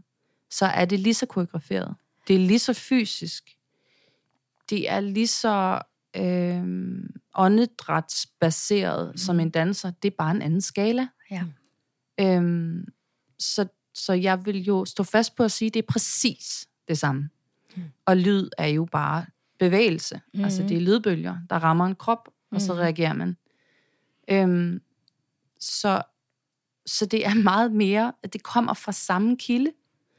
så 0.49 0.65
er 0.65 0.85
det 0.85 0.99
lige 0.99 1.13
så 1.13 1.25
koreograferet. 1.25 1.95
Det 2.27 2.35
er 2.35 2.39
lige 2.39 2.59
så 2.59 2.73
fysisk. 2.73 3.57
Det 4.69 4.89
er 4.89 4.99
lige 4.99 5.27
så 5.27 5.81
øh, 6.15 6.63
åndedrætsbaseret 7.35 9.11
mm. 9.11 9.17
som 9.17 9.39
en 9.39 9.49
danser. 9.49 9.91
Det 9.91 10.11
er 10.11 10.15
bare 10.17 10.31
en 10.31 10.41
anden 10.41 10.61
skala. 10.61 11.07
Ja. 11.31 11.43
Øhm, 12.19 12.87
så, 13.39 13.67
så 13.93 14.13
jeg 14.13 14.45
vil 14.45 14.63
jo 14.63 14.85
stå 14.85 15.03
fast 15.03 15.35
på 15.35 15.43
at 15.43 15.51
sige, 15.51 15.67
at 15.67 15.73
det 15.73 15.79
er 15.79 15.87
præcis 15.87 16.67
det 16.87 16.97
samme. 16.97 17.29
Mm. 17.75 17.83
Og 18.05 18.17
lyd 18.17 18.49
er 18.57 18.67
jo 18.67 18.85
bare 18.85 19.25
bevægelse. 19.59 20.21
Mm. 20.33 20.43
Altså 20.43 20.63
det 20.63 20.77
er 20.77 20.81
lydbølger, 20.81 21.37
der 21.49 21.55
rammer 21.55 21.85
en 21.85 21.95
krop, 21.95 22.29
og 22.51 22.61
så 22.61 22.73
mm. 22.73 22.79
reagerer 22.79 23.13
man. 23.13 23.37
Øhm, 24.27 24.81
så, 25.59 26.01
så 26.85 27.05
det 27.05 27.25
er 27.25 27.33
meget 27.51 27.71
mere, 27.71 28.13
at 28.23 28.33
det 28.33 28.43
kommer 28.43 28.73
fra 28.73 28.91
samme 28.91 29.37
kilde. 29.37 29.71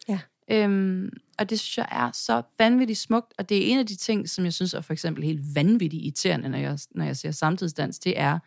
Ja. 0.08 0.18
Øhm, 0.50 1.10
og 1.38 1.50
det 1.50 1.60
synes 1.60 1.78
jeg 1.78 1.88
er 1.90 2.10
så 2.12 2.42
vanvittigt 2.58 2.98
smukt, 2.98 3.34
og 3.38 3.48
det 3.48 3.56
er 3.56 3.72
en 3.72 3.78
af 3.78 3.86
de 3.86 3.96
ting, 3.96 4.28
som 4.28 4.44
jeg 4.44 4.52
synes 4.52 4.74
er 4.74 4.80
for 4.80 4.92
eksempel 4.92 5.24
helt 5.24 5.54
vanvittigt 5.54 6.02
irriterende, 6.02 6.48
når 6.48 6.58
jeg, 6.58 6.78
når 6.90 7.04
jeg 7.04 7.16
ser 7.16 7.30
samtidsdans, 7.30 7.98
det 7.98 8.18
er, 8.18 8.38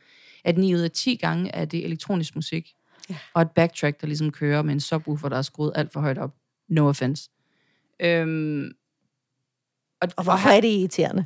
at 0.44 0.58
9 0.58 0.76
ud 0.76 0.80
af 0.80 0.92
10 0.92 1.16
gange 1.16 1.56
er 1.56 1.66
det 1.66 1.86
elektronisk 1.86 2.36
musik, 2.36 2.76
ja. 3.10 3.18
og 3.34 3.42
et 3.42 3.52
backtrack, 3.52 4.02
der 4.02 4.08
ligesom 4.08 4.32
kører 4.32 4.62
med 4.62 4.74
en 4.74 4.80
subwoofer, 4.80 5.30
der 5.30 5.38
er 5.38 5.42
skruet 5.42 5.72
alt 5.76 5.94
for 5.94 6.00
højt 6.00 6.18
op. 6.18 6.36
No 6.68 6.90
offense. 6.90 7.30
Øhm, 8.00 8.72
og, 10.02 10.10
og 10.18 10.24
hvorfor 10.24 10.50
er 10.50 10.62
det 10.62 10.68
irriterende? 10.68 11.26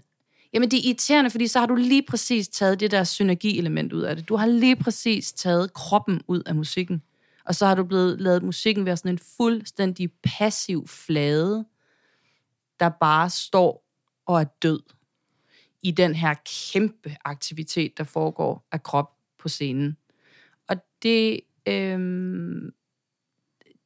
Jamen, 0.53 0.71
det 0.71 0.79
er 0.79 0.87
irriterende, 0.87 1.29
fordi 1.29 1.47
så 1.47 1.59
har 1.59 1.65
du 1.65 1.75
lige 1.75 2.03
præcis 2.03 2.47
taget 2.47 2.79
det 2.79 2.91
der 2.91 3.03
synergielement 3.03 3.93
ud 3.93 4.01
af 4.01 4.15
det. 4.15 4.29
Du 4.29 4.35
har 4.35 4.45
lige 4.45 4.75
præcis 4.75 5.33
taget 5.33 5.73
kroppen 5.73 6.21
ud 6.27 6.43
af 6.45 6.55
musikken. 6.55 7.01
Og 7.45 7.55
så 7.55 7.65
har 7.65 7.75
du 7.75 7.83
blevet 7.83 8.21
lavet 8.21 8.43
musikken 8.43 8.85
være 8.85 8.97
sådan 8.97 9.11
en 9.11 9.19
fuldstændig 9.37 10.11
passiv 10.23 10.87
flade, 10.87 11.65
der 12.79 12.89
bare 12.89 13.29
står 13.29 13.85
og 14.25 14.41
er 14.41 14.45
død 14.61 14.79
i 15.83 15.91
den 15.91 16.15
her 16.15 16.33
kæmpe 16.45 17.15
aktivitet, 17.25 17.97
der 17.97 18.03
foregår 18.03 18.67
af 18.71 18.83
krop 18.83 19.11
på 19.39 19.49
scenen. 19.49 19.97
Og 20.67 20.75
det, 21.03 21.39
øhm, 21.67 22.73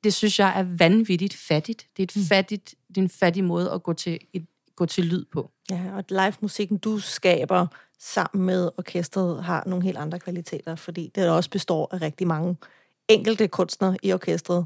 det 0.03 0.13
synes 0.13 0.39
jeg 0.39 0.59
er 0.59 0.63
vanvittigt 0.63 1.33
fattigt. 1.33 1.87
Det 1.97 2.03
er, 2.03 2.07
et 2.07 2.15
mm. 2.15 2.21
fattigt, 2.21 2.75
det 2.87 2.97
er 2.97 3.01
en 3.01 3.09
fattig 3.09 3.43
måde 3.43 3.71
at 3.71 3.83
gå 3.83 3.93
til 3.93 4.19
et 4.33 4.47
gå 4.75 4.85
til 4.85 5.05
lyd 5.05 5.25
på. 5.25 5.51
Ja, 5.71 5.95
og 5.95 6.03
live-musikken, 6.09 6.77
du 6.77 6.99
skaber 6.99 7.67
sammen 7.99 8.45
med 8.45 8.69
orkestret, 8.77 9.43
har 9.43 9.63
nogle 9.65 9.83
helt 9.83 9.97
andre 9.97 10.19
kvaliteter, 10.19 10.75
fordi 10.75 11.11
det 11.15 11.29
også 11.29 11.49
består 11.49 11.89
af 11.91 12.01
rigtig 12.01 12.27
mange 12.27 12.57
enkelte 13.07 13.47
kunstnere 13.47 13.97
i 14.03 14.13
orkestret, 14.13 14.65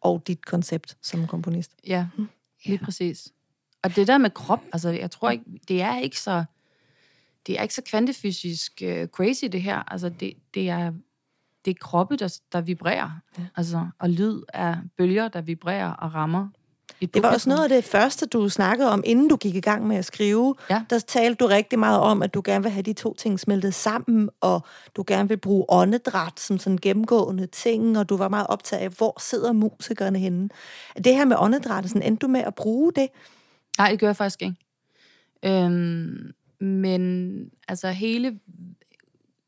og 0.00 0.22
dit 0.26 0.46
koncept 0.46 0.96
som 1.02 1.26
komponist. 1.26 1.72
Ja, 1.86 2.06
mm. 2.16 2.28
lige 2.64 2.78
ja. 2.80 2.84
præcis. 2.84 3.32
Og 3.82 3.96
det 3.96 4.06
der 4.06 4.18
med 4.18 4.30
krop, 4.30 4.60
altså 4.72 4.88
jeg 4.88 5.10
tror 5.10 5.30
ikke, 5.30 5.44
det 5.68 5.82
er 5.82 5.98
ikke 5.98 6.20
så, 6.20 6.44
det 7.46 7.58
er 7.58 7.62
ikke 7.62 7.74
så 7.74 7.82
kvantefysisk 7.82 8.82
uh, 8.84 9.06
crazy 9.06 9.44
det 9.44 9.62
her. 9.62 9.92
Altså 9.92 10.08
det, 10.08 10.34
det 10.54 10.68
er, 10.68 10.92
det 11.64 11.70
er 11.70 11.74
kroppe, 11.80 12.16
der, 12.16 12.38
der 12.52 12.60
vibrerer. 12.60 13.20
Ja. 13.38 13.46
Altså, 13.56 13.88
og 13.98 14.10
lyd 14.10 14.42
er 14.48 14.76
bølger, 14.96 15.28
der 15.28 15.40
vibrerer 15.40 15.90
og 15.90 16.14
rammer 16.14 16.48
det 17.06 17.22
var 17.22 17.32
også 17.32 17.48
noget 17.48 17.62
af 17.62 17.68
det 17.68 17.84
første, 17.84 18.26
du 18.26 18.48
snakkede 18.48 18.90
om, 18.90 19.02
inden 19.06 19.28
du 19.28 19.36
gik 19.36 19.54
i 19.54 19.60
gang 19.60 19.86
med 19.86 19.96
at 19.96 20.04
skrive. 20.04 20.54
Ja. 20.70 20.82
Der 20.90 20.98
talte 20.98 21.44
du 21.44 21.46
rigtig 21.46 21.78
meget 21.78 22.00
om, 22.00 22.22
at 22.22 22.34
du 22.34 22.42
gerne 22.44 22.62
vil 22.62 22.72
have 22.72 22.82
de 22.82 22.92
to 22.92 23.14
ting 23.14 23.40
smeltet 23.40 23.74
sammen, 23.74 24.30
og 24.40 24.66
du 24.96 25.04
gerne 25.06 25.28
vil 25.28 25.36
bruge 25.36 25.64
åndedræt 25.68 26.40
som 26.40 26.58
sådan 26.58 26.78
gennemgående 26.82 27.46
ting, 27.46 27.98
og 27.98 28.08
du 28.08 28.16
var 28.16 28.28
meget 28.28 28.46
optaget 28.46 28.82
af, 28.82 28.90
hvor 28.90 29.20
sidder 29.20 29.52
musikerne 29.52 30.18
henne. 30.18 30.48
Det 31.04 31.14
her 31.14 31.24
med 31.24 31.36
åndedræt, 31.38 31.88
sådan, 31.88 32.02
endte 32.02 32.26
du 32.26 32.28
med 32.28 32.40
at 32.40 32.54
bruge 32.54 32.92
det? 32.96 33.08
Nej, 33.78 33.90
det 33.90 33.98
gør 33.98 34.06
jeg 34.06 34.16
faktisk 34.16 34.42
ikke. 34.42 34.56
Øhm, 35.44 36.32
men 36.60 37.42
altså 37.68 37.90
hele, 37.90 38.38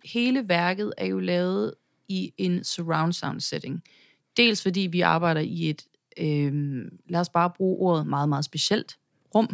hele 0.04 0.48
værket 0.48 0.92
er 0.98 1.06
jo 1.06 1.20
lavet 1.20 1.74
i 2.08 2.32
en 2.38 2.64
surround 2.64 3.12
sound 3.12 3.40
setting. 3.40 3.82
Dels 4.36 4.62
fordi 4.62 4.80
vi 4.80 5.00
arbejder 5.00 5.40
i 5.40 5.70
et 5.70 5.84
øh, 6.18 6.52
lad 7.08 7.20
os 7.20 7.28
bare 7.28 7.50
bruge 7.50 7.78
ordet 7.78 8.06
meget, 8.06 8.28
meget 8.28 8.44
specielt, 8.44 8.96
rum. 9.34 9.48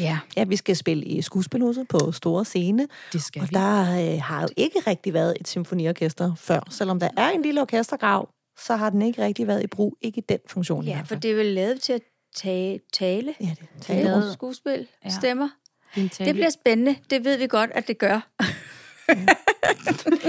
Ja. 0.00 0.18
ja, 0.36 0.44
vi 0.44 0.56
skal 0.56 0.76
spille 0.76 1.04
i 1.04 1.22
skuespilhuset 1.22 1.88
på 1.88 2.12
store 2.12 2.44
scene. 2.44 2.88
Det 3.12 3.22
skal 3.22 3.42
og 3.42 3.48
vi. 3.50 3.54
der 3.54 3.80
øh, 3.80 4.22
har 4.22 4.42
jo 4.42 4.48
ikke 4.56 4.80
rigtig 4.86 5.14
været 5.14 5.36
et 5.40 5.48
symfoniorkester 5.48 6.34
før. 6.34 6.60
Selvom 6.70 7.00
der 7.00 7.08
er 7.16 7.30
en 7.30 7.42
lille 7.42 7.60
orkestergrav, 7.60 8.28
så 8.58 8.76
har 8.76 8.90
den 8.90 9.02
ikke 9.02 9.22
rigtig 9.22 9.46
været 9.46 9.62
i 9.62 9.66
brug. 9.66 9.96
Ikke 10.02 10.18
i 10.18 10.24
den 10.28 10.38
funktion. 10.46 10.84
Ja, 10.84 11.02
for 11.04 11.14
det 11.14 11.30
er 11.30 11.34
vel 11.34 11.46
lavet 11.46 11.80
til 11.80 11.92
at 11.92 12.02
tage, 12.36 12.80
tale. 12.92 13.34
Ja, 13.40 13.54
det 13.60 13.68
tale. 13.80 14.04
Lavet 14.04 14.32
skuespil, 14.32 14.86
ja. 15.04 15.10
stemmer. 15.10 15.48
Det 15.94 16.34
bliver 16.34 16.50
spændende. 16.50 16.96
Det 17.10 17.24
ved 17.24 17.38
vi 17.38 17.46
godt, 17.46 17.70
at 17.74 17.88
det 17.88 17.98
gør. 17.98 18.28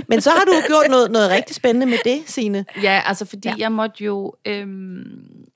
Men 0.10 0.22
så 0.22 0.30
har 0.30 0.44
du 0.46 0.54
gjort 0.68 0.86
noget, 0.90 1.12
noget 1.12 1.30
rigtig 1.30 1.56
spændende 1.56 1.86
med 1.86 1.98
det, 2.04 2.24
Signe. 2.26 2.66
Ja, 2.82 3.02
altså 3.06 3.26
fordi 3.26 3.48
ja. 3.48 3.56
jeg 3.58 3.72
måtte 3.72 4.04
jo... 4.04 4.34
Øhm, 4.46 5.48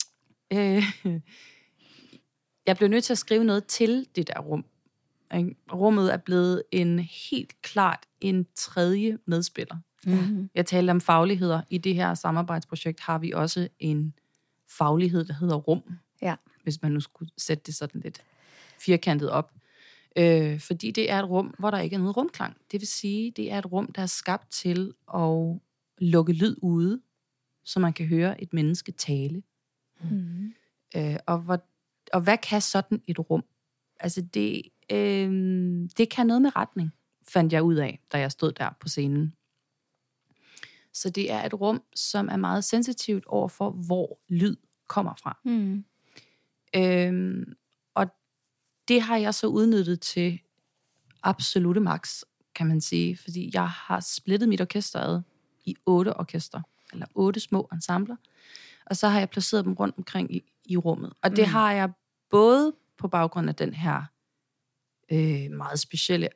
øh, 0.53 0.83
jeg 2.67 2.77
blev 2.77 2.89
nødt 2.89 3.03
til 3.03 3.13
at 3.13 3.17
skrive 3.17 3.43
noget 3.43 3.65
til 3.65 4.07
det 4.15 4.27
der 4.27 4.39
rum. 4.39 4.65
Rummet 5.73 6.13
er 6.13 6.17
blevet 6.17 6.63
en 6.71 6.99
helt 6.99 7.61
klart 7.61 8.05
en 8.21 8.47
tredje 8.55 9.17
medspiller. 9.25 9.77
Mm-hmm. 10.05 10.49
Jeg 10.55 10.65
talte 10.65 10.91
om 10.91 11.01
fagligheder. 11.01 11.61
I 11.69 11.77
det 11.77 11.95
her 11.95 12.13
samarbejdsprojekt 12.13 12.99
har 12.99 13.19
vi 13.19 13.31
også 13.31 13.67
en 13.79 14.13
faglighed, 14.69 15.25
der 15.25 15.33
hedder 15.33 15.55
rum. 15.55 15.83
Ja. 16.21 16.35
Hvis 16.63 16.81
man 16.81 16.91
nu 16.91 16.99
skulle 16.99 17.31
sætte 17.37 17.63
det 17.65 17.75
sådan 17.75 18.01
lidt 18.01 18.23
firkantet 18.79 19.29
op. 19.29 19.51
Øh, 20.15 20.59
fordi 20.59 20.91
det 20.91 21.11
er 21.11 21.19
et 21.19 21.29
rum, 21.29 21.55
hvor 21.59 21.71
der 21.71 21.79
ikke 21.79 21.95
er 21.95 21.99
noget 21.99 22.17
rumklang. 22.17 22.57
Det 22.71 22.81
vil 22.81 22.87
sige, 22.87 23.31
det 23.31 23.51
er 23.51 23.57
et 23.57 23.71
rum, 23.71 23.91
der 23.91 24.01
er 24.01 24.05
skabt 24.05 24.51
til 24.51 24.93
at 25.15 25.59
lukke 25.97 26.33
lyd 26.33 26.55
ude, 26.61 27.01
så 27.63 27.79
man 27.79 27.93
kan 27.93 28.05
høre 28.05 28.41
et 28.41 28.53
menneske 28.53 28.91
tale. 28.91 29.43
Mm. 30.03 30.53
Øh, 30.95 31.15
og, 31.25 31.39
hvor, 31.39 31.59
og 32.13 32.21
hvad 32.21 32.37
kan 32.37 32.61
sådan 32.61 33.01
et 33.07 33.29
rum? 33.29 33.43
Altså 33.99 34.21
det, 34.21 34.61
øh, 34.91 35.31
det 35.97 36.09
kan 36.09 36.27
noget 36.27 36.41
med 36.41 36.55
retning, 36.55 36.91
fandt 37.29 37.53
jeg 37.53 37.63
ud 37.63 37.75
af, 37.75 37.99
da 38.11 38.19
jeg 38.19 38.31
stod 38.31 38.51
der 38.51 38.69
på 38.79 38.87
scenen. 38.87 39.35
Så 40.93 41.09
det 41.09 41.31
er 41.31 41.43
et 41.43 41.53
rum, 41.53 41.83
som 41.95 42.29
er 42.31 42.37
meget 42.37 42.63
sensitivt 42.63 43.25
over 43.25 43.47
for, 43.47 43.69
hvor 43.69 44.19
lyd 44.29 44.55
kommer 44.87 45.13
fra. 45.15 45.39
Mm. 45.45 45.85
Øh, 46.75 47.45
og 47.93 48.07
det 48.87 49.01
har 49.01 49.17
jeg 49.17 49.33
så 49.33 49.47
udnyttet 49.47 50.01
til 50.01 50.39
absolute 51.23 51.79
max 51.79 52.23
kan 52.55 52.67
man 52.67 52.81
sige, 52.81 53.17
fordi 53.17 53.51
jeg 53.53 53.69
har 53.69 53.99
splittet 53.99 54.49
mit 54.49 54.61
orkester 54.61 54.99
ad 54.99 55.21
i 55.65 55.75
otte 55.85 56.17
orkester, 56.19 56.61
eller 56.93 57.05
otte 57.15 57.39
små 57.39 57.69
ensembler, 57.73 58.15
og 58.91 58.97
så 58.97 59.07
har 59.07 59.19
jeg 59.19 59.29
placeret 59.29 59.65
dem 59.65 59.73
rundt 59.73 59.97
omkring 59.97 60.35
i, 60.35 60.43
i 60.65 60.77
rummet. 60.77 61.13
Og 61.21 61.29
det 61.29 61.47
mm. 61.47 61.51
har 61.51 61.71
jeg 61.71 61.89
både 62.29 62.73
på 62.97 63.07
baggrund 63.07 63.49
af 63.49 63.55
den 63.55 63.73
her 63.73 64.03
øh, 65.11 65.51
meget 65.51 65.79
specielle 65.79 66.29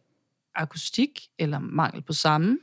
akustik, 0.56 1.20
eller 1.40 1.60
mangel 1.60 2.02
på 2.02 2.14
samme, 2.14 2.60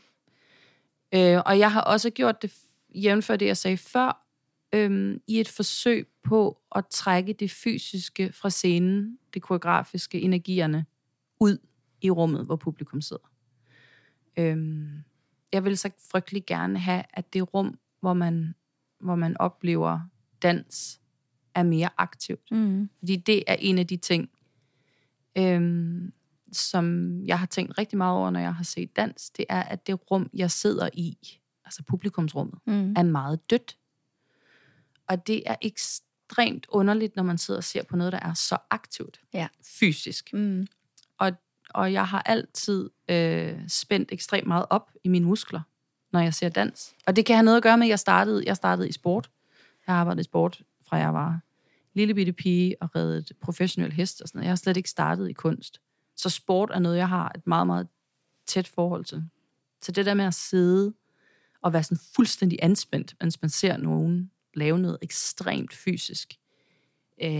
øh, 1.14 1.40
og 1.46 1.58
jeg 1.58 1.72
har 1.72 1.80
også 1.80 2.10
gjort 2.10 2.42
det, 2.42 2.54
jævnfør 2.94 3.36
det, 3.36 3.46
jeg 3.46 3.56
sagde 3.56 3.76
før, 3.76 4.26
øh, 4.74 5.20
i 5.26 5.40
et 5.40 5.48
forsøg 5.48 6.08
på 6.24 6.60
at 6.74 6.86
trække 6.86 7.32
det 7.32 7.50
fysiske 7.50 8.32
fra 8.32 8.50
scenen, 8.50 9.18
det 9.34 9.42
koreografiske, 9.42 10.20
energierne, 10.20 10.86
ud 11.40 11.58
i 12.02 12.10
rummet, 12.10 12.44
hvor 12.44 12.56
publikum 12.56 13.00
sidder. 13.00 13.30
Øhm, 14.38 15.04
jeg 15.52 15.64
vil 15.64 15.78
så 15.78 15.90
frygtelig 16.10 16.46
gerne 16.46 16.78
have, 16.78 17.02
at 17.10 17.32
det 17.32 17.54
rum, 17.54 17.78
hvor 18.00 18.12
man, 18.12 18.54
hvor 19.02 19.14
man 19.14 19.36
oplever 19.36 20.00
dans, 20.42 21.00
er 21.54 21.62
mere 21.62 21.88
aktivt. 21.98 22.50
Mm. 22.50 22.90
Fordi 22.98 23.16
det 23.16 23.44
er 23.46 23.56
en 23.58 23.78
af 23.78 23.86
de 23.86 23.96
ting, 23.96 24.30
øhm, 25.38 26.12
som 26.52 27.16
jeg 27.24 27.38
har 27.38 27.46
tænkt 27.46 27.78
rigtig 27.78 27.98
meget 27.98 28.18
over, 28.18 28.30
når 28.30 28.40
jeg 28.40 28.54
har 28.54 28.64
set 28.64 28.96
dans, 28.96 29.30
det 29.30 29.44
er, 29.48 29.62
at 29.62 29.86
det 29.86 30.10
rum, 30.10 30.30
jeg 30.34 30.50
sidder 30.50 30.88
i, 30.92 31.18
altså 31.64 31.82
publikumsrummet, 31.82 32.58
mm. 32.66 32.92
er 32.96 33.02
meget 33.02 33.50
dødt. 33.50 33.78
Og 35.06 35.26
det 35.26 35.42
er 35.46 35.56
ekstremt 35.62 36.66
underligt, 36.68 37.16
når 37.16 37.22
man 37.22 37.38
sidder 37.38 37.58
og 37.58 37.64
ser 37.64 37.82
på 37.82 37.96
noget, 37.96 38.12
der 38.12 38.20
er 38.20 38.34
så 38.34 38.56
aktivt, 38.70 39.20
ja. 39.34 39.48
fysisk. 39.62 40.32
Mm. 40.32 40.66
Og 41.18 41.32
og 41.74 41.92
jeg 41.92 42.08
har 42.08 42.22
altid 42.22 42.90
øh, 43.08 43.58
spændt 43.68 44.12
ekstremt 44.12 44.46
meget 44.46 44.66
op 44.70 44.90
i 45.04 45.08
mine 45.08 45.26
muskler, 45.26 45.60
når 46.12 46.20
jeg 46.20 46.34
ser 46.34 46.48
dans. 46.48 46.94
Og 47.06 47.16
det 47.16 47.26
kan 47.26 47.36
have 47.36 47.44
noget 47.44 47.56
at 47.56 47.62
gøre 47.62 47.78
med, 47.78 47.86
at 47.86 47.90
jeg 47.90 47.98
startede, 47.98 48.42
jeg 48.46 48.56
startede 48.56 48.88
i 48.88 48.92
sport. 48.92 49.30
Jeg 49.86 49.94
arbejdede 49.94 50.20
i 50.20 50.24
sport, 50.24 50.62
fra 50.88 50.96
jeg 50.96 51.14
var 51.14 51.40
lille 51.94 52.14
bitte 52.14 52.32
pige 52.32 52.76
og 52.80 52.96
reddet 52.96 53.32
professionel 53.40 53.92
hest 53.92 54.20
og 54.20 54.28
sådan 54.28 54.38
noget. 54.38 54.44
Jeg 54.44 54.50
har 54.50 54.56
slet 54.56 54.76
ikke 54.76 54.90
startet 54.90 55.30
i 55.30 55.32
kunst. 55.32 55.80
Så 56.16 56.30
sport 56.30 56.70
er 56.74 56.78
noget, 56.78 56.96
jeg 56.96 57.08
har 57.08 57.32
et 57.34 57.46
meget, 57.46 57.66
meget 57.66 57.88
tæt 58.46 58.68
forhold 58.68 59.04
til. 59.04 59.24
Så 59.82 59.92
det 59.92 60.06
der 60.06 60.14
med 60.14 60.24
at 60.24 60.34
sidde 60.34 60.94
og 61.62 61.72
være 61.72 61.82
sådan 61.82 62.04
fuldstændig 62.16 62.58
anspændt, 62.62 63.14
mens 63.20 63.42
man 63.42 63.48
ser 63.48 63.76
nogen 63.76 64.30
lave 64.54 64.78
noget 64.78 64.98
ekstremt 65.02 65.74
fysisk, 65.74 66.34
øh, 67.22 67.30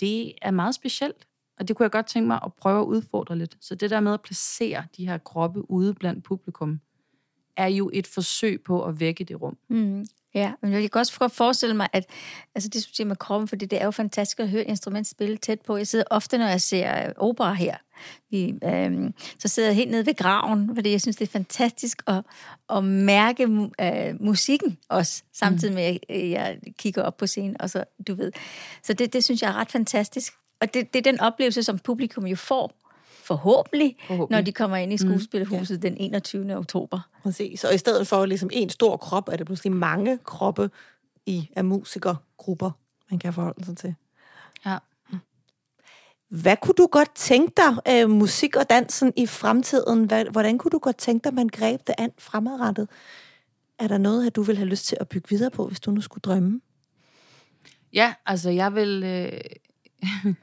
det 0.00 0.34
er 0.42 0.50
meget 0.50 0.74
specielt. 0.74 1.26
Og 1.58 1.68
det 1.68 1.76
kunne 1.76 1.84
jeg 1.84 1.90
godt 1.90 2.06
tænke 2.06 2.26
mig 2.26 2.40
at 2.44 2.54
prøve 2.54 2.80
at 2.80 2.86
udfordre 2.86 3.38
lidt. 3.38 3.56
Så 3.60 3.74
det 3.74 3.90
der 3.90 4.00
med 4.00 4.12
at 4.12 4.22
placere 4.22 4.84
de 4.96 5.06
her 5.06 5.18
kroppe 5.18 5.70
ude 5.70 5.94
blandt 5.94 6.24
publikum, 6.24 6.80
er 7.56 7.66
jo 7.66 7.90
et 7.92 8.06
forsøg 8.06 8.62
på 8.62 8.84
at 8.84 9.00
vække 9.00 9.24
det 9.24 9.42
rum. 9.42 9.56
Mm. 9.68 10.06
Ja, 10.34 10.52
men 10.62 10.72
jeg 10.72 10.90
kan 10.90 10.98
også 10.98 11.28
forestille 11.32 11.76
mig, 11.76 11.88
at 11.92 12.06
altså 12.54 12.68
det 12.68 12.88
siger 12.92 13.06
med 13.06 13.16
kroppen, 13.16 13.48
fordi 13.48 13.66
det 13.66 13.80
er 13.80 13.84
jo 13.84 13.90
fantastisk 13.90 14.40
at 14.40 14.48
høre 14.48 14.64
instrument 14.64 15.06
spille 15.06 15.36
tæt 15.36 15.60
på. 15.60 15.76
Jeg 15.76 15.86
sidder 15.86 16.04
ofte, 16.10 16.38
når 16.38 16.46
jeg 16.46 16.60
ser 16.60 17.06
øh, 17.06 17.12
opera 17.16 17.52
her, 17.52 17.76
vi, 18.30 18.54
øhm, 18.64 19.14
så 19.38 19.48
sidder 19.48 19.68
jeg 19.68 19.76
helt 19.76 19.90
nede 19.90 20.06
ved 20.06 20.14
graven, 20.14 20.70
fordi 20.74 20.90
jeg 20.90 21.00
synes, 21.00 21.16
det 21.16 21.28
er 21.28 21.32
fantastisk 21.32 22.02
at, 22.06 22.24
at 22.70 22.84
mærke 22.84 23.42
øh, 23.80 24.22
musikken 24.22 24.78
også, 24.88 25.22
samtidig 25.32 25.74
med, 25.74 25.82
at 25.82 25.98
jeg, 26.08 26.30
jeg 26.30 26.58
kigger 26.78 27.02
op 27.02 27.16
på 27.16 27.26
scenen, 27.26 27.56
og 27.60 27.70
så, 27.70 27.84
du 28.06 28.14
ved. 28.14 28.32
Så 28.82 28.92
det, 28.92 29.12
det 29.12 29.24
synes 29.24 29.42
jeg 29.42 29.48
er 29.48 29.54
ret 29.54 29.70
fantastisk. 29.70 30.32
Og 30.60 30.74
det, 30.74 30.92
det 30.92 31.06
er 31.06 31.12
den 31.12 31.20
oplevelse, 31.20 31.62
som 31.62 31.78
publikum 31.78 32.26
jo 32.26 32.36
får, 32.36 32.81
forhåbentlig, 33.32 33.96
forhåbentlig. 34.06 34.36
når 34.36 34.44
de 34.44 34.52
kommer 34.52 34.76
ind 34.76 34.92
i 34.92 34.94
mm. 34.94 34.98
skuespilhuset 34.98 35.78
mm, 35.78 35.84
ja. 35.84 35.88
den 35.88 35.96
21. 36.00 36.56
oktober. 36.56 37.00
Præcis. 37.22 37.64
Og 37.64 37.74
i 37.74 37.78
stedet 37.78 38.06
for 38.06 38.26
ligesom 38.26 38.50
en 38.52 38.70
stor 38.70 38.96
krop, 38.96 39.28
er 39.28 39.36
det 39.36 39.46
pludselig 39.46 39.72
mange 39.72 40.18
kroppe 40.24 40.70
i 41.26 41.48
af 41.56 41.64
musikergrupper, 41.64 42.70
man 43.10 43.18
kan 43.18 43.32
forholde 43.32 43.64
sig 43.64 43.76
til. 43.76 43.94
Ja. 44.66 44.78
Hvad 46.28 46.56
kunne 46.62 46.74
du 46.74 46.86
godt 46.86 47.14
tænke 47.14 47.52
dig, 47.56 47.76
øh, 47.88 48.10
musik 48.10 48.56
og 48.56 48.70
dansen 48.70 49.12
i 49.16 49.26
fremtiden? 49.26 50.04
Hvad, 50.04 50.24
hvordan 50.24 50.58
kunne 50.58 50.70
du 50.70 50.78
godt 50.78 50.96
tænke 50.96 51.24
dig, 51.24 51.34
man 51.34 51.48
greb 51.48 51.86
det 51.86 51.94
an 51.98 52.12
fremadrettet? 52.18 52.88
Er 53.78 53.88
der 53.88 53.98
noget, 53.98 54.26
at 54.26 54.36
du 54.36 54.42
vil 54.42 54.56
have 54.56 54.68
lyst 54.68 54.86
til 54.86 54.96
at 55.00 55.08
bygge 55.08 55.28
videre 55.28 55.50
på, 55.50 55.66
hvis 55.66 55.80
du 55.80 55.90
nu 55.90 56.00
skulle 56.00 56.22
drømme? 56.22 56.60
Ja, 57.92 58.14
altså 58.26 58.50
jeg 58.50 58.74
vil... 58.74 59.04
Øh 59.04 59.40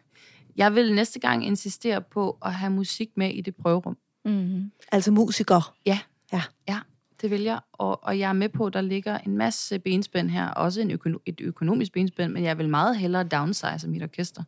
Jeg 0.60 0.76
vil 0.76 0.95
næste 0.95 1.19
gang 1.19 1.45
insistere 1.45 2.02
på 2.02 2.38
at 2.45 2.54
have 2.54 2.72
musik 2.72 3.10
med 3.15 3.34
i 3.34 3.41
det 3.41 3.56
prøverum. 3.56 3.98
Mm-hmm. 4.26 4.72
Altså 4.91 5.12
musiker? 5.12 5.76
Ja. 5.86 6.00
Ja. 6.34 6.41
ja, 6.67 6.80
det 7.22 7.32
vil 7.32 7.41
jeg. 7.41 7.60
Og, 7.74 8.04
og 8.04 8.19
jeg 8.19 8.30
er 8.30 8.34
med 8.34 8.50
på, 8.50 8.65
at 8.65 8.74
der 8.74 8.82
ligger 8.82 9.17
en 9.17 9.38
masse 9.38 9.80
benspænd 9.80 10.30
her. 10.30 10.48
Også 10.48 10.82
en 10.82 10.91
økono- 10.91 11.22
et 11.26 11.41
økonomisk 11.41 11.91
benspænd, 11.93 12.34
men 12.34 12.43
jeg 12.43 12.58
vil 12.58 12.69
meget 12.69 12.98
hellere 12.98 13.24
downsize 13.24 13.88
mit 13.88 14.04
orkester 14.04 14.43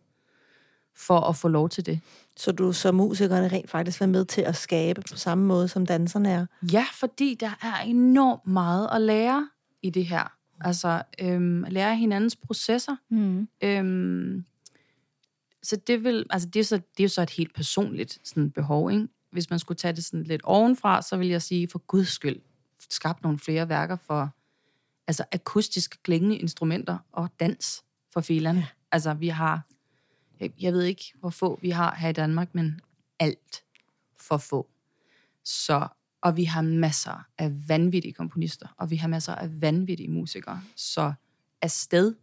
for 0.95 1.19
at 1.19 1.35
få 1.35 1.47
lov 1.47 1.69
til 1.69 1.85
det. 1.85 1.99
Så 2.37 2.51
du 2.51 2.73
som 2.73 2.95
musikerne 2.95 3.47
rent 3.47 3.69
faktisk 3.69 3.99
være 3.99 4.09
med 4.09 4.25
til 4.25 4.41
at 4.41 4.55
skabe 4.55 5.01
på 5.11 5.17
samme 5.17 5.45
måde, 5.45 5.67
som 5.67 5.85
danserne 5.85 6.29
er? 6.29 6.45
Ja, 6.71 6.85
fordi 6.93 7.37
der 7.39 7.51
er 7.61 7.81
enormt 7.85 8.47
meget 8.47 8.89
at 8.91 9.01
lære 9.01 9.49
i 9.81 9.89
det 9.89 10.05
her. 10.05 10.33
Altså, 10.61 11.01
øhm, 11.21 11.65
lære 11.67 11.95
hinandens 11.95 12.35
processer. 12.35 12.95
Mm. 13.09 13.47
Øhm, 13.63 14.45
så 15.63 15.75
det 15.75 16.03
vil, 16.03 16.25
altså 16.29 16.49
det 16.49 16.59
er, 16.59 16.63
så, 16.63 16.75
det 16.75 16.99
er 16.99 17.03
jo 17.03 17.09
så 17.09 17.21
et 17.21 17.29
helt 17.29 17.55
personligt 17.55 18.19
sådan 18.23 18.51
behov, 18.51 18.91
ikke? 18.91 19.07
Hvis 19.31 19.49
man 19.49 19.59
skulle 19.59 19.77
tage 19.77 19.93
det 19.93 20.05
sådan 20.05 20.23
lidt 20.23 20.41
ovenfra, 20.43 21.01
så 21.01 21.17
vil 21.17 21.27
jeg 21.27 21.41
sige, 21.41 21.67
for 21.67 21.79
guds 21.79 22.07
skyld, 22.07 22.41
skabt 22.89 23.23
nogle 23.23 23.39
flere 23.39 23.69
værker 23.69 23.95
for 23.95 24.29
altså 25.07 25.25
akustiske 25.31 25.97
klingende 26.03 26.37
instrumenter 26.37 26.97
og 27.11 27.29
dans 27.39 27.83
for 28.13 28.21
filerne. 28.21 28.59
Ja. 28.59 28.65
Altså 28.91 29.13
vi 29.13 29.27
har, 29.27 29.61
jeg, 30.39 30.51
jeg 30.61 30.73
ved 30.73 30.83
ikke, 30.83 31.13
hvor 31.15 31.29
få 31.29 31.59
vi 31.61 31.69
har 31.69 31.95
her 31.95 32.09
i 32.09 32.13
Danmark, 32.13 32.55
men 32.55 32.81
alt 33.19 33.63
for 34.17 34.37
få. 34.37 34.67
Så, 35.43 35.87
og 36.21 36.37
vi 36.37 36.43
har 36.43 36.61
masser 36.61 37.25
af 37.37 37.69
vanvittige 37.69 38.13
komponister, 38.13 38.67
og 38.77 38.89
vi 38.89 38.95
har 38.95 39.07
masser 39.07 39.35
af 39.35 39.61
vanvittige 39.61 40.09
musikere. 40.09 40.61
Så 40.75 41.13
afsted, 41.61 42.13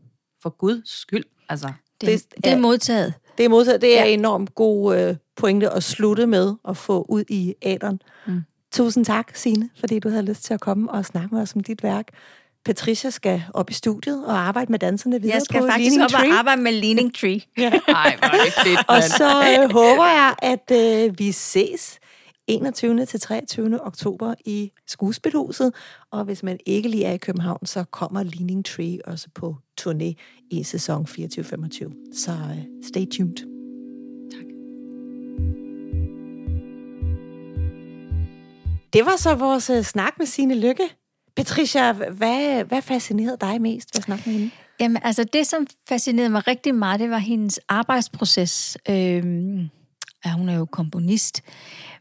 for 0.43 0.51
guds 0.51 0.91
skyld. 0.91 1.25
Altså, 1.49 1.73
det, 2.01 2.09
det, 2.09 2.45
det 2.45 2.53
er 2.53 2.59
modtaget. 2.59 3.15
Det 3.39 3.45
er 3.45 3.49
modtaget. 3.49 3.81
Det 3.81 3.99
er 3.99 4.05
ja. 4.05 4.11
enormt 4.11 4.55
god 4.55 4.97
øh, 4.97 5.17
pointe 5.37 5.71
at 5.71 5.83
slutte 5.83 6.27
med 6.27 6.55
at 6.69 6.77
få 6.77 7.07
ud 7.09 7.25
i 7.29 7.55
æderen. 7.63 8.03
Mm. 8.27 8.41
Tusind 8.73 9.05
tak, 9.05 9.37
Signe, 9.37 9.71
fordi 9.81 9.99
du 9.99 10.09
havde 10.09 10.23
lyst 10.23 10.45
til 10.45 10.55
at 10.55 10.61
komme 10.61 10.91
og 10.91 11.05
snakke 11.05 11.35
med 11.35 11.43
os 11.43 11.55
om 11.55 11.63
dit 11.63 11.83
værk. 11.83 12.09
Patricia 12.65 13.11
skal 13.11 13.43
op 13.55 13.71
i 13.71 13.73
studiet 13.73 14.27
og 14.27 14.39
arbejde 14.39 14.73
med 14.73 14.79
danserne 14.79 15.21
videre 15.21 15.35
Jeg 15.35 15.43
skal 15.43 15.61
på 15.61 15.67
faktisk 15.67 15.91
Leaning 15.99 16.05
op 16.05 16.11
Tree. 16.21 16.31
og 16.33 16.39
arbejde 16.39 16.63
med 16.63 16.73
Leaning 16.73 17.15
Tree. 17.15 17.41
ja. 17.59 17.71
Ej, 17.89 18.17
hvor 18.19 18.29
er 18.29 18.45
det 18.45 18.53
fedt, 18.65 18.89
Og 18.89 19.03
så 19.03 19.59
øh, 19.63 19.73
håber 19.73 20.07
jeg, 20.07 20.35
at 20.43 20.71
øh, 20.73 21.19
vi 21.19 21.33
ses 21.33 21.99
21. 22.47 23.07
til 23.07 23.21
23. 23.21 23.87
oktober 23.87 24.35
i 24.45 24.73
Skuespilhuset. 24.87 25.73
Og 26.11 26.25
hvis 26.25 26.43
man 26.43 26.59
ikke 26.67 26.89
lige 26.89 27.05
er 27.05 27.13
i 27.13 27.17
København, 27.17 27.67
så 27.67 27.85
kommer 27.91 28.23
Leaning 28.23 28.65
Tree 28.65 28.99
også 29.05 29.29
på 29.35 29.57
turné 29.81 30.15
i 30.51 30.63
sæson 30.63 31.07
24-25. 31.11 32.13
Så 32.15 32.33
uh, 32.33 32.87
stay 32.87 33.07
tuned. 33.07 33.37
Tak. 34.31 34.47
Det 38.93 39.05
var 39.05 39.17
så 39.17 39.35
vores 39.35 39.71
uh, 39.71 39.83
snak 39.83 40.13
med 40.19 40.27
Signe 40.27 40.61
Lykke. 40.61 40.85
Patricia, 41.37 41.93
hvad, 41.93 42.65
hvad 42.65 42.83
fascinerede 42.83 43.37
dig 43.41 43.61
mest 43.61 43.89
ved 43.95 43.99
at 43.99 44.05
snakke 44.05 44.23
med 44.27 44.35
hende? 44.39 44.51
Jamen, 44.81 45.03
altså 45.03 45.25
det, 45.25 45.47
som 45.47 45.67
fascinerede 45.89 46.31
mig 46.31 46.49
rigtig 46.49 46.75
meget, 46.75 47.01
det 47.01 47.11
var 47.11 47.19
hendes 47.19 47.61
arbejdsproces. 47.69 48.79
Øhm, 48.89 49.69
ja, 50.25 50.33
hun 50.33 50.49
er 50.49 50.57
jo 50.57 50.65
komponist. 50.65 51.43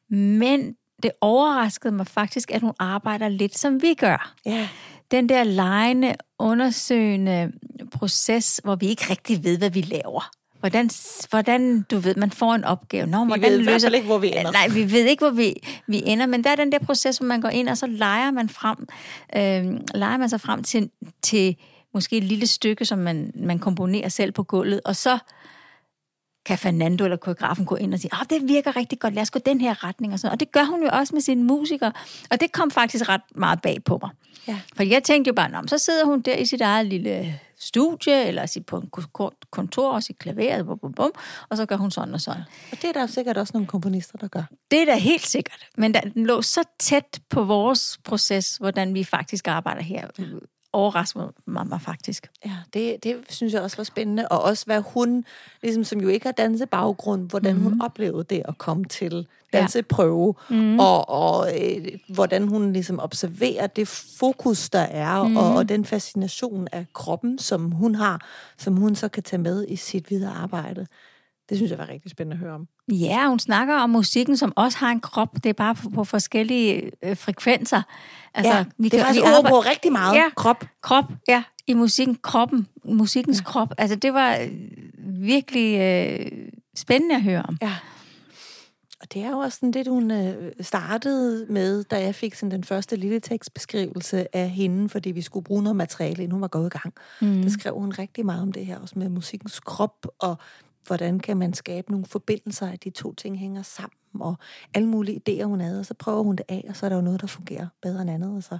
Men 0.09 0.75
det 1.03 1.11
overraskede 1.21 1.93
mig 1.93 2.07
faktisk, 2.07 2.51
at 2.51 2.61
hun 2.61 2.73
arbejder 2.79 3.29
lidt 3.29 3.57
som 3.57 3.81
vi 3.81 3.93
gør. 3.93 4.33
Ja. 4.45 4.69
Den 5.11 5.29
der 5.29 5.43
lejende, 5.43 6.15
undersøgende 6.39 7.51
proces, 7.91 8.61
hvor 8.63 8.75
vi 8.75 8.87
ikke 8.87 9.05
rigtig 9.09 9.43
ved, 9.43 9.57
hvad 9.57 9.69
vi 9.69 9.81
laver. 9.81 10.29
Hvordan, 10.59 10.89
hvordan, 11.29 11.85
du 11.91 11.97
ved, 11.97 12.15
man 12.15 12.31
får 12.31 12.53
en 12.53 12.63
opgave. 12.63 13.07
Nå, 13.07 13.23
vi 13.23 13.27
hvordan 13.27 13.65
ved 13.65 13.79
fald 13.79 13.95
ikke, 13.95 14.07
hvor 14.07 14.17
vi 14.17 14.27
ender. 14.27 14.51
Nej, 14.51 14.67
vi 14.67 14.91
ved 14.91 15.05
ikke, 15.05 15.21
hvor 15.21 15.31
vi, 15.31 15.53
vi 15.87 16.03
ender, 16.05 16.25
men 16.25 16.43
der 16.43 16.49
er 16.49 16.55
den 16.55 16.71
der 16.71 16.79
proces, 16.79 17.17
hvor 17.17 17.27
man 17.27 17.41
går 17.41 17.49
ind, 17.49 17.69
og 17.69 17.77
så 17.77 17.87
leger 17.87 18.31
man 18.31 18.49
frem, 18.49 18.77
øh, 19.35 19.79
leger 19.95 20.17
man 20.17 20.29
sig 20.29 20.41
frem 20.41 20.63
til, 20.63 20.89
til 21.21 21.55
måske 21.93 22.17
et 22.17 22.23
lille 22.23 22.47
stykke, 22.47 22.85
som 22.85 22.99
man, 22.99 23.31
man 23.35 23.59
komponerer 23.59 24.09
selv 24.09 24.31
på 24.31 24.43
gulvet, 24.43 24.81
og 24.85 24.95
så 24.95 25.19
kan 26.47 26.57
Fernando 26.57 27.03
eller 27.03 27.17
koreografen 27.17 27.65
gå 27.65 27.75
ind 27.75 27.93
og 27.93 27.99
sige, 27.99 28.11
at 28.21 28.29
det 28.29 28.47
virker 28.47 28.75
rigtig 28.75 28.99
godt, 28.99 29.13
lad 29.13 29.21
os 29.21 29.31
gå 29.31 29.39
den 29.39 29.61
her 29.61 29.83
retning 29.83 30.13
og 30.13 30.19
sådan 30.19 30.31
Og 30.31 30.39
det 30.39 30.51
gør 30.51 30.63
hun 30.63 30.83
jo 30.83 30.89
også 30.91 31.15
med 31.15 31.21
sine 31.21 31.43
musikere, 31.43 31.91
og 32.31 32.39
det 32.39 32.51
kom 32.51 32.71
faktisk 32.71 33.09
ret 33.09 33.21
meget 33.35 33.61
bag 33.61 33.83
på 33.83 33.99
mig. 34.01 34.11
Ja. 34.47 34.59
For 34.75 34.83
jeg 34.83 35.03
tænkte 35.03 35.29
jo 35.29 35.33
bare, 35.33 35.67
så 35.67 35.77
sidder 35.77 36.05
hun 36.05 36.21
der 36.21 36.35
i 36.35 36.45
sit 36.45 36.61
eget 36.61 36.85
lille 36.85 37.39
studie, 37.59 38.25
eller 38.25 38.45
sit 38.45 38.65
på 38.65 38.77
en 38.77 38.89
kontor 39.51 39.91
og 39.91 40.03
sit 40.03 40.19
klaver, 40.19 40.63
bum, 40.63 40.79
bum, 40.79 40.93
bum, 40.93 41.11
og 41.49 41.57
så 41.57 41.65
gør 41.65 41.75
hun 41.75 41.91
sådan 41.91 42.13
og 42.13 42.21
sådan. 42.21 42.41
Og 42.71 42.81
det 42.81 42.83
er 42.83 42.93
der 42.93 43.07
sikkert 43.07 43.37
også 43.37 43.51
nogle 43.53 43.67
komponister, 43.67 44.17
der 44.17 44.27
gør. 44.27 44.43
Det 44.71 44.81
er 44.81 44.85
da 44.85 44.95
helt 44.95 45.25
sikkert. 45.25 45.67
Men 45.77 45.93
den 45.93 46.25
lå 46.25 46.41
så 46.41 46.63
tæt 46.79 47.19
på 47.29 47.43
vores 47.43 47.99
proces, 48.03 48.57
hvordan 48.57 48.93
vi 48.93 49.03
faktisk 49.03 49.47
arbejder 49.47 49.81
her 49.81 50.07
overraskede 50.73 51.33
mig, 51.45 51.67
mig 51.67 51.81
faktisk. 51.81 52.29
Ja, 52.45 52.55
det, 52.73 53.03
det 53.03 53.15
synes 53.29 53.53
jeg 53.53 53.61
også 53.61 53.77
var 53.77 53.83
spændende. 53.83 54.27
Og 54.27 54.41
også 54.41 54.65
hvad 54.65 54.81
hun, 54.81 55.25
ligesom, 55.63 55.83
som 55.83 56.01
jo 56.01 56.07
ikke 56.07 56.25
har 56.25 56.31
dansebaggrund, 56.31 57.29
hvordan 57.29 57.53
mm-hmm. 57.53 57.63
hun 57.63 57.73
mhm. 57.73 57.81
oplevede 57.81 58.23
det 58.23 58.41
at 58.45 58.57
komme 58.57 58.85
til 58.85 59.27
danseprøve, 59.53 60.35
ja. 60.49 60.55
mm-hmm. 60.55 60.79
og, 60.79 61.09
og 61.09 61.51
øh, 61.61 61.87
hvordan 62.09 62.47
hun 62.47 62.73
ligesom 62.73 62.99
observerer 62.99 63.67
det 63.67 63.87
fokus, 64.19 64.69
der 64.69 64.79
er, 64.79 65.23
mm-hmm. 65.23 65.37
og, 65.37 65.55
og 65.55 65.69
den 65.69 65.85
fascination 65.85 66.67
af 66.71 66.85
kroppen, 66.93 67.39
som 67.39 67.71
hun 67.71 67.95
har, 67.95 68.25
som 68.57 68.75
hun 68.75 68.95
så 68.95 69.07
kan 69.07 69.23
tage 69.23 69.41
med 69.41 69.65
i 69.67 69.75
sit 69.75 70.09
videre 70.09 70.33
arbejde. 70.33 70.87
Det 71.49 71.57
synes 71.57 71.71
jeg 71.71 71.79
var 71.79 71.89
rigtig 71.89 72.11
spændende 72.11 72.35
at 72.35 72.39
høre 72.39 72.53
om. 72.53 72.67
Ja, 72.91 73.27
hun 73.27 73.39
snakker 73.39 73.75
om 73.75 73.89
musikken, 73.89 74.37
som 74.37 74.53
også 74.55 74.77
har 74.77 74.91
en 74.91 74.99
krop. 74.99 75.35
Det 75.35 75.45
er 75.45 75.53
bare 75.53 75.75
på, 75.75 75.89
på 75.89 76.03
forskellige 76.03 76.91
øh, 77.03 77.17
frekvenser. 77.17 77.81
Altså, 78.33 78.53
ja, 78.53 78.65
vi 78.77 78.89
det 78.89 78.93
er 78.93 78.97
kan, 78.97 79.05
faktisk 79.05 79.25
ord 79.25 79.49
på 79.49 79.59
rigtig 79.59 79.91
meget. 79.91 80.15
Ja, 80.15 80.29
krop. 80.35 80.65
Krop, 80.81 81.05
ja. 81.27 81.43
I 81.67 81.73
musikken, 81.73 82.17
kroppen. 82.23 82.67
Musikkens 82.85 83.39
ja. 83.39 83.43
krop. 83.43 83.73
Altså, 83.77 83.95
det 83.95 84.13
var 84.13 84.35
øh, 84.35 84.49
virkelig 85.03 85.79
øh, 85.79 86.31
spændende 86.75 87.15
at 87.15 87.21
høre 87.21 87.43
om. 87.47 87.57
Ja. 87.61 87.75
Og 89.01 89.13
det 89.13 89.23
er 89.23 89.29
jo 89.29 89.37
også 89.37 89.55
sådan 89.55 89.71
det, 89.71 89.87
hun 89.87 90.11
øh, 90.11 90.51
startede 90.61 91.45
med, 91.49 91.83
da 91.83 92.01
jeg 92.01 92.15
fik 92.15 92.35
sådan 92.35 92.51
den 92.51 92.63
første 92.63 92.95
lille 92.95 93.19
tekstbeskrivelse 93.19 94.35
af 94.35 94.49
hende, 94.49 94.89
fordi 94.89 95.11
vi 95.11 95.21
skulle 95.21 95.43
bruge 95.43 95.63
noget 95.63 95.75
materiale, 95.75 96.23
inden 96.23 96.31
hun 96.31 96.41
var 96.41 96.47
gået 96.47 96.65
i 96.65 96.77
gang. 96.77 96.93
Mm. 97.21 97.41
Der 97.41 97.49
skrev 97.49 97.73
hun 97.73 97.91
rigtig 97.99 98.25
meget 98.25 98.41
om 98.41 98.51
det 98.51 98.65
her, 98.65 98.79
også 98.79 98.99
med 98.99 99.09
musikkens 99.09 99.59
krop, 99.59 100.07
og 100.19 100.37
hvordan 100.87 101.19
kan 101.19 101.37
man 101.37 101.53
skabe 101.53 101.91
nogle 101.91 102.05
forbindelser, 102.05 102.67
at 102.67 102.83
de 102.83 102.89
to 102.89 103.13
ting 103.13 103.39
hænger 103.39 103.61
sammen, 103.61 103.97
og 104.19 104.35
alle 104.73 104.87
mulige 104.87 105.21
idéer, 105.29 105.43
hun 105.43 105.61
havde, 105.61 105.79
og 105.79 105.85
så 105.85 105.93
prøver 105.93 106.23
hun 106.23 106.35
det 106.35 106.45
af, 106.49 106.65
og 106.69 106.75
så 106.75 106.85
er 106.85 106.89
der 106.89 106.95
jo 106.95 107.01
noget, 107.01 107.21
der 107.21 107.27
fungerer 107.27 107.67
bedre 107.81 108.01
end 108.01 108.11
andet, 108.11 108.35
og 108.35 108.43
så 108.43 108.57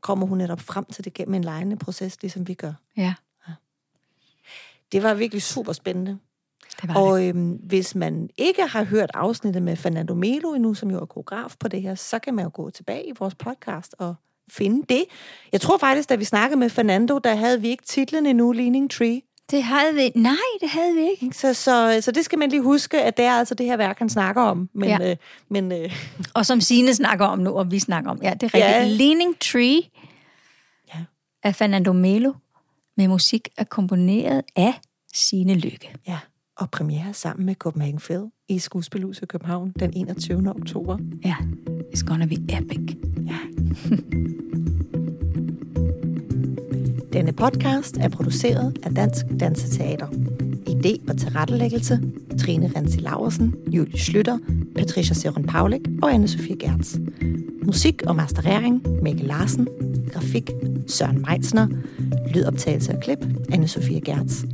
kommer 0.00 0.26
hun 0.26 0.38
netop 0.38 0.60
frem 0.60 0.84
til 0.84 1.04
det 1.04 1.14
gennem 1.14 1.34
en 1.34 1.44
lejende 1.44 1.76
proces, 1.76 2.22
ligesom 2.22 2.48
vi 2.48 2.54
gør. 2.54 2.72
Ja. 2.96 3.14
ja. 3.48 3.52
Det 4.92 5.02
var 5.02 5.14
virkelig 5.14 5.42
super 5.42 5.72
spændende. 5.72 6.18
Det 6.82 6.88
var 6.88 7.00
og 7.00 7.20
det. 7.20 7.28
Øhm, 7.28 7.50
hvis 7.50 7.94
man 7.94 8.30
ikke 8.36 8.66
har 8.66 8.84
hørt 8.84 9.10
afsnittet 9.14 9.62
med 9.62 9.76
Fernando 9.76 10.14
Melo 10.14 10.54
endnu, 10.54 10.74
som 10.74 10.90
jo 10.90 11.00
er 11.00 11.06
koreograf 11.06 11.54
på 11.60 11.68
det 11.68 11.82
her, 11.82 11.94
så 11.94 12.18
kan 12.18 12.34
man 12.34 12.44
jo 12.44 12.50
gå 12.54 12.70
tilbage 12.70 13.08
i 13.08 13.12
vores 13.18 13.34
podcast 13.34 13.94
og 13.98 14.14
finde 14.48 14.86
det. 14.88 15.04
Jeg 15.52 15.60
tror 15.60 15.78
faktisk, 15.78 16.08
da 16.08 16.14
vi 16.14 16.24
snakkede 16.24 16.58
med 16.58 16.70
Fernando, 16.70 17.18
der 17.18 17.34
havde 17.34 17.60
vi 17.60 17.68
ikke 17.68 17.84
titlen 17.84 18.26
endnu, 18.26 18.52
Leaning 18.52 18.90
Tree. 18.90 19.20
Det 19.50 19.62
havde 19.62 19.94
vi. 19.94 20.12
Nej, 20.14 20.36
det 20.60 20.68
havde 20.68 20.94
vi 20.94 21.00
ikke. 21.10 21.36
Så, 21.36 21.54
så, 21.54 21.98
så 22.00 22.10
det 22.10 22.24
skal 22.24 22.38
man 22.38 22.50
lige 22.50 22.62
huske, 22.62 23.02
at 23.02 23.16
det 23.16 23.24
er 23.24 23.32
altså 23.32 23.54
det 23.54 23.66
her 23.66 23.76
værk, 23.76 23.98
han 23.98 24.08
snakker 24.08 24.42
om. 24.42 24.68
Men, 24.74 24.88
ja. 24.88 25.10
øh, 25.10 25.16
men, 25.48 25.72
øh. 25.72 25.92
Og 26.34 26.46
som 26.46 26.60
Sine 26.60 26.94
snakker 26.94 27.26
om 27.26 27.38
nu, 27.38 27.50
og 27.50 27.70
vi 27.70 27.78
snakker 27.78 28.10
om. 28.10 28.20
Ja, 28.22 28.34
det 28.34 28.42
er 28.42 28.54
rigtigt. 28.54 28.64
Ja. 28.64 28.86
Leaning 28.86 29.38
Tree 29.40 29.82
ja. 30.94 31.00
af 31.42 31.54
Fernando 31.54 31.92
Melo 31.92 32.32
med 32.96 33.08
musik 33.08 33.48
er 33.56 33.64
komponeret 33.64 34.42
af 34.56 34.80
Sine 35.14 35.54
Lykke. 35.54 35.94
Ja, 36.06 36.18
og 36.56 36.70
premiere 36.70 37.14
sammen 37.14 37.46
med 37.46 37.54
Copenhagen 37.54 37.98
Phil 37.98 38.30
i 38.48 38.58
Skuespilhuset 38.58 39.28
København 39.28 39.72
den 39.80 39.92
21. 39.96 40.50
oktober. 40.50 40.98
Ja, 41.24 41.36
it's 41.94 42.04
gonna 42.06 42.26
be 42.26 42.34
epic. 42.34 42.96
Ja. 43.26 43.38
Denne 47.22 47.32
podcast 47.32 47.96
er 47.96 48.08
produceret 48.08 48.78
af 48.82 48.94
Dansk 48.94 49.26
Danseteater. 49.40 50.06
Idé 50.68 51.10
og 51.10 51.18
tilrettelæggelse 51.18 52.00
Trine 52.38 52.72
Rensi 52.76 53.00
Laversen, 53.00 53.54
Julie 53.70 53.98
Slytter, 53.98 54.38
Patricia 54.76 55.14
Søren 55.14 55.46
Paulik 55.46 55.80
og 56.02 56.12
Anne-Sophie 56.12 56.54
Gertz. 56.54 56.96
Musik 57.66 58.02
og 58.06 58.16
masterering 58.16 58.82
Mikkel 59.02 59.26
Larsen. 59.26 59.68
Grafik 60.12 60.50
Søren 60.86 61.24
Meitzner. 61.28 61.66
Lydoptagelse 62.34 62.92
og 62.92 63.00
klip 63.02 63.18
Anne-Sophie 63.52 64.00
Gertz. 64.00 64.44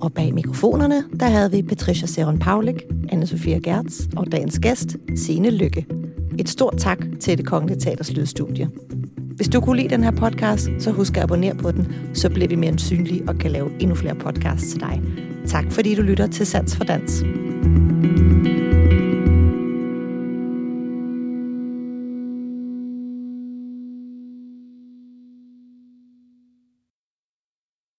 Og 0.00 0.12
bag 0.12 0.34
mikrofonerne, 0.34 1.04
der 1.20 1.26
havde 1.26 1.50
vi 1.50 1.62
Patricia 1.62 2.06
Søren 2.06 2.38
Paulik, 2.38 2.82
Anne-Sophie 3.12 3.58
Gertz 3.58 4.00
og 4.16 4.32
dagens 4.32 4.58
gæst, 4.58 4.96
Signe 5.16 5.50
Lykke. 5.50 5.86
Et 6.38 6.48
stort 6.48 6.74
tak 6.78 6.98
til 7.20 7.38
det 7.38 7.46
Kongelige 7.46 7.80
Teaters 7.80 8.12
Lydstudie. 8.12 8.70
Hvis 9.40 9.48
du 9.48 9.60
kunne 9.60 9.76
lide 9.76 9.88
den 9.88 10.04
her 10.04 10.10
podcast, 10.10 10.70
så 10.78 10.90
husk 10.90 11.16
at 11.16 11.22
abonnere 11.22 11.54
på 11.54 11.70
den, 11.70 11.92
så 12.14 12.30
bliver 12.30 12.48
vi 12.48 12.54
mere 12.54 12.78
synlige 12.78 13.22
og 13.28 13.38
kan 13.38 13.50
lave 13.50 13.70
endnu 13.78 13.94
flere 13.94 14.14
podcasts 14.14 14.70
til 14.70 14.80
dig. 14.80 15.02
Tak 15.46 15.64
fordi 15.70 15.94
du 15.94 16.02
lytter 16.02 16.26
til 16.26 16.46
Sands 16.46 16.76
for 16.76 16.84
Dans. 16.84 17.24
thank 17.62 18.46
you 18.46 18.59